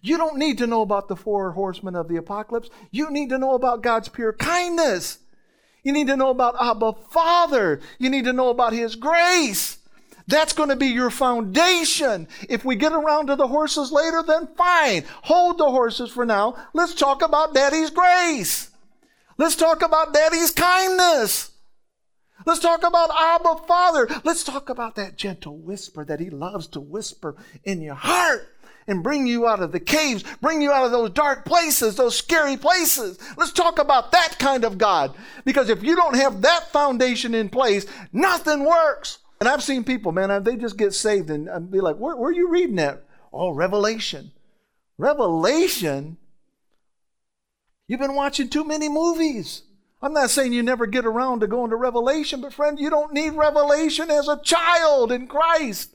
You 0.00 0.16
don't 0.16 0.38
need 0.38 0.58
to 0.58 0.66
know 0.66 0.82
about 0.82 1.08
the 1.08 1.16
four 1.16 1.52
horsemen 1.52 1.94
of 1.94 2.08
the 2.08 2.16
apocalypse. 2.16 2.70
You 2.90 3.10
need 3.10 3.28
to 3.30 3.38
know 3.38 3.54
about 3.54 3.82
God's 3.82 4.08
pure 4.08 4.32
kindness. 4.32 5.18
You 5.82 5.92
need 5.92 6.06
to 6.08 6.16
know 6.16 6.30
about 6.30 6.56
Abba 6.60 6.92
Father. 7.10 7.80
You 7.98 8.10
need 8.10 8.24
to 8.24 8.32
know 8.32 8.50
about 8.50 8.72
His 8.72 8.94
grace. 8.94 9.78
That's 10.28 10.52
going 10.52 10.68
to 10.68 10.76
be 10.76 10.86
your 10.86 11.10
foundation. 11.10 12.28
If 12.48 12.64
we 12.64 12.76
get 12.76 12.92
around 12.92 13.26
to 13.26 13.36
the 13.36 13.48
horses 13.48 13.90
later, 13.90 14.22
then 14.22 14.48
fine. 14.56 15.04
Hold 15.22 15.58
the 15.58 15.70
horses 15.70 16.10
for 16.10 16.24
now. 16.24 16.56
Let's 16.72 16.94
talk 16.94 17.22
about 17.22 17.54
Daddy's 17.54 17.90
grace. 17.90 18.70
Let's 19.36 19.56
talk 19.56 19.82
about 19.82 20.14
Daddy's 20.14 20.52
kindness. 20.52 21.50
Let's 22.46 22.60
talk 22.60 22.82
about 22.82 23.10
Abba 23.10 23.66
Father. 23.66 24.08
Let's 24.24 24.44
talk 24.44 24.68
about 24.68 24.94
that 24.96 25.16
gentle 25.16 25.58
whisper 25.58 26.04
that 26.04 26.20
He 26.20 26.30
loves 26.30 26.66
to 26.68 26.80
whisper 26.80 27.36
in 27.64 27.80
your 27.80 27.94
heart 27.94 28.51
and 28.86 29.02
bring 29.02 29.26
you 29.26 29.46
out 29.46 29.60
of 29.60 29.72
the 29.72 29.80
caves, 29.80 30.24
bring 30.40 30.60
you 30.60 30.72
out 30.72 30.84
of 30.84 30.90
those 30.90 31.10
dark 31.10 31.44
places, 31.44 31.96
those 31.96 32.16
scary 32.16 32.56
places. 32.56 33.18
Let's 33.36 33.52
talk 33.52 33.78
about 33.78 34.12
that 34.12 34.36
kind 34.38 34.64
of 34.64 34.78
God. 34.78 35.14
Because 35.44 35.68
if 35.68 35.82
you 35.82 35.96
don't 35.96 36.16
have 36.16 36.42
that 36.42 36.70
foundation 36.70 37.34
in 37.34 37.48
place, 37.48 37.86
nothing 38.12 38.64
works. 38.64 39.18
And 39.40 39.48
I've 39.48 39.62
seen 39.62 39.84
people, 39.84 40.12
man, 40.12 40.44
they 40.44 40.56
just 40.56 40.76
get 40.76 40.94
saved 40.94 41.30
and, 41.30 41.48
and 41.48 41.70
be 41.70 41.80
like, 41.80 41.96
where, 41.96 42.16
where 42.16 42.30
are 42.30 42.34
you 42.34 42.48
reading 42.48 42.76
that? 42.76 43.04
Oh, 43.32 43.50
Revelation. 43.50 44.30
Revelation? 44.98 46.16
You've 47.88 48.00
been 48.00 48.14
watching 48.14 48.48
too 48.48 48.64
many 48.64 48.88
movies. 48.88 49.62
I'm 50.00 50.12
not 50.12 50.30
saying 50.30 50.52
you 50.52 50.62
never 50.62 50.86
get 50.86 51.06
around 51.06 51.40
to 51.40 51.46
going 51.46 51.70
to 51.70 51.76
Revelation, 51.76 52.40
but 52.40 52.52
friend, 52.52 52.78
you 52.78 52.90
don't 52.90 53.12
need 53.12 53.34
revelation 53.34 54.10
as 54.10 54.26
a 54.26 54.40
child 54.42 55.12
in 55.12 55.28
Christ. 55.28 55.94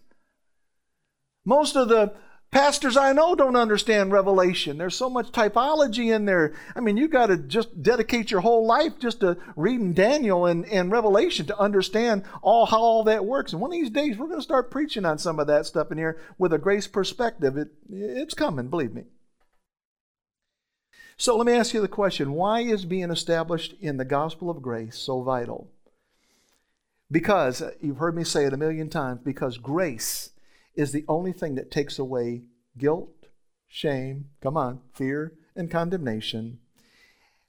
Most 1.46 1.76
of 1.76 1.90
the 1.90 2.14
Pastors 2.50 2.96
I 2.96 3.12
know 3.12 3.36
don't 3.36 3.58
understand 3.58 4.14
Revelation. 4.14 4.78
There's 4.78 4.96
so 4.96 5.10
much 5.10 5.34
typology 5.34 6.16
in 6.16 6.26
there. 6.26 6.54
I 6.76 6.80
mean, 6.80 6.96
you 6.96 7.10
got 7.10 7.28
to 7.28 7.38
just 7.38 7.84
dedicate 7.84 8.32
your 8.32 8.40
whole 8.40 8.66
life 8.66 8.94
just 9.00 9.20
to 9.20 9.38
reading 9.58 9.94
Daniel 9.94 10.46
and, 10.46 10.66
and 10.68 10.90
Revelation 10.90 11.46
to 11.48 11.60
understand 11.60 12.24
all 12.42 12.66
how 12.66 12.80
all 12.80 13.04
that 13.04 13.26
works. 13.26 13.52
And 13.52 13.62
one 13.62 13.72
of 13.72 13.74
these 13.74 13.90
days, 13.90 14.18
we're 14.18 14.28
going 14.28 14.40
to 14.40 14.44
start 14.44 14.72
preaching 14.72 15.04
on 15.04 15.18
some 15.18 15.40
of 15.40 15.48
that 15.48 15.66
stuff 15.66 15.92
in 15.92 15.98
here 15.98 16.22
with 16.38 16.54
a 16.54 16.58
grace 16.58 16.88
perspective. 16.88 17.58
It, 17.58 17.70
it's 17.92 18.34
coming, 18.34 18.70
believe 18.70 18.94
me. 18.94 19.04
So 21.18 21.36
let 21.36 21.48
me 21.48 21.54
ask 21.54 21.74
you 21.74 21.82
the 21.82 21.88
question 21.90 22.32
why 22.32 22.62
is 22.62 22.86
being 22.86 23.12
established 23.12 23.74
in 23.82 23.98
the 23.98 24.06
gospel 24.06 24.50
of 24.50 24.62
grace 24.62 24.98
so 24.98 25.22
vital? 25.22 25.70
Because, 27.12 27.62
you've 27.82 27.98
heard 27.98 28.16
me 28.16 28.24
say 28.24 28.46
it 28.46 28.54
a 28.54 28.58
million 28.58 28.90
times, 28.90 29.22
because 29.24 29.58
grace 29.58 30.32
is 30.78 30.92
the 30.92 31.06
only 31.08 31.34
thing 31.34 31.56
that 31.56 31.72
takes 31.72 32.00
away 32.00 32.44
guilt, 32.78 33.28
shame, 33.68 34.30
come 34.42 34.56
on, 34.56 34.80
fear, 34.94 35.34
and 35.56 35.70
condemnation. 35.70 36.60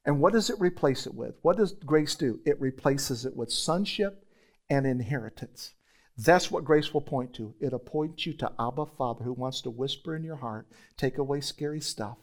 And 0.04 0.20
what 0.20 0.32
does 0.32 0.48
it 0.48 0.58
replace 0.58 1.06
it 1.06 1.14
with? 1.14 1.34
What 1.42 1.58
does 1.58 1.72
grace 1.72 2.14
do? 2.14 2.40
It 2.46 2.60
replaces 2.60 3.26
it 3.26 3.36
with 3.36 3.52
sonship 3.52 4.24
and 4.70 4.86
inheritance. 4.86 5.74
That's 6.16 6.50
what 6.50 6.64
grace 6.64 6.92
will 6.92 7.02
point 7.02 7.34
to. 7.34 7.54
It'll 7.60 7.78
point 7.78 8.26
you 8.26 8.32
to 8.34 8.52
Abba 8.58 8.86
Father 8.86 9.22
who 9.24 9.34
wants 9.34 9.60
to 9.62 9.70
whisper 9.70 10.16
in 10.16 10.24
your 10.24 10.36
heart, 10.36 10.66
take 10.96 11.18
away 11.18 11.40
scary 11.40 11.80
stuff, 11.80 12.16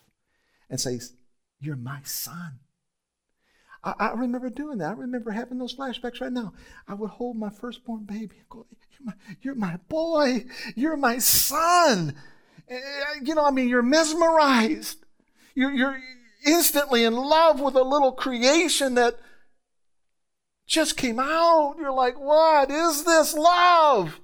and 0.69 0.81
say, 0.81 0.99
You're 1.61 1.77
my 1.77 2.01
son. 2.03 2.59
I, 3.85 3.93
I, 3.99 4.13
remember 4.13 4.49
doing 4.49 4.79
that. 4.79 4.89
I 4.89 4.93
remember 4.93 5.29
having 5.29 5.59
those 5.59 5.75
flashbacks 5.75 6.19
right 6.19 6.31
now. 6.31 6.53
I 6.87 6.95
would 6.95 7.11
hold 7.11 7.37
my 7.37 7.51
firstborn 7.51 8.03
baby 8.03 8.37
and 8.37 8.49
go, 8.49 8.65
You're 8.91 9.05
my, 9.05 9.13
you're 9.41 9.55
my 9.55 9.77
boy. 9.87 10.45
You're 10.75 10.97
my 10.97 11.19
son. 11.19 12.15
Eh, 12.67 12.79
you 13.23 13.35
know, 13.35 13.45
I 13.45 13.51
mean, 13.51 13.69
you're 13.69 13.83
mesmerized. 13.83 15.05
You're, 15.53 15.71
you're 15.71 15.99
instantly 16.45 17.03
in 17.03 17.15
love 17.15 17.61
with 17.61 17.75
a 17.75 17.83
little 17.83 18.11
creation 18.11 18.95
that 18.95 19.19
just 20.65 20.97
came 20.97 21.19
out. 21.19 21.75
You're 21.79 21.93
like, 21.93 22.19
What 22.19 22.71
is 22.71 23.03
this 23.03 23.35
love? 23.35 24.19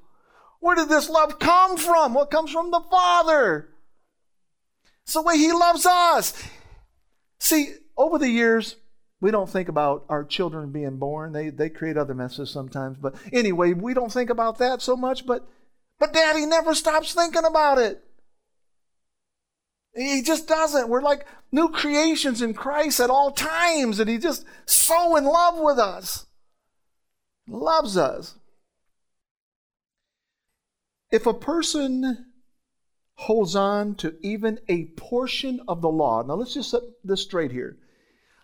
Where 0.59 0.76
did 0.76 0.89
this 0.89 1.09
love 1.09 1.38
come 1.38 1.78
from? 1.78 2.16
What 2.16 2.32
comes 2.32 2.51
from 2.51 2.72
the 2.72 2.82
Father? 2.89 3.70
It's 5.03 5.14
the 5.14 5.22
way 5.22 5.38
He 5.38 5.51
loves 5.51 5.86
us. 5.86 6.34
See, 7.39 7.74
over 7.97 8.18
the 8.18 8.30
years, 8.30 8.76
we 9.22 9.30
don't 9.30 9.49
think 9.49 9.69
about 9.69 10.03
our 10.09 10.24
children 10.24 10.72
being 10.72 10.97
born. 10.97 11.32
They, 11.32 11.49
they 11.49 11.69
create 11.69 11.95
other 11.95 12.15
messes 12.15 12.49
sometimes. 12.49 12.97
But 12.97 13.15
anyway, 13.32 13.74
we 13.74 13.93
don't 13.93 14.11
think 14.11 14.32
about 14.32 14.57
that 14.57 14.82
so 14.82 14.97
much. 14.97 15.28
But, 15.28 15.47
but 15.99 16.11
daddy 16.11 16.47
never 16.47 16.74
stops 16.74 17.13
thinking 17.13 17.45
about 17.45 17.78
it. 17.78 18.03
He 19.95 20.24
just 20.24 20.47
doesn't. 20.47 20.89
We're 20.89 21.03
like 21.03 21.28
new 21.51 21.69
creations 21.69 22.41
in 22.41 22.55
Christ 22.55 22.99
at 22.99 23.09
all 23.11 23.32
times, 23.32 23.99
and 23.99 24.09
He's 24.09 24.24
just 24.24 24.45
so 24.65 25.15
in 25.15 25.26
love 25.26 25.59
with 25.59 25.78
us. 25.78 26.26
Loves 27.47 27.97
us. 27.97 28.36
If 31.11 31.28
a 31.28 31.34
person 31.34 32.26
holds 33.15 33.55
on 33.55 33.95
to 33.95 34.15
even 34.22 34.59
a 34.67 34.86
portion 34.95 35.59
of 35.67 35.82
the 35.82 35.89
law, 35.89 36.24
now 36.24 36.36
let's 36.36 36.53
just 36.53 36.72
set 36.72 36.82
this 37.03 37.22
straight 37.22 37.51
here. 37.51 37.78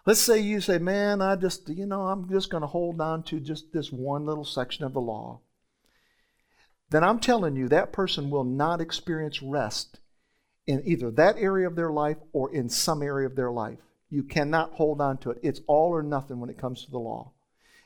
Let's 0.07 0.21
say 0.21 0.39
you 0.39 0.61
say, 0.61 0.77
man, 0.77 1.21
I 1.21 1.35
just, 1.35 1.67
you 1.67 1.85
know, 1.85 2.03
I'm 2.03 2.29
just 2.29 2.49
going 2.49 2.61
to 2.61 2.67
hold 2.67 3.01
on 3.01 3.23
to 3.23 3.41
just 3.41 3.73
this 3.73 3.91
one 3.91 4.25
little 4.25 4.45
section 4.45 4.85
of 4.85 4.93
the 4.93 5.01
law. 5.01 5.41
Then 6.89 7.03
I'm 7.03 7.19
telling 7.19 7.57
you, 7.57 7.67
that 7.67 7.91
person 7.91 8.29
will 8.29 8.45
not 8.45 8.79
experience 8.79 9.43
rest 9.43 9.99
in 10.65 10.81
either 10.85 11.11
that 11.11 11.35
area 11.37 11.67
of 11.67 11.75
their 11.75 11.91
life 11.91 12.15
or 12.31 12.55
in 12.55 12.69
some 12.69 13.03
area 13.03 13.27
of 13.27 13.35
their 13.35 13.51
life. 13.51 13.79
You 14.09 14.23
cannot 14.23 14.71
hold 14.71 15.01
on 15.01 15.17
to 15.17 15.31
it. 15.31 15.39
It's 15.43 15.59
all 15.67 15.89
or 15.89 16.03
nothing 16.03 16.39
when 16.39 16.49
it 16.49 16.57
comes 16.57 16.85
to 16.85 16.91
the 16.91 16.99
law. 16.99 17.33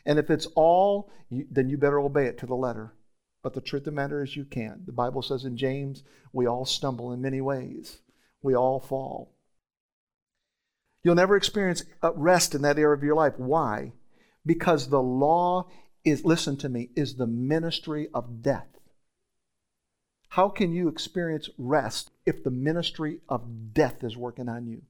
And 0.06 0.20
if 0.20 0.30
it's 0.30 0.46
all, 0.54 1.10
you, 1.32 1.48
then 1.50 1.70
you 1.70 1.78
better 1.80 2.00
obey 2.00 2.28
it 2.28 2.38
to 2.38 2.46
the 2.46 2.54
letter. 2.54 2.94
But 3.42 3.56
the 3.56 3.62
truth 3.62 3.82
of 3.82 3.86
the 3.86 3.92
matter 3.94 4.22
is, 4.22 4.36
you 4.36 4.46
can't. 4.46 4.86
The 4.86 4.92
Bible 4.92 5.24
says 5.24 5.44
in 5.44 5.58
James, 5.58 6.04
we 6.34 6.46
all 6.46 6.66
stumble 6.66 7.14
in 7.14 7.20
many 7.20 7.42
ways, 7.42 7.98
we 8.44 8.56
all 8.56 8.80
fall. 8.80 9.34
You'll 11.04 11.16
never 11.16 11.36
experience 11.36 11.84
rest 12.16 12.54
in 12.54 12.62
that 12.62 12.78
area 12.78 12.96
of 12.96 13.04
your 13.04 13.16
life. 13.16 13.34
Why? 13.38 13.94
Because 14.46 14.90
the 14.90 15.02
law 15.02 15.68
is, 16.04 16.26
listen 16.26 16.58
to 16.58 16.70
me, 16.70 16.90
is 16.96 17.16
the 17.16 17.28
ministry 17.28 18.08
of 18.14 18.42
death. 18.42 18.68
How 20.30 20.48
can 20.48 20.72
you 20.72 20.88
experience 20.88 21.50
rest 21.58 22.12
if 22.26 22.44
the 22.44 22.52
ministry 22.52 23.20
of 23.28 23.74
death 23.74 24.04
is 24.04 24.16
working 24.16 24.48
on 24.48 24.68
you? 24.68 24.84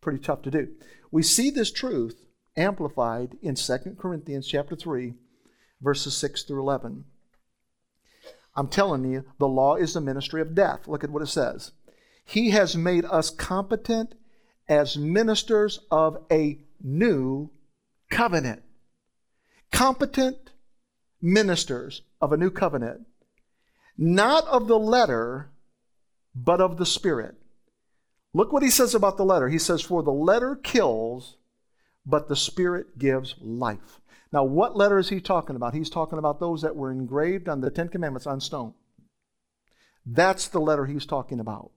Pretty 0.00 0.20
tough 0.20 0.42
to 0.42 0.50
do. 0.50 0.68
We 1.10 1.22
see 1.22 1.50
this 1.50 1.72
truth 1.72 2.26
amplified 2.56 3.36
in 3.42 3.56
2 3.56 3.96
Corinthians 3.98 4.46
chapter 4.46 4.76
3 4.76 5.14
verses 5.80 6.16
6 6.16 6.44
through 6.44 6.60
11. 6.60 7.04
I'm 8.56 8.68
telling 8.68 9.04
you, 9.04 9.24
the 9.38 9.48
law 9.48 9.74
is 9.74 9.94
the 9.94 10.00
ministry 10.00 10.40
of 10.40 10.54
death. 10.54 10.86
Look 10.86 11.04
at 11.04 11.10
what 11.10 11.22
it 11.22 11.26
says. 11.26 11.72
He 12.24 12.50
has 12.50 12.76
made 12.76 13.04
us 13.04 13.30
competent 13.30 14.14
as 14.68 14.96
ministers 14.96 15.80
of 15.90 16.24
a 16.30 16.58
new 16.82 17.50
covenant. 18.10 18.62
Competent 19.70 20.52
ministers 21.24 22.02
of 22.20 22.32
a 22.32 22.36
new 22.36 22.50
covenant, 22.50 23.06
not 23.96 24.46
of 24.46 24.68
the 24.68 24.78
letter, 24.78 25.50
but 26.34 26.60
of 26.60 26.76
the 26.76 26.86
Spirit. 26.86 27.34
Look 28.34 28.52
what 28.52 28.62
he 28.62 28.70
says 28.70 28.94
about 28.94 29.16
the 29.16 29.24
letter. 29.24 29.48
He 29.48 29.58
says, 29.58 29.80
For 29.80 30.02
the 30.02 30.12
letter 30.12 30.54
kills, 30.56 31.36
but 32.04 32.28
the 32.28 32.36
Spirit 32.36 32.98
gives 32.98 33.36
life. 33.40 34.00
Now, 34.32 34.44
what 34.44 34.76
letter 34.76 34.98
is 34.98 35.08
he 35.08 35.20
talking 35.20 35.56
about? 35.56 35.74
He's 35.74 35.90
talking 35.90 36.18
about 36.18 36.40
those 36.40 36.62
that 36.62 36.76
were 36.76 36.90
engraved 36.90 37.48
on 37.48 37.60
the 37.60 37.70
Ten 37.70 37.88
Commandments 37.88 38.26
on 38.26 38.40
stone. 38.40 38.74
That's 40.04 40.48
the 40.48 40.60
letter 40.60 40.86
he's 40.86 41.06
talking 41.06 41.40
about. 41.40 41.70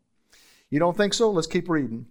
You 0.69 0.79
don't 0.79 0.97
think 0.97 1.13
so? 1.13 1.31
Let's 1.31 1.47
keep 1.47 1.69
reading. 1.69 2.07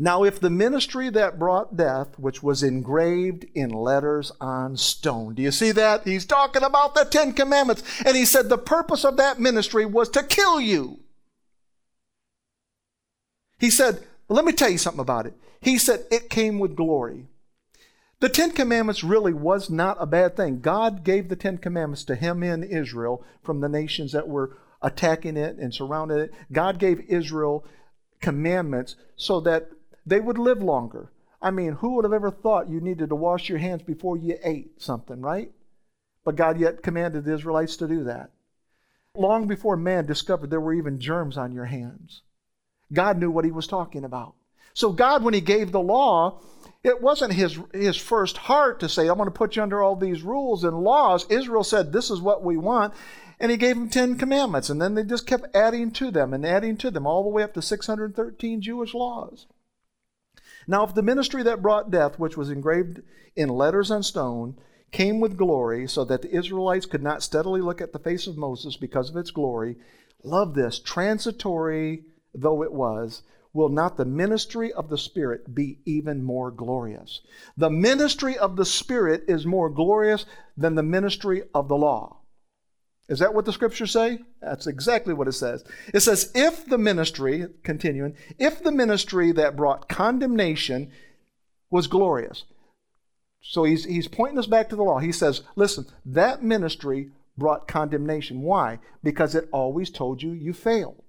Now, 0.00 0.22
if 0.22 0.38
the 0.38 0.50
ministry 0.50 1.10
that 1.10 1.40
brought 1.40 1.76
death, 1.76 2.18
which 2.18 2.40
was 2.42 2.62
engraved 2.62 3.46
in 3.54 3.70
letters 3.70 4.30
on 4.40 4.76
stone, 4.76 5.34
do 5.34 5.42
you 5.42 5.50
see 5.50 5.72
that? 5.72 6.06
He's 6.06 6.24
talking 6.24 6.62
about 6.62 6.94
the 6.94 7.04
Ten 7.04 7.32
Commandments. 7.32 7.82
And 8.04 8.16
he 8.16 8.24
said 8.24 8.48
the 8.48 8.58
purpose 8.58 9.04
of 9.04 9.16
that 9.16 9.40
ministry 9.40 9.84
was 9.84 10.08
to 10.10 10.22
kill 10.22 10.60
you. 10.60 11.00
He 13.58 13.70
said, 13.70 14.04
let 14.28 14.44
me 14.44 14.52
tell 14.52 14.70
you 14.70 14.78
something 14.78 15.00
about 15.00 15.26
it. 15.26 15.34
He 15.60 15.78
said 15.78 16.04
it 16.12 16.30
came 16.30 16.60
with 16.60 16.76
glory. 16.76 17.26
The 18.20 18.28
Ten 18.28 18.52
Commandments 18.52 19.02
really 19.02 19.32
was 19.32 19.68
not 19.68 19.96
a 20.00 20.06
bad 20.06 20.36
thing. 20.36 20.60
God 20.60 21.02
gave 21.02 21.28
the 21.28 21.36
Ten 21.36 21.58
Commandments 21.58 22.04
to 22.04 22.14
him 22.14 22.44
in 22.44 22.62
Israel 22.62 23.24
from 23.42 23.60
the 23.60 23.68
nations 23.68 24.12
that 24.12 24.28
were 24.28 24.56
attacking 24.82 25.36
it 25.36 25.56
and 25.56 25.74
surrounding 25.74 26.18
it. 26.18 26.32
God 26.52 26.78
gave 26.78 27.00
Israel 27.08 27.64
commandments 28.20 28.96
so 29.16 29.40
that 29.40 29.68
they 30.06 30.20
would 30.20 30.38
live 30.38 30.62
longer. 30.62 31.12
I 31.40 31.50
mean, 31.50 31.72
who 31.72 31.94
would 31.94 32.04
have 32.04 32.12
ever 32.12 32.30
thought 32.30 32.68
you 32.68 32.80
needed 32.80 33.10
to 33.10 33.14
wash 33.14 33.48
your 33.48 33.58
hands 33.58 33.82
before 33.82 34.16
you 34.16 34.36
ate 34.42 34.80
something, 34.80 35.20
right? 35.20 35.52
But 36.24 36.36
God 36.36 36.58
yet 36.58 36.82
commanded 36.82 37.24
the 37.24 37.34
Israelites 37.34 37.76
to 37.76 37.88
do 37.88 38.04
that. 38.04 38.30
Long 39.14 39.46
before 39.46 39.76
man 39.76 40.06
discovered 40.06 40.50
there 40.50 40.60
were 40.60 40.74
even 40.74 41.00
germs 41.00 41.36
on 41.36 41.52
your 41.52 41.64
hands, 41.64 42.22
God 42.92 43.18
knew 43.18 43.30
what 43.30 43.44
he 43.44 43.50
was 43.50 43.66
talking 43.66 44.04
about. 44.04 44.34
So, 44.74 44.92
God, 44.92 45.24
when 45.24 45.34
he 45.34 45.40
gave 45.40 45.72
the 45.72 45.80
law, 45.80 46.40
it 46.84 47.02
wasn't 47.02 47.32
his, 47.32 47.58
his 47.72 47.96
first 47.96 48.36
heart 48.36 48.80
to 48.80 48.88
say, 48.88 49.08
I'm 49.08 49.16
going 49.16 49.26
to 49.26 49.32
put 49.32 49.56
you 49.56 49.62
under 49.62 49.82
all 49.82 49.96
these 49.96 50.22
rules 50.22 50.62
and 50.62 50.84
laws. 50.84 51.26
Israel 51.30 51.64
said, 51.64 51.92
This 51.92 52.10
is 52.10 52.20
what 52.20 52.44
we 52.44 52.56
want. 52.56 52.94
And 53.40 53.50
he 53.50 53.56
gave 53.56 53.76
them 53.76 53.88
10 53.88 54.18
commandments. 54.18 54.68
And 54.70 54.80
then 54.80 54.94
they 54.94 55.04
just 55.04 55.26
kept 55.26 55.54
adding 55.54 55.90
to 55.92 56.10
them 56.10 56.34
and 56.34 56.44
adding 56.44 56.76
to 56.78 56.90
them, 56.90 57.06
all 57.06 57.22
the 57.22 57.28
way 57.28 57.42
up 57.42 57.54
to 57.54 57.62
613 57.62 58.60
Jewish 58.60 58.94
laws. 58.94 59.46
Now, 60.66 60.84
if 60.84 60.94
the 60.94 61.02
ministry 61.02 61.42
that 61.44 61.62
brought 61.62 61.90
death, 61.90 62.18
which 62.18 62.36
was 62.36 62.50
engraved 62.50 63.02
in 63.36 63.48
letters 63.48 63.90
on 63.90 64.02
stone, 64.02 64.56
came 64.90 65.20
with 65.20 65.36
glory, 65.36 65.86
so 65.86 66.04
that 66.04 66.22
the 66.22 66.34
Israelites 66.34 66.86
could 66.86 67.02
not 67.02 67.22
steadily 67.22 67.60
look 67.60 67.80
at 67.80 67.92
the 67.92 67.98
face 67.98 68.26
of 68.26 68.36
Moses 68.36 68.76
because 68.76 69.10
of 69.10 69.16
its 69.16 69.30
glory, 69.30 69.76
love 70.22 70.54
this, 70.54 70.78
transitory 70.78 72.04
though 72.34 72.62
it 72.62 72.72
was, 72.72 73.22
will 73.52 73.68
not 73.68 73.96
the 73.96 74.04
ministry 74.04 74.72
of 74.72 74.88
the 74.88 74.98
Spirit 74.98 75.54
be 75.54 75.78
even 75.84 76.22
more 76.22 76.50
glorious? 76.50 77.20
The 77.56 77.70
ministry 77.70 78.36
of 78.36 78.56
the 78.56 78.64
Spirit 78.64 79.24
is 79.26 79.46
more 79.46 79.70
glorious 79.70 80.26
than 80.56 80.74
the 80.74 80.82
ministry 80.82 81.42
of 81.54 81.68
the 81.68 81.76
law. 81.76 82.17
Is 83.08 83.20
that 83.20 83.34
what 83.34 83.46
the 83.46 83.52
scriptures 83.52 83.90
say? 83.90 84.18
That's 84.42 84.66
exactly 84.66 85.14
what 85.14 85.28
it 85.28 85.32
says. 85.32 85.64
It 85.94 86.00
says, 86.00 86.30
if 86.34 86.66
the 86.66 86.76
ministry, 86.76 87.46
continuing, 87.62 88.14
if 88.38 88.62
the 88.62 88.72
ministry 88.72 89.32
that 89.32 89.56
brought 89.56 89.88
condemnation 89.88 90.90
was 91.70 91.86
glorious. 91.86 92.44
So 93.40 93.64
he's, 93.64 93.84
he's 93.84 94.08
pointing 94.08 94.38
us 94.38 94.46
back 94.46 94.68
to 94.68 94.76
the 94.76 94.82
law. 94.82 94.98
He 94.98 95.12
says, 95.12 95.42
listen, 95.56 95.86
that 96.04 96.42
ministry 96.42 97.10
brought 97.36 97.68
condemnation. 97.68 98.42
Why? 98.42 98.78
Because 99.02 99.34
it 99.34 99.48
always 99.52 99.90
told 99.90 100.22
you 100.22 100.32
you 100.32 100.52
failed. 100.52 101.02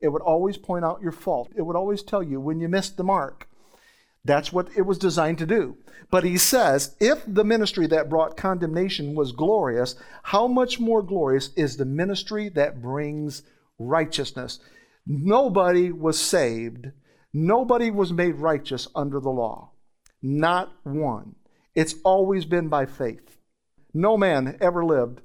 It 0.00 0.08
would 0.08 0.22
always 0.22 0.58
point 0.58 0.84
out 0.84 1.02
your 1.02 1.12
fault. 1.12 1.50
It 1.56 1.62
would 1.62 1.76
always 1.76 2.02
tell 2.02 2.22
you 2.22 2.40
when 2.40 2.60
you 2.60 2.68
missed 2.68 2.96
the 2.96 3.04
mark. 3.04 3.48
That's 4.28 4.52
what 4.52 4.68
it 4.76 4.82
was 4.82 4.98
designed 4.98 5.38
to 5.38 5.46
do. 5.46 5.78
But 6.10 6.22
he 6.22 6.36
says, 6.36 6.94
if 7.00 7.24
the 7.26 7.44
ministry 7.44 7.86
that 7.86 8.10
brought 8.10 8.36
condemnation 8.36 9.14
was 9.14 9.32
glorious, 9.32 9.94
how 10.22 10.46
much 10.46 10.78
more 10.78 11.02
glorious 11.02 11.48
is 11.56 11.78
the 11.78 11.86
ministry 11.86 12.50
that 12.50 12.82
brings 12.82 13.42
righteousness? 13.78 14.60
Nobody 15.06 15.90
was 15.90 16.20
saved, 16.20 16.88
nobody 17.32 17.90
was 17.90 18.12
made 18.12 18.34
righteous 18.34 18.86
under 18.94 19.18
the 19.18 19.30
law. 19.30 19.72
Not 20.20 20.72
one. 20.82 21.34
It's 21.74 21.94
always 22.04 22.44
been 22.44 22.68
by 22.68 22.84
faith. 22.84 23.38
No 23.94 24.18
man 24.18 24.58
ever 24.60 24.84
lived 24.84 25.22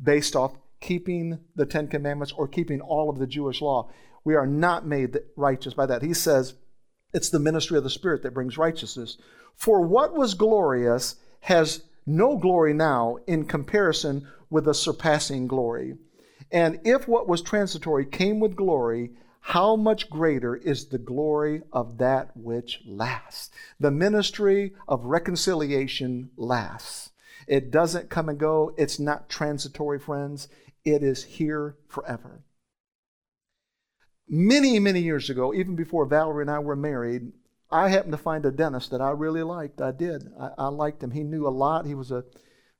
based 0.00 0.36
off 0.36 0.52
keeping 0.80 1.40
the 1.56 1.66
Ten 1.66 1.88
Commandments 1.88 2.32
or 2.36 2.46
keeping 2.46 2.80
all 2.80 3.10
of 3.10 3.18
the 3.18 3.26
Jewish 3.26 3.60
law. 3.60 3.90
We 4.22 4.36
are 4.36 4.46
not 4.46 4.86
made 4.86 5.18
righteous 5.36 5.74
by 5.74 5.86
that. 5.86 6.02
He 6.02 6.14
says, 6.14 6.54
it's 7.12 7.30
the 7.30 7.38
ministry 7.38 7.78
of 7.78 7.84
the 7.84 7.90
Spirit 7.90 8.22
that 8.22 8.34
brings 8.34 8.58
righteousness. 8.58 9.16
For 9.54 9.80
what 9.80 10.14
was 10.14 10.34
glorious 10.34 11.16
has 11.40 11.82
no 12.06 12.36
glory 12.36 12.74
now 12.74 13.18
in 13.26 13.44
comparison 13.44 14.28
with 14.50 14.64
the 14.64 14.74
surpassing 14.74 15.46
glory. 15.46 15.96
And 16.50 16.80
if 16.84 17.08
what 17.08 17.28
was 17.28 17.42
transitory 17.42 18.06
came 18.06 18.40
with 18.40 18.56
glory, 18.56 19.12
how 19.40 19.76
much 19.76 20.10
greater 20.10 20.56
is 20.56 20.86
the 20.86 20.98
glory 20.98 21.62
of 21.72 21.98
that 21.98 22.36
which 22.36 22.82
lasts? 22.86 23.50
The 23.80 23.90
ministry 23.90 24.74
of 24.86 25.04
reconciliation 25.06 26.30
lasts. 26.36 27.10
It 27.46 27.70
doesn't 27.70 28.10
come 28.10 28.28
and 28.28 28.38
go. 28.38 28.74
It's 28.76 28.98
not 28.98 29.30
transitory, 29.30 29.98
friends. 29.98 30.48
It 30.84 31.02
is 31.02 31.24
here 31.24 31.76
forever 31.88 32.42
many, 34.28 34.78
many 34.78 35.00
years 35.00 35.30
ago, 35.30 35.54
even 35.54 35.74
before 35.74 36.06
Valerie 36.06 36.42
and 36.42 36.50
I 36.50 36.58
were 36.58 36.76
married, 36.76 37.32
I 37.70 37.88
happened 37.88 38.12
to 38.12 38.18
find 38.18 38.44
a 38.46 38.50
dentist 38.50 38.90
that 38.90 39.00
I 39.00 39.10
really 39.10 39.42
liked. 39.42 39.80
I 39.80 39.90
did. 39.90 40.30
I, 40.40 40.50
I 40.58 40.68
liked 40.68 41.02
him. 41.02 41.10
He 41.10 41.22
knew 41.22 41.46
a 41.46 41.50
lot. 41.50 41.86
He 41.86 41.94
was 41.94 42.10
a 42.10 42.24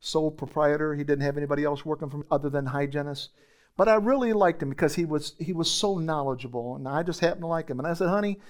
sole 0.00 0.30
proprietor. 0.30 0.94
He 0.94 1.04
didn't 1.04 1.24
have 1.24 1.36
anybody 1.36 1.64
else 1.64 1.84
working 1.84 2.08
for 2.08 2.18
him 2.18 2.24
other 2.30 2.48
than 2.48 2.66
hygienists. 2.66 3.30
But 3.76 3.88
I 3.88 3.94
really 3.94 4.32
liked 4.32 4.62
him 4.62 4.70
because 4.70 4.96
he 4.96 5.04
was 5.04 5.34
he 5.38 5.52
was 5.52 5.70
so 5.70 5.98
knowledgeable, 5.98 6.74
and 6.74 6.88
I 6.88 7.04
just 7.04 7.20
happened 7.20 7.42
to 7.42 7.46
like 7.46 7.68
him. 7.68 7.78
And 7.78 7.86
I 7.86 7.94
said, 7.94 8.08
"Honey," 8.08 8.40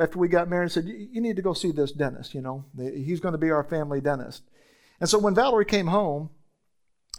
after 0.00 0.18
we 0.18 0.26
got 0.26 0.48
married, 0.48 0.66
I 0.66 0.68
said, 0.68 0.86
"You 0.86 1.20
need 1.20 1.36
to 1.36 1.42
go 1.42 1.52
see 1.52 1.70
this 1.70 1.92
dentist. 1.92 2.34
You 2.34 2.40
know, 2.40 2.64
he's 2.76 3.20
going 3.20 3.32
to 3.32 3.38
be 3.38 3.52
our 3.52 3.62
family 3.62 4.00
dentist." 4.00 4.42
And 4.98 5.08
so 5.08 5.18
when 5.18 5.36
Valerie 5.36 5.66
came 5.66 5.86
home, 5.86 6.30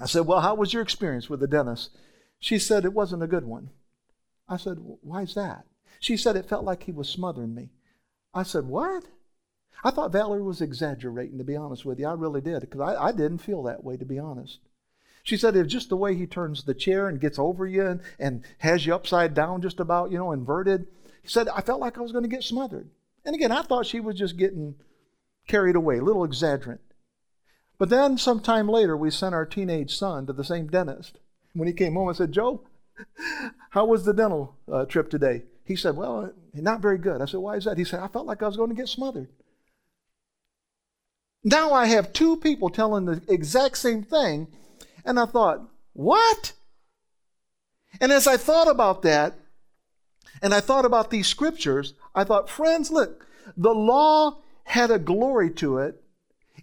I 0.01 0.07
said, 0.07 0.26
"Well, 0.26 0.41
how 0.41 0.55
was 0.55 0.74
your 0.74 0.82
experience 0.82 1.30
with 1.30 1.39
the 1.39 1.47
dentist?" 1.47 1.91
She 2.39 2.59
said 2.59 2.84
it 2.84 2.93
wasn't 2.93 3.24
a 3.24 3.28
good 3.28 3.45
one. 3.45 3.70
I 4.48 4.58
said, 4.58 4.78
Why's 5.02 5.34
that? 5.36 5.66
She 6.00 6.18
said, 6.18 6.36
It 6.36 6.48
felt 6.48 6.66
like 6.66 6.84
he 6.84 6.91
was 6.91 7.10
smothering 7.10 7.54
me. 7.54 7.72
I 8.34 8.43
said, 8.43 8.66
What? 8.66 9.06
I 9.84 9.91
thought 9.91 10.12
Valerie 10.12 10.41
was 10.41 10.62
exaggerating, 10.62 11.38
to 11.38 11.43
be 11.43 11.56
honest 11.56 11.86
with 11.86 12.00
you. 12.00 12.08
I 12.08 12.14
really 12.14 12.41
did, 12.41 12.62
because 12.62 12.82
I, 12.82 13.08
I 13.08 13.12
didn't 13.12 13.39
feel 13.39 13.64
that 13.64 13.84
way, 13.84 13.95
to 13.98 14.06
be 14.06 14.18
honest. 14.18 14.60
She 15.24 15.38
said 15.38 15.56
it's 15.56 15.72
just 15.72 15.89
the 15.89 15.98
way 15.98 16.16
he 16.16 16.26
turns 16.26 16.64
the 16.64 16.74
chair 16.74 17.10
and 17.10 17.20
gets 17.20 17.38
over 17.38 17.68
you 17.68 17.86
and, 17.86 18.02
and 18.18 18.43
has 18.60 18.86
you 18.86 18.95
upside 18.95 19.34
down, 19.34 19.62
just 19.62 19.80
about, 19.80 20.10
you 20.10 20.18
know, 20.18 20.32
inverted. 20.32 20.88
He 21.22 21.28
said, 21.28 21.50
I 21.50 21.62
felt 21.62 21.82
like 21.82 21.98
I 21.98 22.02
was 22.02 22.14
going 22.14 22.24
to 22.24 22.30
get 22.30 22.43
smothered. 22.43 22.89
And 23.26 23.36
again, 23.36 23.52
I 23.52 23.62
thought 23.62 23.86
she 23.86 24.00
was 24.00 24.16
just 24.16 24.38
getting 24.38 24.76
carried 25.48 25.76
away, 25.76 25.98
a 25.98 26.04
little 26.04 26.26
exaggerant. 26.26 26.80
But 27.78 27.89
then, 27.89 28.18
sometime 28.18 28.70
later, 28.70 28.95
we 28.98 29.12
sent 29.12 29.36
our 29.36 29.45
teenage 29.45 29.95
son 29.95 30.26
to 30.26 30.34
the 30.34 30.43
same 30.43 30.68
dentist. 30.68 31.20
When 31.54 31.68
he 31.68 31.74
came 31.74 31.95
home, 31.95 32.08
I 32.08 32.14
said, 32.14 32.32
Joe, 32.32 32.64
how 33.70 33.86
was 33.86 34.06
the 34.06 34.14
dental 34.14 34.56
uh, 34.72 34.86
trip 34.86 35.10
today? 35.10 35.43
He 35.66 35.76
said, 35.76 35.95
Well, 35.95 36.32
not 36.54 36.82
very 36.82 36.98
good. 36.98 37.22
I 37.22 37.26
said, 37.26 37.39
Why 37.39 37.56
is 37.56 37.66
that? 37.66 37.78
He 37.78 37.84
said, 37.84 38.00
I 38.00 38.08
felt 38.08 38.26
like 38.26 38.41
I 38.41 38.48
was 38.48 38.58
going 38.58 38.70
to 38.70 38.76
get 38.76 38.88
smothered. 38.88 39.30
Now 41.43 41.74
I 41.74 41.86
have 41.88 42.14
two 42.14 42.38
people 42.38 42.70
telling 42.70 43.06
the 43.06 43.22
exact 43.28 43.78
same 43.78 44.04
thing, 44.04 44.48
and 45.06 45.20
I 45.20 45.26
thought, 45.26 45.62
What? 45.93 46.54
And 48.00 48.12
as 48.12 48.28
I 48.28 48.38
thought 48.38 48.70
about 48.70 49.02
that, 49.04 49.36
and 50.41 50.54
I 50.54 50.60
thought 50.60 50.86
about 50.86 51.10
these 51.10 51.28
scriptures, 51.28 51.93
I 52.14 52.24
thought, 52.24 52.50
friends, 52.50 52.91
look, 52.91 53.26
the 53.56 53.74
law 53.74 54.38
had 54.64 54.91
a 54.91 55.00
glory 55.00 55.52
to 55.56 55.80
it. 55.80 56.02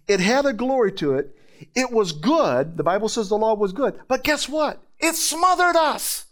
It 0.07 0.19
had 0.19 0.45
a 0.45 0.53
glory 0.53 0.91
to 0.93 1.15
it. 1.15 1.35
It 1.73 1.91
was 1.91 2.11
good. 2.11 2.77
The 2.77 2.83
Bible 2.83 3.09
says 3.09 3.29
the 3.29 3.37
law 3.37 3.55
was 3.55 3.73
good. 3.73 3.99
But 4.07 4.23
guess 4.23 4.47
what? 4.47 4.81
It 4.99 5.15
smothered 5.15 5.75
us. 5.75 6.24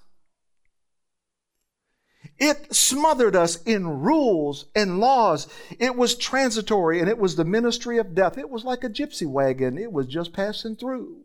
It 2.40 2.74
smothered 2.74 3.36
us 3.36 3.62
in 3.64 4.02
rules 4.02 4.66
and 4.76 5.00
laws. 5.00 5.48
It 5.80 5.96
was 5.96 6.16
transitory 6.16 7.00
and 7.00 7.08
it 7.08 7.18
was 7.18 7.36
the 7.36 7.46
ministry 7.46 7.98
of 7.98 8.16
death. 8.16 8.38
It 8.38 8.50
was 8.50 8.64
like 8.64 8.84
a 8.84 8.90
gypsy 8.90 9.28
wagon, 9.28 9.78
it 9.78 9.92
was 9.92 10.08
just 10.08 10.34
passing 10.34 10.76
through. 10.76 11.24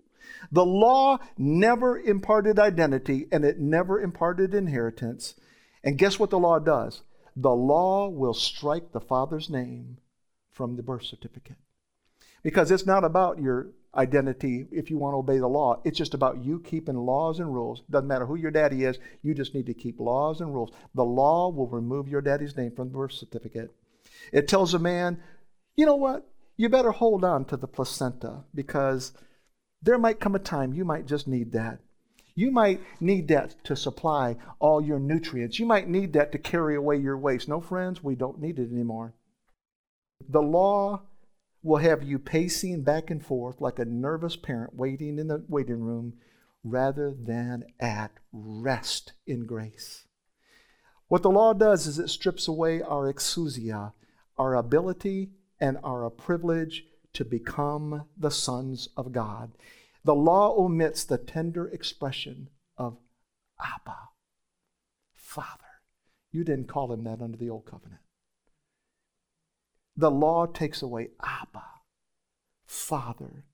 The 0.53 0.65
law 0.65 1.19
never 1.37 1.99
imparted 1.99 2.59
identity 2.59 3.27
and 3.33 3.45
it 3.45 3.59
never 3.59 4.01
imparted 4.01 4.55
inheritance. 4.55 5.35
And 5.83 5.99
guess 5.99 6.19
what 6.19 6.31
the 6.31 6.39
law 6.39 6.59
does? 6.59 7.03
The 7.35 7.55
law 7.55 8.09
will 8.09 8.35
strike 8.35 8.93
the 8.93 9.01
father's 9.01 9.49
name 9.49 9.99
from 10.51 10.77
the 10.77 10.83
birth 10.83 11.05
certificate. 11.05 11.57
Because 12.43 12.71
it's 12.71 12.87
not 12.87 13.05
about 13.05 13.41
your 13.41 13.69
identity 13.99 14.67
if 14.71 14.91
you 14.91 14.97
want 14.97 15.13
to 15.13 15.19
obey 15.19 15.39
the 15.39 15.49
law. 15.49 15.81
It's 15.85 15.99
just 15.99 16.15
about 16.15 16.45
you 16.45 16.61
keeping 16.61 16.97
laws 16.97 17.41
and 17.41 17.53
rules. 17.53 17.83
Doesn't 17.91 18.09
matter 18.09 18.25
who 18.25 18.37
your 18.37 18.51
daddy 18.51 18.85
is, 18.85 18.99
you 19.23 19.35
just 19.35 19.55
need 19.55 19.67
to 19.67 19.75
keep 19.75 19.99
laws 19.99 20.41
and 20.41 20.55
rules. 20.55 20.73
The 20.95 21.05
law 21.05 21.51
will 21.51 21.67
remove 21.67 22.09
your 22.09 22.23
daddy's 22.23 22.57
name 22.57 22.71
from 22.75 22.89
the 22.89 22.97
birth 22.97 23.13
certificate. 23.13 23.75
It 24.33 24.49
tells 24.49 24.73
a 24.73 24.79
man, 24.79 25.21
you 25.77 25.85
know 25.85 25.97
what? 25.97 26.27
You 26.57 26.69
better 26.69 26.93
hold 26.93 27.25
on 27.25 27.45
to 27.47 27.57
the 27.57 27.69
placenta 27.69 28.45
because 28.55 29.13
there 29.83 29.99
might 29.99 30.21
come 30.21 30.35
a 30.35 30.41
time 30.41 30.73
you 30.73 30.85
might 30.85 31.07
just 31.07 31.29
need 31.29 31.53
that. 31.53 31.81
You 32.35 32.53
might 32.53 32.81
need 33.01 33.27
that 33.29 33.65
to 33.65 33.75
supply 33.75 34.37
all 34.61 34.81
your 34.81 35.01
nutrients. 35.01 35.59
You 35.59 35.67
might 35.67 35.89
need 35.89 36.13
that 36.13 36.31
to 36.33 36.39
carry 36.39 36.77
away 36.77 36.97
your 36.97 37.19
waste. 37.19 37.49
No, 37.49 37.61
friends, 37.61 38.03
we 38.03 38.15
don't 38.15 38.41
need 38.41 38.61
it 38.61 38.71
anymore. 38.71 39.15
The 40.29 40.43
law 40.43 41.03
will 41.63 41.79
have 41.79 42.03
you 42.03 42.19
pacing 42.19 42.83
back 42.83 43.11
and 43.11 43.25
forth 43.25 43.61
like 43.61 43.79
a 43.79 43.85
nervous 43.85 44.37
parent 44.37 44.75
waiting 44.75 45.19
in 45.19 45.29
the 45.29 45.45
waiting 45.49 45.81
room 45.81 46.15
rather 46.65 47.13
than 47.13 47.65
at 47.81 48.13
rest 48.33 49.13
in 49.27 49.47
grace. 49.47 50.07
What 51.09 51.23
the 51.23 51.31
law 51.31 51.55
does 51.55 51.87
is 51.87 51.99
it 51.99 52.09
strips 52.09 52.49
away 52.49 52.83
our 52.83 53.13
exousia, 53.13 53.93
our 54.37 54.55
ability 54.55 55.31
and 55.61 55.79
our 55.83 56.09
privilege 56.11 56.85
to 57.15 57.25
become 57.25 58.05
the 58.17 58.31
sons 58.31 58.89
of 58.97 59.13
God. 59.13 59.53
The 60.05 60.15
law 60.15 60.55
omits 60.57 61.05
the 61.05 61.19
tender 61.19 61.67
expression 61.67 62.51
of 62.77 62.99
Abba, 63.61 63.97
Father. 65.15 65.65
You 66.31 66.45
didn't 66.45 66.69
call 66.69 66.93
him 66.93 67.05
that 67.05 67.23
under 67.23 67.37
the 67.37 67.51
old 67.51 67.67
covenant. 67.67 68.03
The 69.99 70.11
law 70.13 70.47
takes 70.47 70.81
away 70.81 71.09
Abba, 71.21 71.65
Father. 72.65 73.45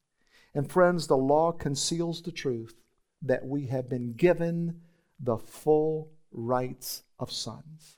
And 0.55 0.70
friends, 0.70 1.07
the 1.07 1.16
law 1.16 1.53
conceals 1.53 2.20
the 2.20 2.32
truth 2.32 2.74
that 3.22 3.47
we 3.47 3.68
have 3.68 3.88
been 3.88 4.12
given 4.12 4.82
the 5.18 5.38
full 5.38 6.11
rights 6.30 7.03
of 7.18 7.32
sons. 7.32 7.97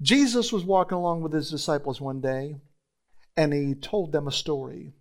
Jesus 0.00 0.52
was 0.52 0.64
walking 0.64 0.98
along 0.98 1.22
with 1.22 1.32
his 1.32 1.48
disciples 1.48 2.00
one 2.00 2.20
day, 2.20 2.56
and 3.36 3.52
he 3.52 3.76
told 3.76 4.10
them 4.10 4.26
a 4.26 4.32
story. 4.32 4.92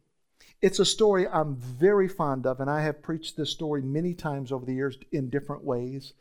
It's 0.61 0.77
a 0.77 0.85
story 0.85 1.27
I'm 1.27 1.55
very 1.55 2.07
fond 2.07 2.45
of, 2.45 2.59
and 2.59 2.69
I 2.69 2.83
have 2.83 3.01
preached 3.01 3.37
this 3.37 3.49
story 3.49 3.81
many 3.81 4.13
times 4.13 4.51
over 4.51 4.67
the 4.67 4.75
years 4.75 4.99
in 5.11 5.31
different 5.31 5.63
ways. 5.63 6.13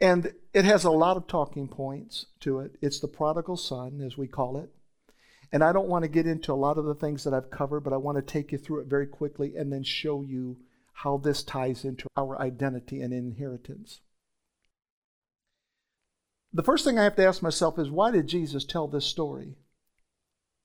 And 0.00 0.34
it 0.52 0.64
has 0.64 0.84
a 0.84 0.90
lot 0.90 1.16
of 1.16 1.26
talking 1.26 1.68
points 1.68 2.26
to 2.40 2.60
it. 2.60 2.76
It's 2.80 3.00
the 3.00 3.08
prodigal 3.08 3.56
son, 3.56 4.00
as 4.00 4.18
we 4.18 4.26
call 4.26 4.58
it. 4.58 4.70
And 5.52 5.62
I 5.62 5.72
don't 5.72 5.88
want 5.88 6.02
to 6.02 6.08
get 6.08 6.26
into 6.26 6.52
a 6.52 6.54
lot 6.54 6.78
of 6.78 6.84
the 6.84 6.94
things 6.94 7.22
that 7.24 7.32
I've 7.32 7.50
covered, 7.50 7.80
but 7.80 7.92
I 7.92 7.96
want 7.96 8.16
to 8.16 8.22
take 8.22 8.50
you 8.50 8.58
through 8.58 8.80
it 8.80 8.88
very 8.88 9.06
quickly 9.06 9.54
and 9.56 9.72
then 9.72 9.84
show 9.84 10.22
you 10.22 10.58
how 10.92 11.16
this 11.16 11.42
ties 11.42 11.84
into 11.84 12.08
our 12.16 12.40
identity 12.40 13.00
and 13.00 13.12
inheritance. 13.12 14.00
The 16.52 16.62
first 16.62 16.84
thing 16.84 16.98
I 16.98 17.04
have 17.04 17.16
to 17.16 17.26
ask 17.26 17.42
myself 17.42 17.78
is 17.78 17.90
why 17.90 18.10
did 18.10 18.28
Jesus 18.28 18.64
tell 18.64 18.86
this 18.86 19.04
story? 19.04 19.56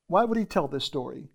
Why 0.07 0.23
would 0.23 0.37
he 0.37 0.45
tell 0.45 0.67
this 0.67 0.85
story? 0.85 1.29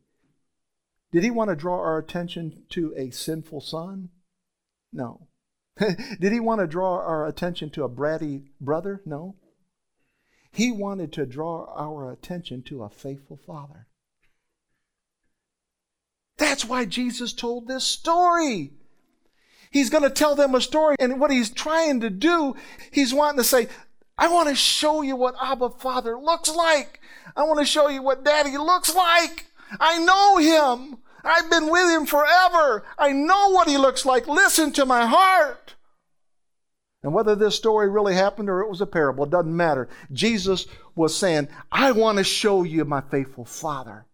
Did 1.12 1.22
he 1.22 1.30
want 1.30 1.50
to 1.50 1.56
draw 1.56 1.78
our 1.78 1.98
attention 1.98 2.64
to 2.70 2.92
a 2.96 3.10
sinful 3.10 3.60
son? 3.60 4.10
No. 4.92 5.28
Did 6.20 6.32
he 6.32 6.40
want 6.40 6.60
to 6.60 6.66
draw 6.66 6.98
our 6.98 7.26
attention 7.26 7.70
to 7.70 7.84
a 7.84 7.88
bratty 7.88 8.44
brother? 8.60 9.02
No. 9.04 9.36
He 10.52 10.70
wanted 10.70 11.12
to 11.14 11.26
draw 11.26 11.66
our 11.74 12.12
attention 12.12 12.62
to 12.64 12.84
a 12.84 12.88
faithful 12.88 13.36
father. 13.44 13.88
That's 16.36 16.64
why 16.64 16.84
Jesus 16.84 17.32
told 17.32 17.66
this 17.66 17.84
story. 17.84 18.72
He's 19.70 19.90
going 19.90 20.04
to 20.04 20.10
tell 20.10 20.36
them 20.36 20.54
a 20.54 20.60
story, 20.60 20.94
and 21.00 21.18
what 21.18 21.32
he's 21.32 21.50
trying 21.50 22.00
to 22.00 22.10
do, 22.10 22.54
he's 22.92 23.12
wanting 23.12 23.38
to 23.38 23.44
say, 23.44 23.66
I 24.16 24.28
want 24.28 24.48
to 24.48 24.54
show 24.54 25.02
you 25.02 25.16
what 25.16 25.34
Abba 25.42 25.70
Father 25.70 26.16
looks 26.16 26.54
like. 26.54 27.00
I 27.36 27.42
want 27.42 27.58
to 27.58 27.64
show 27.64 27.88
you 27.88 28.00
what 28.00 28.24
Daddy 28.24 28.56
looks 28.56 28.94
like. 28.94 29.46
I 29.80 29.98
know 29.98 30.36
him. 30.36 30.98
I've 31.24 31.50
been 31.50 31.68
with 31.68 31.90
him 31.90 32.06
forever. 32.06 32.84
I 32.98 33.10
know 33.10 33.50
what 33.50 33.68
he 33.68 33.76
looks 33.76 34.06
like. 34.06 34.28
Listen 34.28 34.72
to 34.72 34.86
my 34.86 35.06
heart. 35.06 35.63
And 37.04 37.12
whether 37.12 37.36
this 37.36 37.54
story 37.54 37.90
really 37.90 38.14
happened 38.14 38.48
or 38.48 38.62
it 38.62 38.70
was 38.70 38.80
a 38.80 38.86
parable, 38.86 39.24
it 39.24 39.30
doesn't 39.30 39.54
matter. 39.54 39.90
Jesus 40.10 40.66
was 40.96 41.14
saying, 41.14 41.48
I 41.70 41.92
want 41.92 42.16
to 42.16 42.24
show 42.24 42.62
you 42.62 42.86
my 42.86 43.02
faithful 43.02 43.44
Father. 43.44 44.06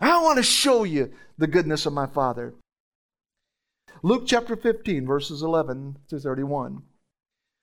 I 0.00 0.20
want 0.20 0.38
to 0.38 0.42
show 0.42 0.82
you 0.82 1.12
the 1.38 1.46
goodness 1.46 1.86
of 1.86 1.92
my 1.92 2.06
Father. 2.06 2.54
Luke 4.02 4.24
chapter 4.26 4.56
15, 4.56 5.06
verses 5.06 5.40
11 5.40 5.98
to 6.08 6.18
31. 6.18 6.82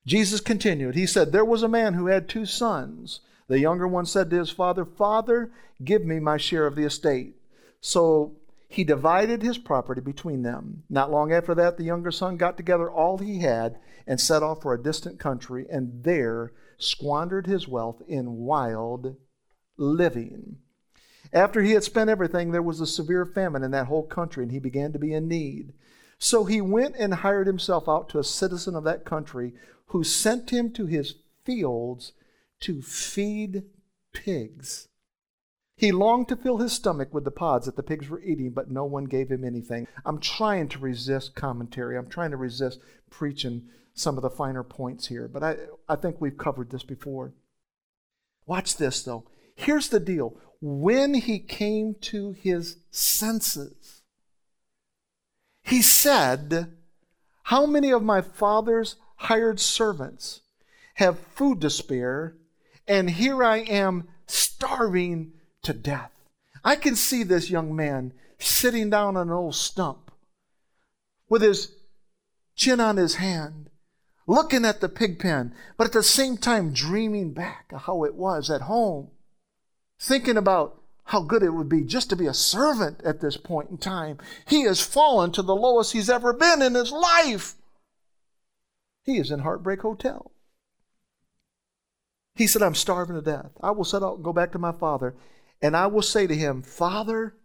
Jesus 0.08 0.40
continued. 0.40 0.96
He 0.96 1.06
said, 1.06 1.34
There 1.34 1.46
was 1.46 1.62
a 1.62 1.68
man 1.68 1.96
who 1.96 2.08
had 2.08 2.30
two 2.30 2.46
sons. 2.46 3.20
The 3.50 3.60
younger 3.60 3.88
one 3.88 4.06
said 4.06 4.30
to 4.30 4.38
his 4.38 4.50
father, 4.50 4.86
Father, 4.86 5.52
give 5.84 6.06
me 6.06 6.22
my 6.22 6.38
share 6.38 6.66
of 6.66 6.76
the 6.76 6.86
estate. 6.86 7.36
So 7.82 8.38
he 8.70 8.86
divided 8.86 9.42
his 9.42 9.58
property 9.58 10.00
between 10.00 10.44
them. 10.44 10.84
Not 10.90 11.12
long 11.12 11.34
after 11.34 11.54
that, 11.56 11.76
the 11.76 11.84
younger 11.84 12.12
son 12.12 12.38
got 12.38 12.56
together 12.56 12.90
all 12.90 13.18
he 13.18 13.40
had 13.40 13.78
and 14.08 14.20
set 14.20 14.43
off 14.43 14.62
for 14.62 14.74
a 14.74 14.82
distant 14.82 15.20
country, 15.20 15.66
and 15.70 16.04
there 16.04 16.54
squandered 16.78 17.47
his 17.47 17.68
wealth 17.68 18.02
in 18.08 18.38
wild 18.38 19.16
living. 19.78 20.58
After 21.34 21.62
he 21.62 21.72
had 21.72 21.84
spent 21.84 22.10
everything, 22.10 22.52
there 22.52 22.62
was 22.62 22.82
a 22.82 22.88
severe 22.88 23.26
famine 23.26 23.64
in 23.64 23.72
that 23.72 23.88
whole 23.88 24.06
country, 24.06 24.43
and 24.43 24.52
he 24.52 24.60
began 24.60 24.91
to 24.93 24.99
be 24.99 25.14
in 25.14 25.28
need. 25.28 25.74
So 26.20 26.45
he 26.45 26.62
went 26.62 26.95
and 26.97 27.16
hired 27.16 27.47
himself 27.47 27.88
out 27.88 28.10
to 28.10 28.20
a 28.20 28.24
citizen 28.24 28.76
of 28.76 28.84
that 28.84 29.06
country 29.06 29.54
who 29.88 30.04
sent 30.04 30.52
him 30.52 30.72
to 30.74 30.86
his 30.86 31.16
fields 31.43 32.14
to 32.62 32.82
feed 32.82 33.64
pigs. 34.14 34.88
He 35.76 35.91
longed 35.91 36.28
to 36.28 36.36
fill 36.36 36.58
his 36.58 36.74
stomach 36.74 37.12
with 37.12 37.24
the 37.24 37.32
pods 37.32 37.66
that 37.66 37.76
the 37.76 37.82
pigs 37.82 38.08
were 38.08 38.22
eating, 38.22 38.52
but 38.52 38.70
no 38.70 38.86
one 38.86 39.06
gave 39.06 39.32
him 39.32 39.43
anything. 39.43 39.88
I'm 40.06 40.20
trying 40.20 40.68
to 40.70 40.80
resist 40.80 41.34
commentary. 41.34 41.97
I'm 41.97 42.08
trying 42.08 42.32
to 42.32 42.38
resist 42.38 42.82
preaching 43.10 43.64
some 43.94 44.18
of 44.18 44.22
the 44.22 44.30
finer 44.30 44.64
points 44.64 45.08
here, 45.08 45.28
but 45.28 45.44
I, 45.44 45.56
I 45.88 45.96
think 45.96 46.20
we've 46.20 46.38
covered 46.38 46.70
this 46.70 46.84
before. 46.84 47.34
Watch 48.46 48.78
this, 48.78 49.04
though. 49.04 49.26
Here's 49.56 49.89
the 49.89 50.00
deal 50.00 50.38
when 50.62 51.16
he 51.16 51.39
came 51.39 51.96
to 52.02 52.34
his 52.34 52.78
senses, 52.92 54.04
he 55.64 55.82
said, 55.82 56.72
How 57.44 57.66
many 57.66 57.92
of 57.92 58.04
my 58.04 58.22
father's 58.22 58.96
hired 59.16 59.60
servants 59.60 60.42
have 60.96 61.20
food 61.20 61.62
to 61.62 61.70
spare, 61.70 62.36
and 62.88 63.10
here 63.10 63.44
I 63.44 63.58
am 63.60 64.08
starving 64.28 65.34
to 65.64 65.74
death? 65.74 66.12
I 66.64 66.76
can 66.76 66.96
see 66.96 67.24
this 67.24 67.50
young 67.50 67.76
man 67.76 68.14
sitting 68.38 68.92
down 68.92 69.18
on 69.18 69.30
an 69.30 69.34
old 69.34 69.56
stump 69.56 70.12
with 71.28 71.42
his 71.42 71.74
chin 72.56 72.80
on 72.80 72.98
his 72.98 73.16
hand, 73.16 73.70
looking 74.32 74.64
at 74.66 74.80
the 74.80 74.90
pig 74.90 75.20
pen, 75.20 75.54
but 75.78 75.86
at 75.86 75.94
the 75.94 76.02
same 76.02 76.38
time 76.38 76.74
dreaming 76.74 77.34
back 77.34 77.72
how 77.72 78.04
it 78.04 78.16
was 78.16 78.50
at 78.50 78.62
home, 78.62 79.10
thinking 80.00 80.38
about 80.38 80.82
how 81.06 81.22
good 81.22 81.44
it 81.44 81.50
would 81.50 81.68
be 81.68 81.84
just 81.84 82.10
to 82.10 82.16
be 82.16 82.28
a 82.28 82.34
servant 82.34 83.02
at 83.04 83.20
this 83.20 83.36
point 83.36 83.70
in 83.70 83.78
time. 83.78 84.18
He 84.48 84.62
has 84.62 84.82
fallen 84.82 85.32
to 85.34 85.42
the 85.42 85.56
lowest 85.56 85.92
he's 85.92 86.10
ever 86.10 86.32
been 86.32 86.62
in 86.62 86.76
his 86.76 86.92
life. 86.92 87.56
He 89.04 89.18
is 89.18 89.32
in 89.32 89.40
Heartbreak 89.40 89.82
Hotel. 89.82 90.32
He 92.36 92.48
said, 92.48 92.62
I'm 92.62 92.76
starving 92.76 93.16
to 93.16 93.22
death. 93.22 93.52
I 93.62 93.72
will 93.72 93.84
set 93.84 94.04
out 94.04 94.16
and 94.16 94.24
go 94.24 94.32
back 94.32 94.54
to 94.54 94.60
my 94.60 94.72
father, 94.72 95.16
and 95.62 95.76
I 95.76 95.88
will 95.88 96.02
say 96.02 96.28
to 96.28 96.36
him, 96.36 96.62
Father, 96.62 97.36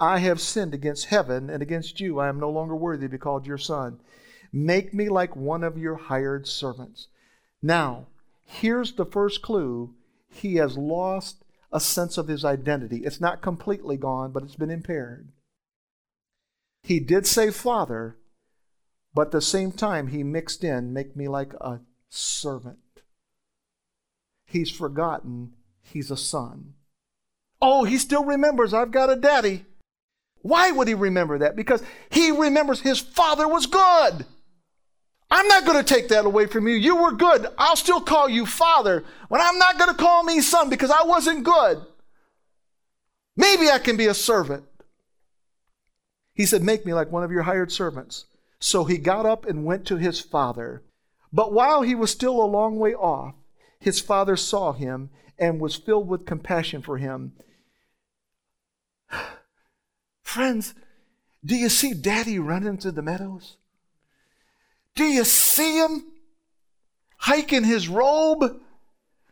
I 0.00 0.18
have 0.18 0.40
sinned 0.40 0.74
against 0.74 1.06
heaven 1.06 1.48
and 1.48 1.62
against 1.62 2.00
you. 2.00 2.18
I 2.18 2.28
am 2.28 2.40
no 2.40 2.50
longer 2.50 2.74
worthy 2.74 3.06
to 3.06 3.12
be 3.12 3.18
called 3.18 3.46
your 3.46 3.58
son. 3.58 4.00
Make 4.56 4.94
me 4.94 5.08
like 5.08 5.34
one 5.34 5.64
of 5.64 5.76
your 5.76 5.96
hired 5.96 6.46
servants. 6.46 7.08
Now, 7.60 8.06
here's 8.44 8.92
the 8.92 9.04
first 9.04 9.42
clue. 9.42 9.94
He 10.28 10.54
has 10.56 10.78
lost 10.78 11.44
a 11.72 11.80
sense 11.80 12.16
of 12.16 12.28
his 12.28 12.44
identity. 12.44 12.98
It's 12.98 13.20
not 13.20 13.42
completely 13.42 13.96
gone, 13.96 14.30
but 14.30 14.44
it's 14.44 14.54
been 14.54 14.70
impaired. 14.70 15.32
He 16.84 17.00
did 17.00 17.26
say 17.26 17.50
father, 17.50 18.16
but 19.12 19.22
at 19.22 19.32
the 19.32 19.40
same 19.40 19.72
time, 19.72 20.06
he 20.06 20.22
mixed 20.22 20.62
in, 20.62 20.92
make 20.92 21.16
me 21.16 21.26
like 21.26 21.52
a 21.54 21.80
servant. 22.08 22.78
He's 24.46 24.70
forgotten 24.70 25.54
he's 25.82 26.12
a 26.12 26.16
son. 26.16 26.74
Oh, 27.60 27.82
he 27.82 27.98
still 27.98 28.24
remembers, 28.24 28.72
I've 28.72 28.92
got 28.92 29.10
a 29.10 29.16
daddy. 29.16 29.64
Why 30.42 30.70
would 30.70 30.86
he 30.86 30.94
remember 30.94 31.38
that? 31.38 31.56
Because 31.56 31.82
he 32.08 32.30
remembers 32.30 32.82
his 32.82 33.00
father 33.00 33.48
was 33.48 33.66
good. 33.66 34.26
I'm 35.34 35.48
not 35.48 35.64
going 35.64 35.84
to 35.84 35.94
take 35.94 36.10
that 36.10 36.26
away 36.26 36.46
from 36.46 36.68
you. 36.68 36.76
You 36.76 36.94
were 36.94 37.10
good. 37.10 37.48
I'll 37.58 37.74
still 37.74 38.00
call 38.00 38.28
you 38.28 38.46
father 38.46 39.02
when 39.26 39.40
I'm 39.40 39.58
not 39.58 39.80
going 39.80 39.90
to 39.90 40.00
call 40.00 40.22
me 40.22 40.40
son 40.40 40.70
because 40.70 40.92
I 40.92 41.02
wasn't 41.02 41.42
good. 41.42 41.84
Maybe 43.36 43.68
I 43.68 43.80
can 43.80 43.96
be 43.96 44.06
a 44.06 44.14
servant. 44.14 44.62
He 46.34 46.46
said, 46.46 46.62
Make 46.62 46.86
me 46.86 46.94
like 46.94 47.10
one 47.10 47.24
of 47.24 47.32
your 47.32 47.42
hired 47.42 47.72
servants. 47.72 48.26
So 48.60 48.84
he 48.84 48.96
got 48.96 49.26
up 49.26 49.44
and 49.44 49.64
went 49.64 49.86
to 49.86 49.96
his 49.96 50.20
father. 50.20 50.84
But 51.32 51.52
while 51.52 51.82
he 51.82 51.96
was 51.96 52.12
still 52.12 52.40
a 52.40 52.46
long 52.46 52.78
way 52.78 52.94
off, 52.94 53.34
his 53.80 54.00
father 54.00 54.36
saw 54.36 54.72
him 54.72 55.10
and 55.36 55.60
was 55.60 55.74
filled 55.74 56.06
with 56.06 56.26
compassion 56.26 56.80
for 56.80 56.98
him. 56.98 57.32
Friends, 60.22 60.74
do 61.44 61.56
you 61.56 61.68
see 61.68 61.92
daddy 61.92 62.38
running 62.38 62.78
through 62.78 62.92
the 62.92 63.02
meadows? 63.02 63.56
Do 64.94 65.04
you 65.04 65.24
see 65.24 65.78
him 65.78 66.04
hiking 67.18 67.64
his 67.64 67.88
robe 67.88 68.60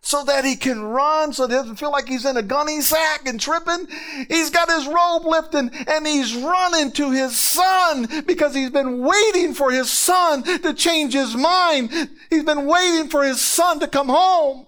so 0.01 0.25
that 0.25 0.45
he 0.45 0.57
can 0.57 0.83
run 0.83 1.33
so 1.33 1.47
he 1.47 1.55
doesn't 1.55 1.77
feel 1.77 1.93
like 1.93 2.09
he's 2.09 2.25
in 2.25 2.37
a 2.37 2.43
gunny 2.43 2.81
sack 2.81 3.27
and 3.27 3.41
tripping? 3.41 3.87
He's 4.29 4.51
got 4.51 4.71
his 4.71 4.87
robe 4.89 5.25
lifting 5.25 5.71
and 5.87 6.07
he's 6.07 6.35
running 6.35 6.91
to 6.93 7.13
his 7.13 7.39
son 7.39 8.09
because 8.27 8.55
he's 8.55 8.71
been 8.71 8.99
waiting 8.99 9.55
for 9.55 9.71
his 9.71 9.91
son 9.91 10.43
to 10.43 10.75
change 10.75 11.13
his 11.13 11.37
mind. 11.37 11.91
He's 12.29 12.45
been 12.45 12.67
waiting 12.67 13.09
for 13.09 13.23
his 13.23 13.41
son 13.41 13.79
to 13.81 13.87
come 13.87 14.09
home. 14.09 14.67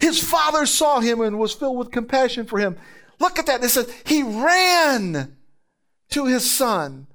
His 0.00 0.22
father 0.22 0.66
saw 0.66 0.98
him 0.98 1.20
and 1.20 1.38
was 1.38 1.52
filled 1.52 1.76
with 1.76 1.92
compassion 1.92 2.46
for 2.46 2.58
him. 2.58 2.76
Look 3.20 3.38
at 3.38 3.46
that. 3.46 3.62
It 3.62 3.68
says 3.68 3.92
he 4.04 4.22
ran 4.22 5.36
to 6.10 6.26
his 6.26 6.50
son. 6.50 7.06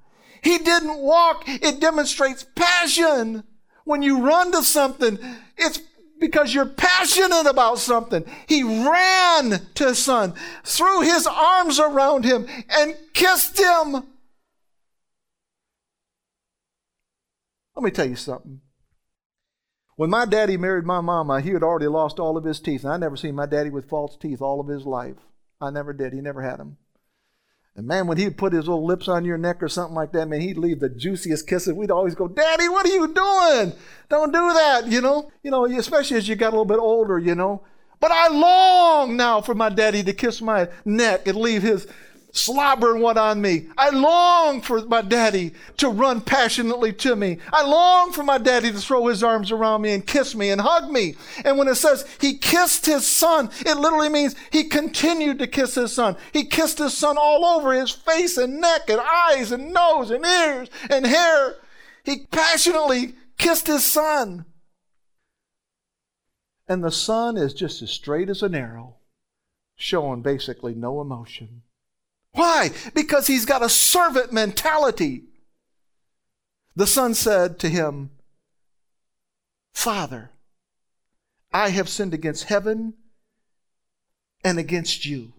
He 0.46 0.58
didn't 0.58 0.98
walk. 0.98 1.42
It 1.48 1.80
demonstrates 1.80 2.46
passion. 2.54 3.42
When 3.84 4.02
you 4.02 4.24
run 4.24 4.52
to 4.52 4.62
something, 4.62 5.18
it's 5.58 5.80
because 6.20 6.54
you're 6.54 6.66
passionate 6.66 7.50
about 7.50 7.80
something. 7.80 8.24
He 8.46 8.62
ran 8.62 9.60
to 9.74 9.88
his 9.88 9.98
son, 9.98 10.34
threw 10.62 11.00
his 11.00 11.26
arms 11.26 11.80
around 11.80 12.24
him, 12.24 12.46
and 12.68 12.96
kissed 13.12 13.58
him. 13.58 14.04
Let 17.74 17.82
me 17.82 17.90
tell 17.90 18.08
you 18.08 18.14
something. 18.14 18.60
When 19.96 20.10
my 20.10 20.26
daddy 20.26 20.56
married 20.56 20.84
my 20.84 21.00
mama, 21.00 21.40
he 21.40 21.50
had 21.50 21.64
already 21.64 21.88
lost 21.88 22.20
all 22.20 22.36
of 22.36 22.44
his 22.44 22.60
teeth. 22.60 22.84
And 22.84 22.92
I 22.92 22.98
never 22.98 23.16
seen 23.16 23.34
my 23.34 23.46
daddy 23.46 23.70
with 23.70 23.88
false 23.88 24.16
teeth 24.16 24.40
all 24.40 24.60
of 24.60 24.68
his 24.68 24.86
life. 24.86 25.16
I 25.60 25.70
never 25.70 25.92
did. 25.92 26.12
He 26.12 26.20
never 26.20 26.42
had 26.42 26.60
them. 26.60 26.76
And 27.76 27.86
man, 27.86 28.06
when 28.06 28.16
he'd 28.16 28.38
put 28.38 28.54
his 28.54 28.66
little 28.66 28.86
lips 28.86 29.06
on 29.06 29.26
your 29.26 29.36
neck 29.36 29.62
or 29.62 29.68
something 29.68 29.94
like 29.94 30.12
that, 30.12 30.28
man, 30.28 30.40
he'd 30.40 30.56
leave 30.56 30.80
the 30.80 30.88
juiciest 30.88 31.46
kisses. 31.46 31.74
We'd 31.74 31.90
always 31.90 32.14
go, 32.14 32.26
Daddy, 32.26 32.70
what 32.70 32.86
are 32.86 32.88
you 32.88 33.12
doing? 33.12 33.74
Don't 34.08 34.32
do 34.32 34.52
that, 34.54 34.86
you 34.86 35.02
know? 35.02 35.30
You 35.42 35.50
know, 35.50 35.66
especially 35.66 36.16
as 36.16 36.26
you 36.26 36.36
got 36.36 36.48
a 36.48 36.56
little 36.56 36.64
bit 36.64 36.78
older, 36.78 37.18
you 37.18 37.34
know. 37.34 37.62
But 38.00 38.12
I 38.12 38.28
long 38.28 39.16
now 39.16 39.42
for 39.42 39.54
my 39.54 39.68
daddy 39.68 40.02
to 40.04 40.14
kiss 40.14 40.40
my 40.40 40.68
neck 40.86 41.28
and 41.28 41.36
leave 41.36 41.62
his 41.62 41.86
slobbering 42.36 43.00
one 43.00 43.18
on 43.18 43.40
me. 43.40 43.66
I 43.76 43.90
long 43.90 44.60
for 44.60 44.80
my 44.82 45.02
daddy 45.02 45.52
to 45.78 45.88
run 45.88 46.20
passionately 46.20 46.92
to 46.94 47.16
me. 47.16 47.38
I 47.52 47.66
long 47.66 48.12
for 48.12 48.22
my 48.22 48.38
daddy 48.38 48.70
to 48.70 48.78
throw 48.78 49.06
his 49.06 49.22
arms 49.22 49.50
around 49.50 49.82
me 49.82 49.92
and 49.94 50.06
kiss 50.06 50.34
me 50.34 50.50
and 50.50 50.60
hug 50.60 50.90
me. 50.90 51.16
And 51.44 51.58
when 51.58 51.68
it 51.68 51.76
says 51.76 52.06
he 52.20 52.38
kissed 52.38 52.86
his 52.86 53.06
son, 53.06 53.50
it 53.60 53.76
literally 53.76 54.08
means 54.08 54.34
he 54.50 54.64
continued 54.64 55.38
to 55.38 55.46
kiss 55.46 55.74
his 55.74 55.92
son. 55.92 56.16
He 56.32 56.44
kissed 56.44 56.78
his 56.78 56.96
son 56.96 57.16
all 57.18 57.44
over 57.44 57.72
his 57.72 57.90
face 57.90 58.36
and 58.36 58.60
neck 58.60 58.88
and 58.88 59.00
eyes 59.00 59.52
and 59.52 59.72
nose 59.72 60.10
and 60.10 60.24
ears 60.24 60.68
and 60.90 61.06
hair. 61.06 61.56
He 62.04 62.26
passionately 62.26 63.14
kissed 63.38 63.66
his 63.66 63.84
son. 63.84 64.44
And 66.68 66.82
the 66.82 66.90
son 66.90 67.36
is 67.36 67.54
just 67.54 67.80
as 67.82 67.90
straight 67.90 68.28
as 68.28 68.42
an 68.42 68.54
arrow, 68.54 68.96
showing 69.76 70.22
basically 70.22 70.74
no 70.74 71.00
emotion. 71.00 71.62
Why? 72.36 72.70
Because 72.94 73.26
he's 73.26 73.46
got 73.46 73.62
a 73.62 73.68
servant 73.68 74.32
mentality. 74.32 75.24
The 76.76 76.86
son 76.86 77.14
said 77.14 77.58
to 77.60 77.68
him, 77.68 78.10
Father, 79.72 80.30
I 81.52 81.70
have 81.70 81.88
sinned 81.88 82.12
against 82.12 82.44
heaven 82.44 82.94
and 84.44 84.58
against 84.58 85.06
you. 85.06 85.32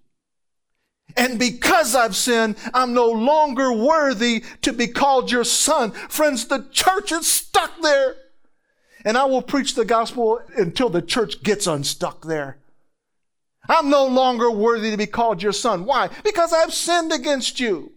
And 1.15 1.37
because 1.37 1.95
I've 1.95 2.15
sinned, 2.15 2.55
I'm 2.73 2.93
no 2.93 3.09
longer 3.11 3.71
worthy 3.71 4.43
to 4.63 4.73
be 4.73 4.87
called 4.87 5.31
your 5.31 5.43
son. 5.43 5.91
Friends, 5.91 6.47
the 6.47 6.67
church 6.71 7.11
is 7.11 7.31
stuck 7.31 7.79
there. 7.81 8.15
And 9.05 9.17
I 9.17 9.25
will 9.25 9.43
preach 9.43 9.75
the 9.75 9.85
gospel 9.85 10.41
until 10.57 10.89
the 10.89 11.03
church 11.03 11.43
gets 11.43 11.67
unstuck 11.67 12.25
there. 12.25 12.57
I'm 13.69 13.89
no 13.89 14.05
longer 14.05 14.51
worthy 14.51 14.91
to 14.91 14.97
be 14.97 15.07
called 15.07 15.43
your 15.43 15.53
son. 15.53 15.85
Why? 15.85 16.09
Because 16.23 16.53
I've 16.53 16.73
sinned 16.73 17.11
against 17.11 17.59
you. 17.59 17.91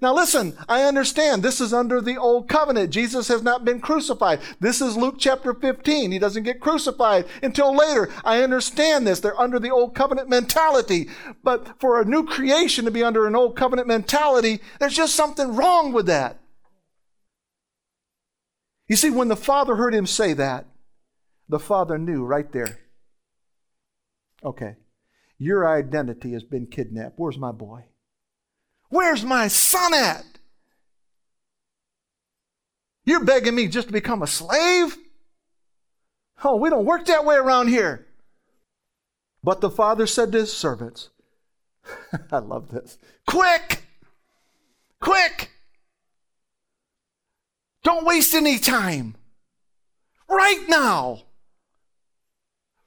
Now 0.00 0.12
listen, 0.12 0.56
I 0.68 0.82
understand 0.82 1.42
this 1.42 1.60
is 1.60 1.72
under 1.72 2.00
the 2.00 2.16
old 2.16 2.48
covenant. 2.48 2.90
Jesus 2.90 3.28
has 3.28 3.42
not 3.42 3.64
been 3.64 3.80
crucified. 3.80 4.40
This 4.58 4.80
is 4.80 4.96
Luke 4.96 5.16
chapter 5.18 5.54
15. 5.54 6.10
He 6.10 6.18
doesn't 6.18 6.42
get 6.42 6.60
crucified 6.60 7.26
until 7.42 7.74
later. 7.74 8.10
I 8.24 8.42
understand 8.42 9.06
this. 9.06 9.20
They're 9.20 9.40
under 9.40 9.58
the 9.58 9.70
old 9.70 9.94
covenant 9.94 10.28
mentality. 10.28 11.08
But 11.42 11.80
for 11.80 12.00
a 12.00 12.04
new 12.04 12.24
creation 12.24 12.84
to 12.84 12.90
be 12.90 13.04
under 13.04 13.26
an 13.26 13.36
old 13.36 13.56
covenant 13.56 13.86
mentality, 13.86 14.60
there's 14.80 14.96
just 14.96 15.14
something 15.14 15.54
wrong 15.54 15.92
with 15.92 16.06
that. 16.06 16.40
You 18.88 18.96
see, 18.96 19.10
when 19.10 19.28
the 19.28 19.36
father 19.36 19.76
heard 19.76 19.94
him 19.94 20.06
say 20.06 20.34
that, 20.34 20.66
the 21.48 21.58
father 21.58 21.98
knew 21.98 22.24
right 22.24 22.50
there. 22.52 22.78
Okay, 24.44 24.76
your 25.38 25.68
identity 25.68 26.32
has 26.32 26.44
been 26.44 26.66
kidnapped. 26.66 27.18
Where's 27.18 27.38
my 27.38 27.52
boy? 27.52 27.84
Where's 28.88 29.24
my 29.24 29.48
son 29.48 29.94
at? 29.94 30.24
You're 33.04 33.24
begging 33.24 33.54
me 33.54 33.68
just 33.68 33.88
to 33.88 33.92
become 33.92 34.22
a 34.22 34.26
slave? 34.26 34.96
Oh, 36.42 36.56
we 36.56 36.70
don't 36.70 36.84
work 36.84 37.06
that 37.06 37.24
way 37.24 37.36
around 37.36 37.68
here. 37.68 38.06
But 39.42 39.60
the 39.60 39.70
father 39.70 40.06
said 40.06 40.32
to 40.32 40.38
his 40.38 40.52
servants, 40.52 41.10
I 42.32 42.38
love 42.38 42.70
this. 42.70 42.98
Quick! 43.26 43.84
Quick! 45.00 45.50
Don't 47.82 48.06
waste 48.06 48.34
any 48.34 48.58
time. 48.58 49.16
Right 50.28 50.64
now. 50.68 51.24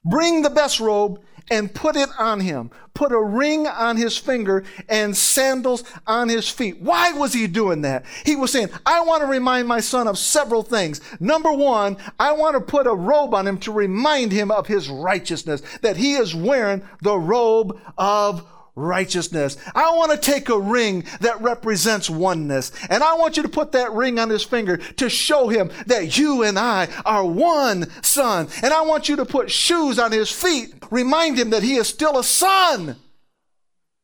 Bring 0.04 0.42
the 0.42 0.50
best 0.50 0.80
robe 0.80 1.22
and 1.50 1.72
put 1.72 1.96
it 1.96 2.08
on 2.18 2.40
him, 2.40 2.70
put 2.94 3.12
a 3.12 3.20
ring 3.20 3.66
on 3.66 3.96
his 3.96 4.16
finger 4.16 4.64
and 4.88 5.16
sandals 5.16 5.84
on 6.06 6.28
his 6.28 6.48
feet. 6.48 6.80
Why 6.80 7.12
was 7.12 7.32
he 7.32 7.46
doing 7.46 7.82
that? 7.82 8.04
He 8.24 8.36
was 8.36 8.52
saying, 8.52 8.70
I 8.84 9.00
want 9.02 9.22
to 9.22 9.26
remind 9.26 9.68
my 9.68 9.80
son 9.80 10.08
of 10.08 10.18
several 10.18 10.62
things. 10.62 11.00
Number 11.20 11.52
one, 11.52 11.96
I 12.18 12.32
want 12.32 12.54
to 12.54 12.60
put 12.60 12.86
a 12.86 12.94
robe 12.94 13.34
on 13.34 13.46
him 13.46 13.58
to 13.58 13.72
remind 13.72 14.32
him 14.32 14.50
of 14.50 14.66
his 14.66 14.88
righteousness, 14.88 15.62
that 15.82 15.96
he 15.96 16.14
is 16.14 16.34
wearing 16.34 16.82
the 17.02 17.16
robe 17.16 17.80
of 17.96 18.44
righteousness. 18.78 19.56
I 19.74 19.90
want 19.92 20.12
to 20.12 20.18
take 20.18 20.48
a 20.48 20.58
ring 20.58 21.04
that 21.20 21.40
represents 21.40 22.08
oneness. 22.08 22.72
And 22.88 23.02
I 23.02 23.14
want 23.14 23.36
you 23.36 23.42
to 23.42 23.48
put 23.48 23.72
that 23.72 23.92
ring 23.92 24.18
on 24.18 24.30
his 24.30 24.44
finger 24.44 24.76
to 24.76 25.10
show 25.10 25.48
him 25.48 25.70
that 25.86 26.16
you 26.16 26.42
and 26.42 26.58
I 26.58 26.88
are 27.04 27.24
one 27.24 27.90
son. 28.02 28.48
And 28.62 28.72
I 28.72 28.82
want 28.82 29.08
you 29.08 29.16
to 29.16 29.24
put 29.24 29.50
shoes 29.50 29.98
on 29.98 30.12
his 30.12 30.30
feet. 30.30 30.74
Remind 30.90 31.38
him 31.38 31.50
that 31.50 31.62
he 31.62 31.74
is 31.74 31.88
still 31.88 32.18
a 32.18 32.24
son. 32.24 32.96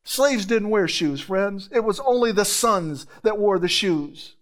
Slaves 0.05 0.45
didn't 0.45 0.69
wear 0.69 0.87
shoes, 0.87 1.21
friends. 1.21 1.69
It 1.73 1.83
was 1.83 1.99
only 2.01 2.33
the 2.33 2.45
sons 2.45 3.07
that 3.23 3.39
wore 3.39 3.59
the 3.59 3.69
shoes. 3.69 4.35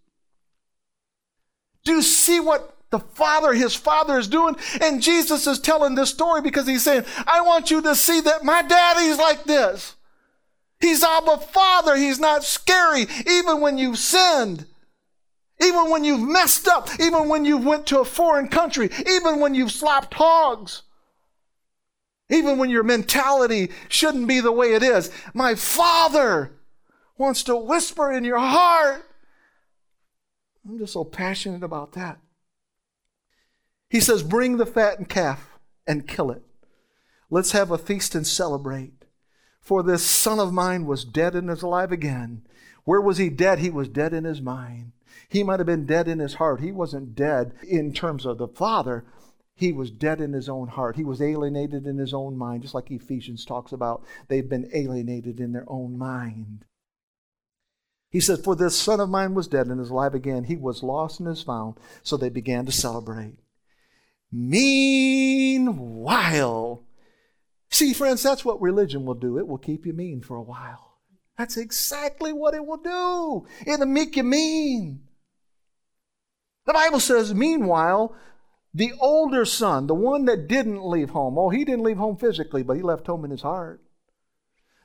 Do 1.85 1.93
you 1.93 2.03
see 2.03 2.41
what 2.41 2.77
the 2.91 2.99
father, 2.99 3.53
his 3.53 3.75
father 3.75 4.19
is 4.19 4.29
doing? 4.29 4.57
And 4.81 5.03
Jesus 5.03 5.47
is 5.47 5.59
telling 5.59 5.95
this 5.95 6.11
story 6.11 6.43
because 6.43 6.67
he's 6.67 6.83
saying, 6.83 7.05
I 7.27 7.41
want 7.43 7.71
you 7.71 7.81
to 7.83 7.95
see 7.95 8.21
that 8.21 8.45
my 8.45 8.63
daddy's 8.63 9.19
like 9.19 9.45
this. 9.45 9.97
He's 10.83 11.05
Abba 11.05 11.39
Father. 11.39 11.97
He's 11.97 12.19
not 12.19 12.43
scary, 12.43 13.07
even 13.27 13.61
when 13.61 13.79
you've 13.79 13.99
sinned. 13.99 14.67
Even 15.63 15.91
when 15.91 16.03
you've 16.03 16.29
messed 16.29 16.67
up, 16.67 16.89
even 16.99 17.29
when 17.29 17.45
you've 17.45 17.65
went 17.65 17.87
to 17.87 18.01
a 18.01 18.05
foreign 18.05 18.49
country, 18.49 18.91
even 19.09 19.39
when 19.39 19.55
you've 19.55 19.71
slapped 19.71 20.13
hogs, 20.15 20.83
even 22.29 22.59
when 22.59 22.69
your 22.69 22.83
mentality 22.83 23.71
shouldn't 23.89 24.27
be 24.27 24.41
the 24.41 24.51
way 24.51 24.75
it 24.75 24.83
is. 24.83 25.13
My 25.33 25.55
Father 25.55 26.51
wants 27.17 27.45
to 27.45 27.55
whisper 27.55 28.11
in 28.11 28.25
your 28.25 28.41
heart. 28.41 29.05
I'm 30.69 30.79
just 30.79 30.95
so 30.95 31.05
passionate 31.05 31.63
about 31.63 31.93
that. 31.93 32.19
He 33.89 34.01
says, 34.01 34.25
Bring 34.25 34.57
the 34.57 34.67
fattened 34.67 35.09
calf 35.09 35.59
and 35.87 36.09
kill 36.09 36.33
it. 36.33 36.43
Let's 37.31 37.53
have 37.53 37.71
a 37.71 37.79
feast 37.79 38.17
and 38.17 38.27
celebrate. 38.27 39.02
For 39.63 39.83
this 39.85 40.05
son 40.05 40.39
of 40.41 40.53
mine 40.53 40.85
was 40.87 41.05
dead 41.05 41.35
and 41.37 41.49
is 41.49 41.63
alive 41.63 41.93
again. 41.93 42.43
Where 42.85 43.01
was 43.01 43.19
he 43.19 43.31
dead? 43.31 43.61
He 43.61 43.71
was 43.71 43.89
dead 43.89 44.13
in 44.13 44.25
his 44.25 44.43
mind. 44.43 44.91
He 45.29 45.45
might 45.45 45.61
have 45.61 45.67
been 45.67 45.87
dead 45.87 46.09
in 46.09 46.19
his 46.19 46.35
heart. 46.35 46.61
He 46.61 46.73
wasn't 46.73 47.15
dead 47.15 47.55
in 47.67 47.93
terms 47.93 48.27
of 48.27 48.39
the 48.39 48.49
Father. 48.49 49.05
He 49.55 49.73
was 49.73 49.93
dead 49.93 50.21
in 50.21 50.33
his 50.33 50.49
own 50.49 50.67
heart. 50.67 50.97
He 50.97 51.05
was 51.05 51.23
alienated 51.23 51.87
in 51.87 51.99
his 51.99 52.13
own 52.13 52.37
mind, 52.37 52.63
just 52.63 52.75
like 52.75 52.91
Ephesians 52.91 53.45
talks 53.45 53.71
about. 53.71 54.03
They've 54.27 54.49
been 54.49 54.69
alienated 54.75 55.39
in 55.39 55.53
their 55.53 55.65
own 55.69 55.97
mind. 55.97 56.65
He 58.11 58.19
says, 58.19 58.41
For 58.41 58.57
this 58.57 58.77
son 58.77 58.99
of 58.99 59.09
mine 59.09 59.35
was 59.35 59.47
dead 59.47 59.69
and 59.69 59.81
is 59.81 59.91
alive 59.91 60.15
again. 60.15 60.45
He 60.45 60.57
was 60.57 60.83
lost 60.83 61.21
and 61.21 61.29
is 61.29 61.43
found. 61.43 61.77
So 62.03 62.17
they 62.17 62.31
began 62.31 62.67
to 62.67 62.73
celebrate. 62.73 63.37
Meanwhile, 64.33 65.63
See, 67.73 67.95
friends, 67.95 68.23
that's 68.23 68.45
what 68.45 68.61
religion 68.61 69.07
will 69.07 69.15
do. 69.15 69.39
It 69.39 69.49
will 69.49 69.59
keep 69.59 69.87
you 69.87 69.95
mean 69.95 70.21
for 70.21 70.37
a 70.37 70.43
while. 70.43 70.99
That's 71.39 71.57
exactly 71.57 72.33
what 72.33 72.55
it 72.55 72.65
will 72.65 72.77
do. 72.77 73.47
It'll 73.67 73.87
make 73.87 74.15
you 74.15 74.23
mean. 74.23 75.01
The 76.67 76.75
Bible 76.75 77.01
says, 77.01 77.35
meanwhile, 77.35 78.15
the 78.75 78.93
older 79.01 79.47
son, 79.47 79.87
the 79.87 79.95
one 79.95 80.27
that 80.27 80.49
didn't 80.49 80.85
leave 80.85 81.11
home, 81.11 81.39
oh, 81.39 81.49
he 81.49 81.65
didn't 81.65 81.85
leave 81.85 81.97
home 81.97 82.19
physically, 82.19 82.63
but 82.63 82.77
he 82.77 82.83
left 82.83 83.07
home 83.07 83.25
in 83.25 83.31
his 83.31 83.43
heart. 83.43 83.83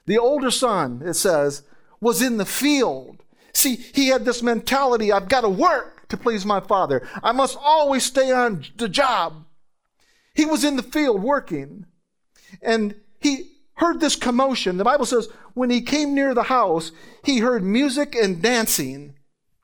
The 0.06 0.18
older 0.18 0.50
son, 0.50 1.04
it 1.06 1.16
says, 1.16 1.64
was 2.00 2.22
in 2.22 2.38
the 2.38 2.46
field. 2.46 3.22
See, 3.54 3.76
he 3.76 4.08
had 4.08 4.24
this 4.24 4.42
mentality 4.42 5.12
I've 5.12 5.28
got 5.28 5.42
to 5.42 5.50
work 5.50 6.08
to 6.08 6.16
please 6.16 6.46
my 6.46 6.62
father. 6.62 7.08
I 7.22 7.34
must 7.34 7.58
always 7.62 8.06
stay 8.06 8.32
on 8.32 8.64
the 8.78 8.88
job. 8.88 9.46
He 10.34 10.46
was 10.46 10.64
in 10.64 10.78
the 10.78 10.84
field 10.84 11.22
working. 11.22 11.86
And 12.62 12.95
he 13.20 13.52
heard 13.76 14.00
this 14.00 14.16
commotion. 14.16 14.78
The 14.78 14.84
Bible 14.84 15.06
says, 15.06 15.30
when 15.54 15.70
he 15.70 15.82
came 15.82 16.14
near 16.14 16.34
the 16.34 16.43
house, 16.43 16.91
he 17.24 17.39
heard 17.39 17.64
music 17.64 18.16
and 18.16 18.41
dancing. 18.41 19.16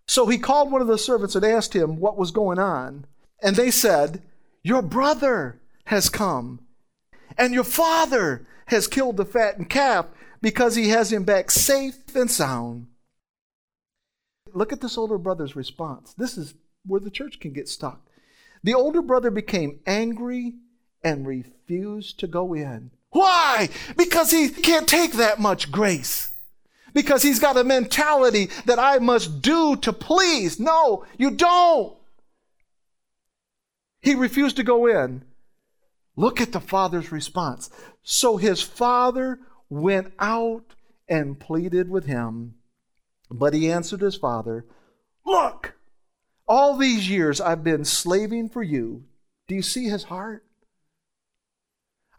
So 0.07 0.27
he 0.27 0.37
called 0.37 0.71
one 0.71 0.81
of 0.81 0.87
the 0.87 0.97
servants 0.97 1.35
and 1.35 1.45
asked 1.45 1.75
him 1.75 1.99
what 1.99 2.17
was 2.17 2.31
going 2.31 2.59
on. 2.59 3.05
And 3.41 3.55
they 3.55 3.71
said, 3.71 4.21
Your 4.63 4.81
brother 4.81 5.61
has 5.85 6.09
come, 6.09 6.61
and 7.37 7.53
your 7.53 7.63
father 7.63 8.47
has 8.67 8.87
killed 8.87 9.17
the 9.17 9.25
fattened 9.25 9.69
calf 9.69 10.07
because 10.41 10.75
he 10.75 10.89
has 10.89 11.11
him 11.11 11.23
back 11.23 11.51
safe 11.51 12.15
and 12.15 12.29
sound. 12.29 12.87
Look 14.53 14.71
at 14.71 14.81
this 14.81 14.97
older 14.97 15.17
brother's 15.17 15.55
response. 15.55 16.13
This 16.13 16.37
is 16.37 16.53
where 16.85 16.99
the 16.99 17.09
church 17.09 17.39
can 17.39 17.53
get 17.53 17.67
stuck. 17.67 18.01
The 18.63 18.73
older 18.73 19.01
brother 19.01 19.31
became 19.31 19.79
angry 19.85 20.53
and 21.03 21.27
refused 21.27 22.19
to 22.19 22.27
go 22.27 22.53
in. 22.53 22.91
Why? 23.11 23.69
Because 23.95 24.31
he 24.31 24.49
can't 24.49 24.87
take 24.87 25.13
that 25.13 25.39
much 25.39 25.71
grace. 25.71 26.31
Because 26.93 27.21
he's 27.23 27.39
got 27.39 27.57
a 27.57 27.63
mentality 27.63 28.49
that 28.65 28.79
I 28.79 28.99
must 28.99 29.41
do 29.41 29.75
to 29.77 29.93
please. 29.93 30.59
No, 30.59 31.05
you 31.17 31.31
don't. 31.31 31.95
He 34.01 34.15
refused 34.15 34.57
to 34.57 34.63
go 34.63 34.85
in. 34.85 35.23
Look 36.15 36.41
at 36.41 36.51
the 36.51 36.59
father's 36.59 37.11
response. 37.11 37.69
So 38.03 38.37
his 38.37 38.61
father 38.61 39.39
went 39.69 40.13
out 40.19 40.75
and 41.07 41.39
pleaded 41.39 41.89
with 41.89 42.05
him. 42.05 42.55
But 43.29 43.53
he 43.53 43.71
answered 43.71 44.01
his 44.01 44.15
father, 44.15 44.65
Look, 45.25 45.75
all 46.47 46.77
these 46.77 47.09
years 47.09 47.41
I've 47.41 47.63
been 47.63 47.85
slaving 47.85 48.49
for 48.49 48.61
you. 48.61 49.05
Do 49.47 49.55
you 49.55 49.61
see 49.61 49.85
his 49.85 50.03
heart? 50.03 50.45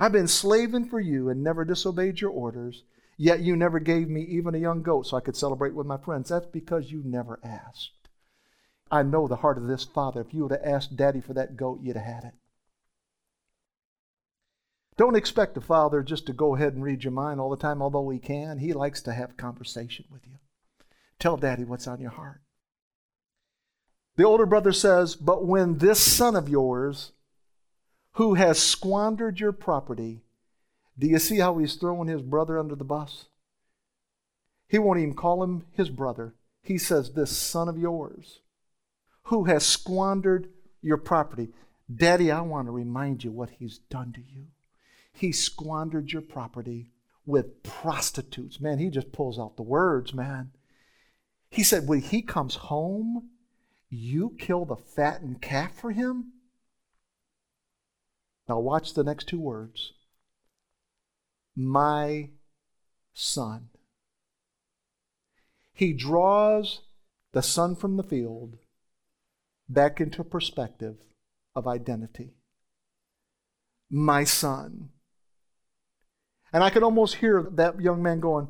I've 0.01 0.13
been 0.13 0.29
slaving 0.29 0.87
for 0.87 1.01
you 1.01 1.29
and 1.29 1.43
never 1.43 1.65
disobeyed 1.65 2.21
your 2.21 2.31
orders, 2.31 2.83
yet 3.17 3.41
you 3.41 3.57
never 3.57 3.79
gave 3.79 4.09
me 4.09 4.23
even 4.23 4.55
a 4.55 4.59
young 4.59 4.83
goat 4.83 5.07
so 5.07 5.17
I 5.17 5.21
could 5.21 5.37
celebrate 5.37 5.75
with 5.75 5.87
my 5.87 5.97
friends. 5.97 6.29
That's 6.29 6.47
because 6.47 6.91
you 6.91 7.03
never 7.05 7.39
asked. 7.45 8.09
I 8.91 9.03
know 9.03 9.27
the 9.27 9.37
heart 9.37 9.59
of 9.59 9.67
this 9.67 9.85
father. 9.85 10.21
If 10.21 10.35
you 10.35 10.43
would 10.43 10.53
have 10.53 10.65
asked 10.65 10.97
daddy 10.97 11.21
for 11.21 11.35
that 11.35 11.57
goat, 11.57 11.81
you'd 11.83 11.97
have 11.97 12.05
had 12.05 12.25
it. 12.25 12.35
Don't 14.97 15.17
expect 15.17 15.57
a 15.57 15.61
father 15.61 16.03
just 16.03 16.27
to 16.27 16.33
go 16.33 16.55
ahead 16.55 16.75
and 16.75 16.85
read 16.85 17.03
your 17.03 17.13
mind 17.13 17.41
all 17.41 17.51
the 17.51 17.57
time, 17.57 17.83
although 17.83 18.09
he 18.11 18.19
can. 18.19 18.59
He 18.59 18.73
likes 18.73 19.03
to 19.03 19.13
have 19.13 19.37
conversation 19.37 20.05
with 20.11 20.25
you. 20.27 20.39
Tell 21.19 21.37
daddy 21.37 21.65
what's 21.65 21.89
on 21.89 22.01
your 22.01 22.11
heart. 22.11 22.43
The 24.17 24.25
older 24.25 24.47
brother 24.47 24.73
says, 24.73 25.17
But 25.17 25.45
when 25.45 25.79
this 25.79 25.99
son 25.99 26.37
of 26.37 26.49
yours 26.49 27.13
who 28.15 28.35
has 28.35 28.59
squandered 28.59 29.41
your 29.41 29.53
property. 29.53 30.23
Do 30.99 31.07
you 31.07 31.19
see 31.19 31.39
how 31.39 31.59
he's 31.59 31.75
throwing 31.75 32.09
his 32.09 32.23
brother 32.23 32.59
under 32.59 32.75
the 32.75 32.85
bus? 32.85 33.27
He 34.69 34.79
won't 34.79 35.01
even 35.01 35.15
call 35.15 35.43
him 35.43 35.67
his 35.73 35.91
brother. 35.91 36.35
He 36.63 36.79
says, 36.79 37.13
This 37.13 37.37
son 37.37 37.69
of 37.69 37.79
yours 37.79 38.41
who 39.25 39.45
has 39.45 39.65
squandered 39.65 40.49
your 40.83 40.97
property. 40.97 41.49
Daddy, 41.95 42.31
I 42.31 42.41
want 42.41 42.67
to 42.67 42.73
remind 42.73 43.25
you 43.25 43.33
what 43.33 43.51
he's 43.51 43.79
done 43.79 44.13
to 44.13 44.21
you. 44.21 44.47
He 45.13 45.33
squandered 45.33 46.13
your 46.13 46.23
property 46.23 46.91
with 47.27 47.63
prostitutes. 47.63 48.61
Man, 48.61 48.79
he 48.79 48.91
just 48.91 49.13
pulls 49.13 49.39
out 49.39 49.57
the 49.57 49.63
words, 49.63 50.13
man. 50.13 50.51
He 51.51 51.63
said, 51.63 51.89
when 51.89 52.01
he 52.01 52.21
comes 52.21 52.55
home, 52.55 53.31
you 53.89 54.35
kill 54.39 54.65
the 54.65 54.77
fattened 54.77 55.41
calf 55.41 55.75
for 55.75 55.93
him? 55.93 56.34
Now, 58.49 58.59
watch 58.59 58.95
the 58.95 59.05
next 59.05 59.29
two 59.29 59.41
words 59.41 59.93
my 61.57 62.31
son. 63.13 63.69
He 65.73 65.93
draws 65.93 66.81
the 67.33 67.43
son 67.43 67.77
from 67.77 67.97
the 67.97 68.03
field 68.03 68.59
back 69.69 70.01
into 70.01 70.21
a 70.21 70.25
perspective 70.25 70.97
of 71.55 71.67
identity. 71.67 72.35
My 73.91 74.25
son. 74.25 74.91
And 76.53 76.63
I 76.63 76.71
could 76.71 76.83
almost 76.83 77.17
hear 77.17 77.49
that 77.53 77.81
young 77.81 78.03
man 78.03 78.21
going, 78.21 78.49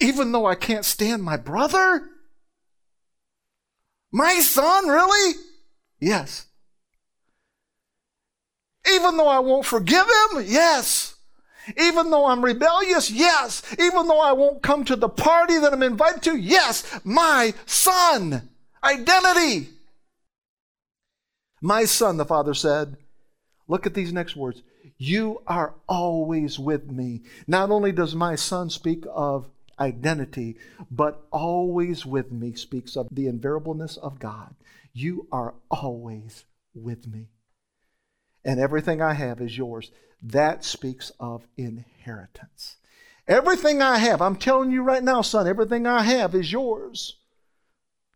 even 0.00 0.32
though 0.32 0.46
I 0.46 0.54
can't 0.54 0.84
stand 0.84 1.22
my 1.22 1.36
brother? 1.36 2.08
My 4.12 4.38
son, 4.40 4.88
really? 4.88 5.34
Yes. 5.98 6.47
Even 8.92 9.16
though 9.16 9.28
I 9.28 9.38
won't 9.40 9.66
forgive 9.66 10.06
him? 10.06 10.44
Yes. 10.46 11.14
Even 11.76 12.10
though 12.10 12.26
I'm 12.26 12.44
rebellious? 12.44 13.10
Yes. 13.10 13.62
Even 13.78 14.08
though 14.08 14.20
I 14.20 14.32
won't 14.32 14.62
come 14.62 14.84
to 14.84 14.96
the 14.96 15.08
party 15.08 15.58
that 15.58 15.72
I'm 15.72 15.82
invited 15.82 16.22
to? 16.22 16.36
Yes. 16.36 17.00
My 17.04 17.52
son. 17.66 18.48
Identity. 18.82 19.68
My 21.60 21.84
son, 21.84 22.16
the 22.16 22.24
father 22.24 22.54
said, 22.54 22.96
look 23.66 23.84
at 23.84 23.94
these 23.94 24.12
next 24.12 24.36
words. 24.36 24.62
You 24.96 25.42
are 25.46 25.74
always 25.88 26.58
with 26.58 26.90
me. 26.90 27.22
Not 27.46 27.70
only 27.70 27.92
does 27.92 28.14
my 28.14 28.36
son 28.36 28.70
speak 28.70 29.04
of 29.12 29.48
identity, 29.78 30.56
but 30.90 31.26
always 31.30 32.06
with 32.06 32.32
me 32.32 32.54
speaks 32.54 32.96
of 32.96 33.08
the 33.10 33.26
invariableness 33.26 33.96
of 33.96 34.18
God. 34.18 34.54
You 34.92 35.26
are 35.30 35.54
always 35.70 36.44
with 36.74 37.06
me. 37.06 37.28
And 38.48 38.58
everything 38.58 39.02
I 39.02 39.12
have 39.12 39.42
is 39.42 39.58
yours. 39.58 39.90
That 40.22 40.64
speaks 40.64 41.12
of 41.20 41.46
inheritance. 41.58 42.76
Everything 43.28 43.82
I 43.82 43.98
have, 43.98 44.22
I'm 44.22 44.36
telling 44.36 44.70
you 44.70 44.82
right 44.82 45.04
now, 45.04 45.20
son, 45.20 45.46
everything 45.46 45.86
I 45.86 46.00
have 46.00 46.34
is 46.34 46.50
yours. 46.50 47.16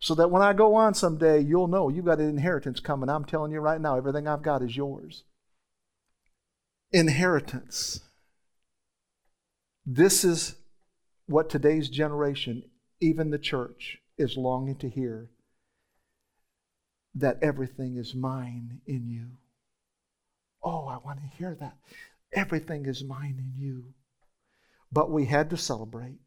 So 0.00 0.14
that 0.14 0.30
when 0.30 0.40
I 0.40 0.54
go 0.54 0.74
on 0.74 0.94
someday, 0.94 1.40
you'll 1.40 1.68
know 1.68 1.90
you've 1.90 2.06
got 2.06 2.18
an 2.18 2.30
inheritance 2.30 2.80
coming. 2.80 3.10
I'm 3.10 3.26
telling 3.26 3.52
you 3.52 3.60
right 3.60 3.78
now, 3.78 3.98
everything 3.98 4.26
I've 4.26 4.40
got 4.40 4.62
is 4.62 4.74
yours. 4.74 5.24
Inheritance. 6.92 8.00
This 9.84 10.24
is 10.24 10.54
what 11.26 11.50
today's 11.50 11.90
generation, 11.90 12.62
even 13.02 13.28
the 13.28 13.38
church, 13.38 13.98
is 14.16 14.38
longing 14.38 14.76
to 14.76 14.88
hear 14.88 15.28
that 17.14 17.36
everything 17.42 17.98
is 17.98 18.14
mine 18.14 18.80
in 18.86 19.10
you. 19.10 19.32
Oh, 20.62 20.86
I 20.86 20.98
want 20.98 21.20
to 21.20 21.36
hear 21.36 21.54
that. 21.56 21.76
Everything 22.32 22.86
is 22.86 23.04
mine 23.04 23.36
in 23.38 23.52
you. 23.62 23.94
But 24.90 25.10
we 25.10 25.26
had 25.26 25.50
to 25.50 25.56
celebrate 25.56 26.18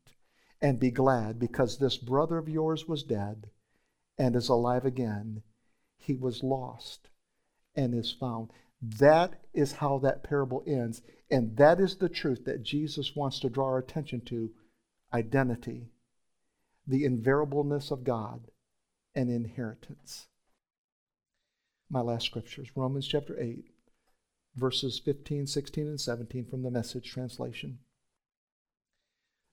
and 0.62 0.80
be 0.80 0.92
glad 0.92 1.40
because 1.40 1.78
this 1.78 1.98
brother 1.98 2.38
of 2.38 2.50
yours 2.50 2.88
was 2.88 3.04
dead 3.04 3.50
and 4.18 4.36
is 4.36 4.50
alive 4.50 4.86
again. 4.86 5.44
He 5.98 6.16
was 6.16 6.44
lost 6.44 7.10
and 7.76 7.94
is 7.94 8.12
found. 8.12 8.52
That 8.82 9.42
is 9.54 9.74
how 9.74 10.00
that 10.00 10.24
parable 10.24 10.64
ends. 10.68 11.02
And 11.30 11.58
that 11.58 11.80
is 11.80 11.96
the 11.96 12.10
truth 12.10 12.46
that 12.46 12.64
Jesus 12.64 13.16
wants 13.16 13.40
to 13.40 13.50
draw 13.50 13.66
our 13.66 13.78
attention 13.78 14.22
to 14.22 14.52
identity, 15.14 15.92
the 16.88 17.06
invariableness 17.06 17.92
of 17.92 18.04
God, 18.04 18.52
and 19.14 19.30
inheritance. 19.30 20.28
My 21.90 22.02
last 22.02 22.26
scriptures 22.26 22.70
Romans 22.76 23.08
chapter 23.08 23.40
8, 23.40 23.66
verses 24.56 25.00
15, 25.00 25.48
16, 25.48 25.88
and 25.88 26.02
17 26.02 26.46
from 26.46 26.64
the 26.64 26.72
message 26.72 27.12
translation. 27.12 27.80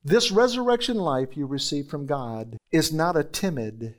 This 0.04 0.30
resurrection 0.30 0.96
life 0.96 1.36
you 1.36 1.46
receive 1.46 1.88
from 1.88 2.06
God 2.06 2.56
is 2.70 2.92
not 2.92 3.16
a 3.16 3.24
timid, 3.24 3.94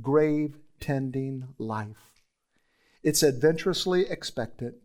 grave 0.00 0.56
tending 0.80 1.48
life. 1.58 2.22
It's 3.02 3.22
adventurously 3.22 4.08
expectant, 4.10 4.76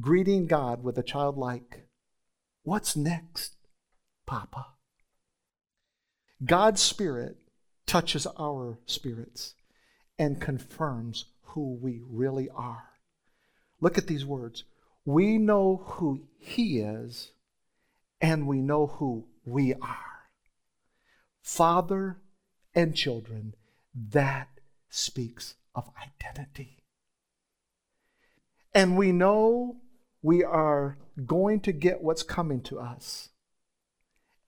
greeting 0.00 0.46
God 0.46 0.82
with 0.82 0.96
a 0.96 1.02
childlike, 1.02 1.84
What's 2.64 2.96
next, 2.96 3.56
Papa? 4.24 4.68
God's 6.42 6.80
Spirit 6.80 7.36
touches 7.86 8.26
our 8.38 8.78
spirits 8.86 9.54
and 10.18 10.40
confirms 10.40 11.26
who 11.42 11.74
we 11.74 12.00
really 12.08 12.48
are. 12.48 12.84
Look 13.82 13.98
at 13.98 14.06
these 14.06 14.24
words. 14.24 14.64
We 15.04 15.38
know 15.38 15.82
who 15.84 16.22
He 16.38 16.78
is, 16.78 17.32
and 18.20 18.46
we 18.46 18.60
know 18.60 18.86
who 18.86 19.26
we 19.44 19.74
are. 19.74 20.28
Father 21.42 22.18
and 22.74 22.94
children, 22.94 23.54
that 23.94 24.48
speaks 24.88 25.54
of 25.74 25.90
identity. 26.02 26.78
And 28.72 28.96
we 28.96 29.12
know 29.12 29.76
we 30.22 30.42
are 30.42 30.98
going 31.26 31.60
to 31.60 31.72
get 31.72 32.02
what's 32.02 32.22
coming 32.22 32.60
to 32.62 32.80
us 32.80 33.28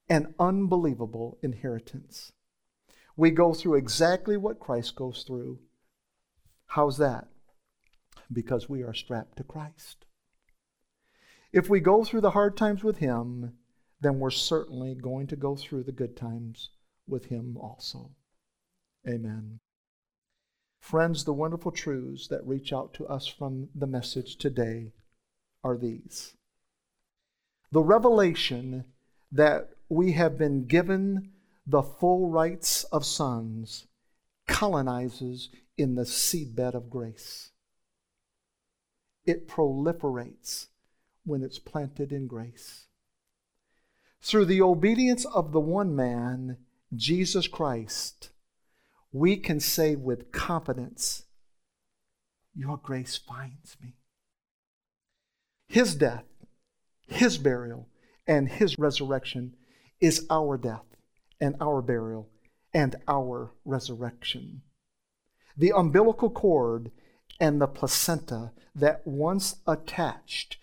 an 0.09 0.35
unbelievable 0.39 1.39
inheritance. 1.43 2.33
We 3.17 3.31
go 3.31 3.53
through 3.55 3.75
exactly 3.75 4.37
what 4.37 4.61
Christ 4.61 4.95
goes 4.95 5.25
through. 5.27 5.59
How's 6.67 6.99
that? 6.99 7.29
Because 8.33 8.69
we 8.69 8.83
are 8.83 8.95
strapped 8.95 9.37
to 9.39 9.45
Christ. 9.45 10.06
If 11.53 11.69
we 11.69 11.81
go 11.81 12.05
through 12.05 12.23
the 12.23 12.33
hard 12.33 12.57
times 12.57 12.83
with 12.83 12.99
Him, 12.99 13.55
then 14.01 14.19
we're 14.19 14.31
certainly 14.31 14.95
going 14.95 15.27
to 15.29 15.37
go 15.37 15.57
through 15.57 15.85
the 15.85 15.93
good 15.93 16.17
times 16.17 16.71
with 17.07 17.27
Him 17.27 17.57
also. 17.57 18.11
Amen. 19.09 19.61
Friends, 20.81 21.25
the 21.25 21.33
wonderful 21.33 21.73
truths 21.73 22.29
that 22.29 22.47
reach 22.47 22.73
out 22.73 22.95
to 22.95 23.07
us 23.07 23.27
from 23.27 23.69
the 23.75 23.87
message 23.87 24.37
today 24.37 24.93
are 25.65 25.77
these. 25.77 26.35
The 27.73 27.83
revelation 27.83 28.85
that 29.33 29.71
we 29.89 30.13
have 30.13 30.39
been 30.39 30.67
given 30.67 31.33
the 31.67 31.83
full 31.83 32.31
rights 32.31 32.85
of 32.85 33.05
sons 33.05 33.87
colonizes 34.47 35.49
in 35.77 35.97
the 35.97 36.05
seedbed 36.05 36.75
of 36.75 36.91
grace. 36.91 37.51
It 39.25 39.49
proliferates 39.49 40.69
when 41.27 41.43
it's 41.43 41.59
planted 41.59 42.13
in 42.13 42.27
grace. 42.27 42.87
Through 44.23 44.47
the 44.47 44.63
obedience 44.63 45.25
of 45.27 45.53
the 45.53 45.61
one 45.61 45.95
man, 45.95 46.57
Jesus 46.95 47.49
Christ, 47.49 48.31
we 49.13 49.37
can 49.37 49.61
say 49.61 49.97
with 49.97 50.33
confidence, 50.33 51.25
Your 52.55 52.79
grace 52.79 53.17
finds 53.17 53.77
me. 53.83 53.97
His 55.67 55.95
death, 55.95 56.25
His 57.07 57.39
burial, 57.39 57.89
and 58.27 58.49
His 58.49 58.79
resurrection 58.79 59.55
is 60.01 60.27
our 60.31 60.57
death 60.57 60.85
and 61.41 61.57
our 61.61 61.83
burial 61.83 62.29
and 62.73 62.97
our 63.09 63.53
resurrection. 63.65 64.63
The 65.57 65.73
umbilical 65.75 66.31
cord 66.31 66.91
and 67.41 67.61
the 67.61 67.67
placenta 67.67 68.53
that 68.75 69.07
once 69.07 69.57
attached 69.67 70.59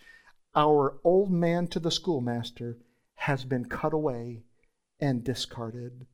our 0.56 1.00
old 1.04 1.32
man 1.32 1.68
to 1.68 1.80
the 1.80 1.92
schoolmaster 1.92 2.78
has 3.16 3.44
been 3.44 3.66
cut 3.66 3.94
away 3.94 4.44
and 5.00 5.24
discarded. 5.24 6.06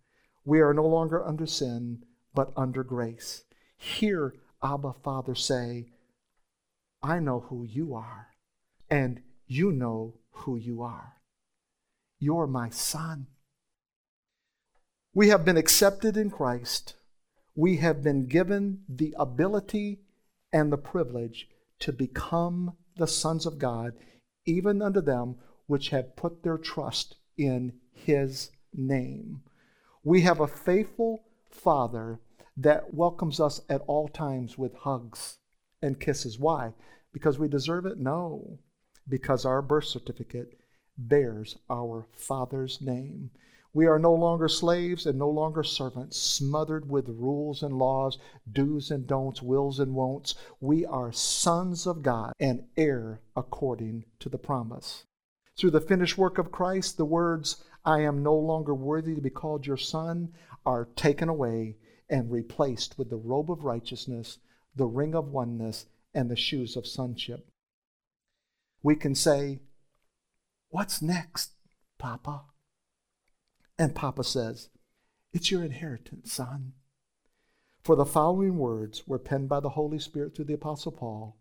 We 0.45 0.61
are 0.61 0.73
no 0.73 0.85
longer 0.85 1.25
under 1.25 1.45
sin, 1.45 2.03
but 2.33 2.51
under 2.55 2.83
grace. 2.83 3.43
Hear 3.77 4.33
Abba 4.63 4.93
Father 5.03 5.35
say, 5.35 5.89
I 7.01 7.19
know 7.19 7.41
who 7.49 7.63
you 7.63 7.93
are, 7.93 8.27
and 8.89 9.21
you 9.47 9.71
know 9.71 10.15
who 10.31 10.57
you 10.57 10.81
are. 10.81 11.13
You're 12.19 12.47
my 12.47 12.69
son. 12.69 13.27
We 15.13 15.29
have 15.29 15.45
been 15.45 15.57
accepted 15.57 16.17
in 16.17 16.29
Christ. 16.29 16.95
We 17.55 17.77
have 17.77 18.03
been 18.03 18.27
given 18.27 18.83
the 18.87 19.15
ability 19.17 20.01
and 20.51 20.71
the 20.71 20.77
privilege 20.77 21.47
to 21.79 21.93
become 21.93 22.75
the 22.97 23.07
sons 23.07 23.45
of 23.45 23.59
God, 23.59 23.93
even 24.49 24.81
unto 24.81 25.01
them 25.01 25.35
which 25.67 25.89
have 25.89 26.15
put 26.15 26.41
their 26.41 26.57
trust 26.57 27.15
in 27.37 27.73
His 27.93 28.49
name. 28.73 29.43
We 30.03 30.21
have 30.21 30.39
a 30.39 30.47
faithful 30.47 31.23
Father 31.49 32.19
that 32.57 32.93
welcomes 32.93 33.39
us 33.39 33.61
at 33.69 33.81
all 33.87 34.07
times 34.07 34.57
with 34.57 34.73
hugs 34.73 35.37
and 35.81 35.99
kisses. 35.99 36.39
Why? 36.39 36.73
Because 37.13 37.37
we 37.37 37.47
deserve 37.47 37.85
it? 37.85 37.99
No. 37.99 38.59
Because 39.07 39.45
our 39.45 39.61
birth 39.61 39.85
certificate 39.85 40.59
bears 40.97 41.57
our 41.69 42.07
Father's 42.11 42.81
name. 42.81 43.31
We 43.71 43.85
are 43.85 43.99
no 43.99 44.13
longer 44.13 44.47
slaves 44.47 45.05
and 45.05 45.19
no 45.19 45.29
longer 45.29 45.63
servants, 45.63 46.17
smothered 46.17 46.89
with 46.89 47.07
rules 47.07 47.61
and 47.61 47.77
laws, 47.77 48.17
do's 48.51 48.89
and 48.89 49.05
don'ts, 49.05 49.43
wills 49.43 49.79
and 49.79 49.93
won'ts. 49.93 50.33
We 50.59 50.85
are 50.85 51.11
sons 51.11 51.85
of 51.85 52.01
God 52.01 52.33
and 52.39 52.65
heir 52.75 53.21
according 53.35 54.05
to 54.19 54.29
the 54.29 54.39
promise. 54.39 55.05
Through 55.55 55.71
the 55.71 55.81
finished 55.81 56.17
work 56.17 56.39
of 56.39 56.51
Christ, 56.51 56.97
the 56.97 57.05
words, 57.05 57.63
I 57.85 58.01
am 58.01 58.23
no 58.23 58.35
longer 58.35 58.73
worthy 58.73 59.13
to 59.13 59.21
be 59.21 59.29
called 59.29 59.67
your 59.67 59.77
son, 59.77 60.33
are 60.65 60.85
taken 60.95 61.29
away 61.29 61.77
and 62.09 62.31
replaced 62.31 62.97
with 62.97 63.09
the 63.09 63.17
robe 63.17 63.51
of 63.51 63.63
righteousness, 63.63 64.39
the 64.75 64.87
ring 64.87 65.13
of 65.13 65.31
oneness, 65.31 65.85
and 66.13 66.29
the 66.29 66.35
shoes 66.35 66.75
of 66.75 66.87
sonship. 66.87 67.47
We 68.81 68.95
can 68.95 69.13
say, 69.13 69.59
What's 70.69 71.01
next, 71.01 71.51
Papa? 71.97 72.45
And 73.79 73.95
Papa 73.95 74.25
says, 74.25 74.67
It's 75.31 75.49
your 75.49 75.63
inheritance, 75.63 76.33
son. 76.33 76.73
For 77.81 77.95
the 77.95 78.05
following 78.05 78.57
words 78.57 79.07
were 79.07 79.17
penned 79.17 79.47
by 79.47 79.61
the 79.61 79.69
Holy 79.69 79.99
Spirit 79.99 80.35
through 80.35 80.45
the 80.45 80.53
Apostle 80.53 80.91
Paul. 80.91 81.37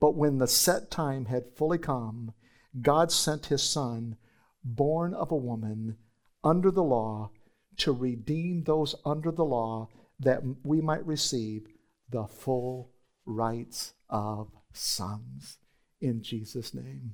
But 0.00 0.16
when 0.16 0.38
the 0.38 0.48
set 0.48 0.90
time 0.90 1.26
had 1.26 1.54
fully 1.56 1.78
come, 1.78 2.34
God 2.82 3.12
sent 3.12 3.46
his 3.46 3.62
Son, 3.62 4.16
born 4.64 5.14
of 5.14 5.30
a 5.30 5.36
woman, 5.36 5.96
under 6.42 6.72
the 6.72 6.82
law, 6.82 7.30
to 7.78 7.92
redeem 7.92 8.64
those 8.64 8.96
under 9.04 9.30
the 9.30 9.44
law, 9.44 9.88
that 10.18 10.42
we 10.64 10.80
might 10.80 11.06
receive 11.06 11.68
the 12.10 12.26
full 12.26 12.90
rights 13.24 13.94
of 14.10 14.50
sons. 14.72 15.58
In 16.00 16.20
Jesus' 16.20 16.74
name. 16.74 17.12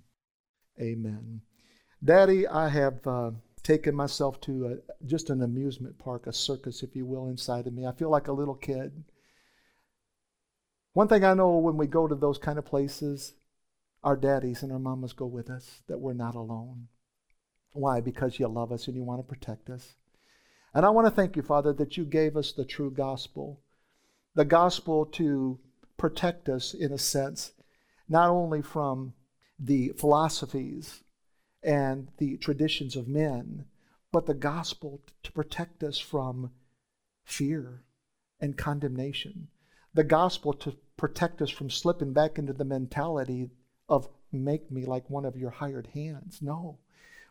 Amen. 0.81 1.43
Daddy, 2.03 2.49
I 2.49 2.69
have 2.69 3.07
uh, 3.07 3.33
taken 3.63 3.95
myself 3.95 4.41
to 4.43 4.67
a, 4.67 5.07
just 5.07 5.31
an 5.31 5.43
amusement 5.43 5.99
park, 5.99 6.27
a 6.27 6.33
circus, 6.33 6.83
if 6.83 6.97
you 6.97 7.07
will, 7.07 7.29
inside 7.29 7.67
of 7.67 7.73
me. 7.73 7.87
I 7.87 7.93
feel 7.93 8.11
like 8.11 8.29
a 8.29 8.33
little 8.33 8.55
kid. 8.55 9.05
One 10.95 11.09
thing 11.09 11.25
I 11.25 11.35
know 11.35 11.57
when 11.57 11.77
we 11.77 11.87
go 11.87 12.07
to 12.07 12.15
those 12.15 12.39
kind 12.39 12.59
of 12.59 12.65
places, 12.65 13.35
our 14.03 14.17
daddies 14.17 14.63
and 14.63 14.73
our 14.73 14.79
mamas 14.79 15.13
go 15.13 15.27
with 15.27 15.49
us, 15.49 15.83
that 15.89 16.01
we're 16.01 16.13
not 16.13 16.35
alone. 16.35 16.89
Why? 17.73 18.01
Because 18.01 18.39
you 18.39 18.49
love 18.49 18.73
us 18.73 18.87
and 18.87 18.97
you 18.97 19.03
want 19.03 19.21
to 19.21 19.35
protect 19.35 19.71
us. 19.71 19.95
And 20.75 20.85
I 20.85 20.91
want 20.91 21.07
to 21.07 21.11
thank 21.11 21.37
you, 21.37 21.43
Father, 21.43 21.73
that 21.75 21.97
you 21.97 22.05
gave 22.05 22.37
us 22.37 22.53
the 22.53 22.65
true 22.65 22.91
gospel, 22.91 23.61
the 24.35 24.45
gospel 24.45 25.07
to 25.07 25.59
protect 25.97 26.49
us, 26.49 26.75
in 26.75 26.93
a 26.93 26.99
sense, 26.99 27.53
not 28.09 28.29
only 28.29 28.61
from 28.61 29.15
the 29.59 29.91
philosophies 29.91 31.03
and 31.63 32.09
the 32.19 32.37
traditions 32.39 32.97
of 32.97 33.09
men, 33.09 33.65
but 34.11 34.27
the 34.27 34.35
gospel 34.35 35.01
to 35.23 35.33
protect 35.33 35.83
us 35.83 35.99
from 35.99 36.51
fear 37.25 37.85
and 38.41 38.57
condemnation. 38.57 39.49
The 39.95 40.05
gospel 40.05 40.53
to 40.55 40.77
protect 40.97 41.41
us 41.41 41.51
from 41.51 41.71
slipping 41.71 42.13
back 42.13 42.39
into 42.39 42.53
the 42.53 42.65
mentality 42.65 43.51
of 43.89 44.09
make 44.33 44.71
me 44.71 44.85
like 44.87 45.09
one 45.11 45.25
of 45.25 45.37
your 45.37 45.51
hired 45.51 45.89
hands. 45.89 46.41
No. 46.41 46.79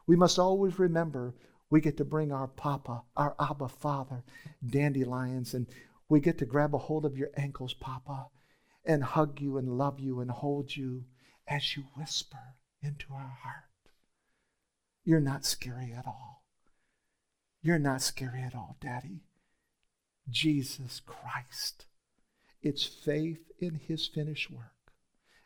We 0.08 0.16
must 0.16 0.40
always 0.40 0.80
remember 0.80 1.34
we 1.70 1.82
get 1.82 1.98
to 1.98 2.06
bring 2.06 2.32
our 2.32 2.48
Papa, 2.48 3.04
our 3.16 3.36
Abba 3.40 3.70
Father, 3.70 4.24
dandelions, 4.66 5.54
and 5.54 5.68
we 6.10 6.20
get 6.20 6.38
to 6.40 6.46
grab 6.46 6.76
a 6.76 6.78
hold 6.78 7.06
of 7.06 7.18
your 7.18 7.30
ankles, 7.38 7.74
Papa, 7.74 8.28
and 8.86 9.04
hug 9.04 9.40
you 9.40 9.58
and 9.58 9.78
love 9.78 10.00
you 10.00 10.20
and 10.20 10.30
hold 10.30 10.76
you 10.76 11.06
as 11.48 11.76
you 11.76 11.84
whisper 11.96 12.56
into 12.82 13.14
our 13.14 13.38
heart. 13.42 13.71
You're 15.04 15.20
not 15.20 15.46
scary 15.46 15.94
at 15.98 16.06
all. 16.06 16.44
You're 17.62 17.80
not 17.80 18.02
scary 18.02 18.42
at 18.42 18.56
all, 18.56 18.78
Daddy. 18.80 19.22
Jesus 20.30 21.02
Christ. 21.06 21.86
It's 22.62 22.86
faith 22.86 23.52
in 23.60 23.76
his 23.76 24.08
finished 24.08 24.52
work 24.52 24.94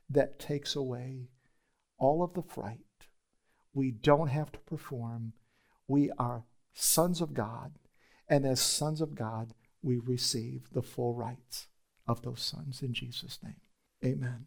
that 0.10 0.40
takes 0.40 0.76
away 0.76 1.30
all 1.98 2.24
of 2.24 2.34
the 2.34 2.42
fright. 2.42 2.80
We 3.74 3.92
don't 3.92 4.28
have 4.28 4.52
to 4.52 4.60
perform. 4.60 5.34
We 5.88 6.12
are 6.18 6.46
sons 6.74 7.22
of 7.22 7.34
God, 7.34 7.74
and 8.28 8.46
as 8.46 8.60
sons 8.60 9.02
of 9.02 9.16
God, 9.16 9.54
we 9.82 9.98
receive 9.98 10.70
the 10.74 10.82
full 10.82 11.14
rights 11.14 11.68
of 12.08 12.22
those 12.22 12.42
sons 12.42 12.82
in 12.82 12.94
Jesus' 12.94 13.40
name. 13.44 13.62
Amen. 14.04 14.46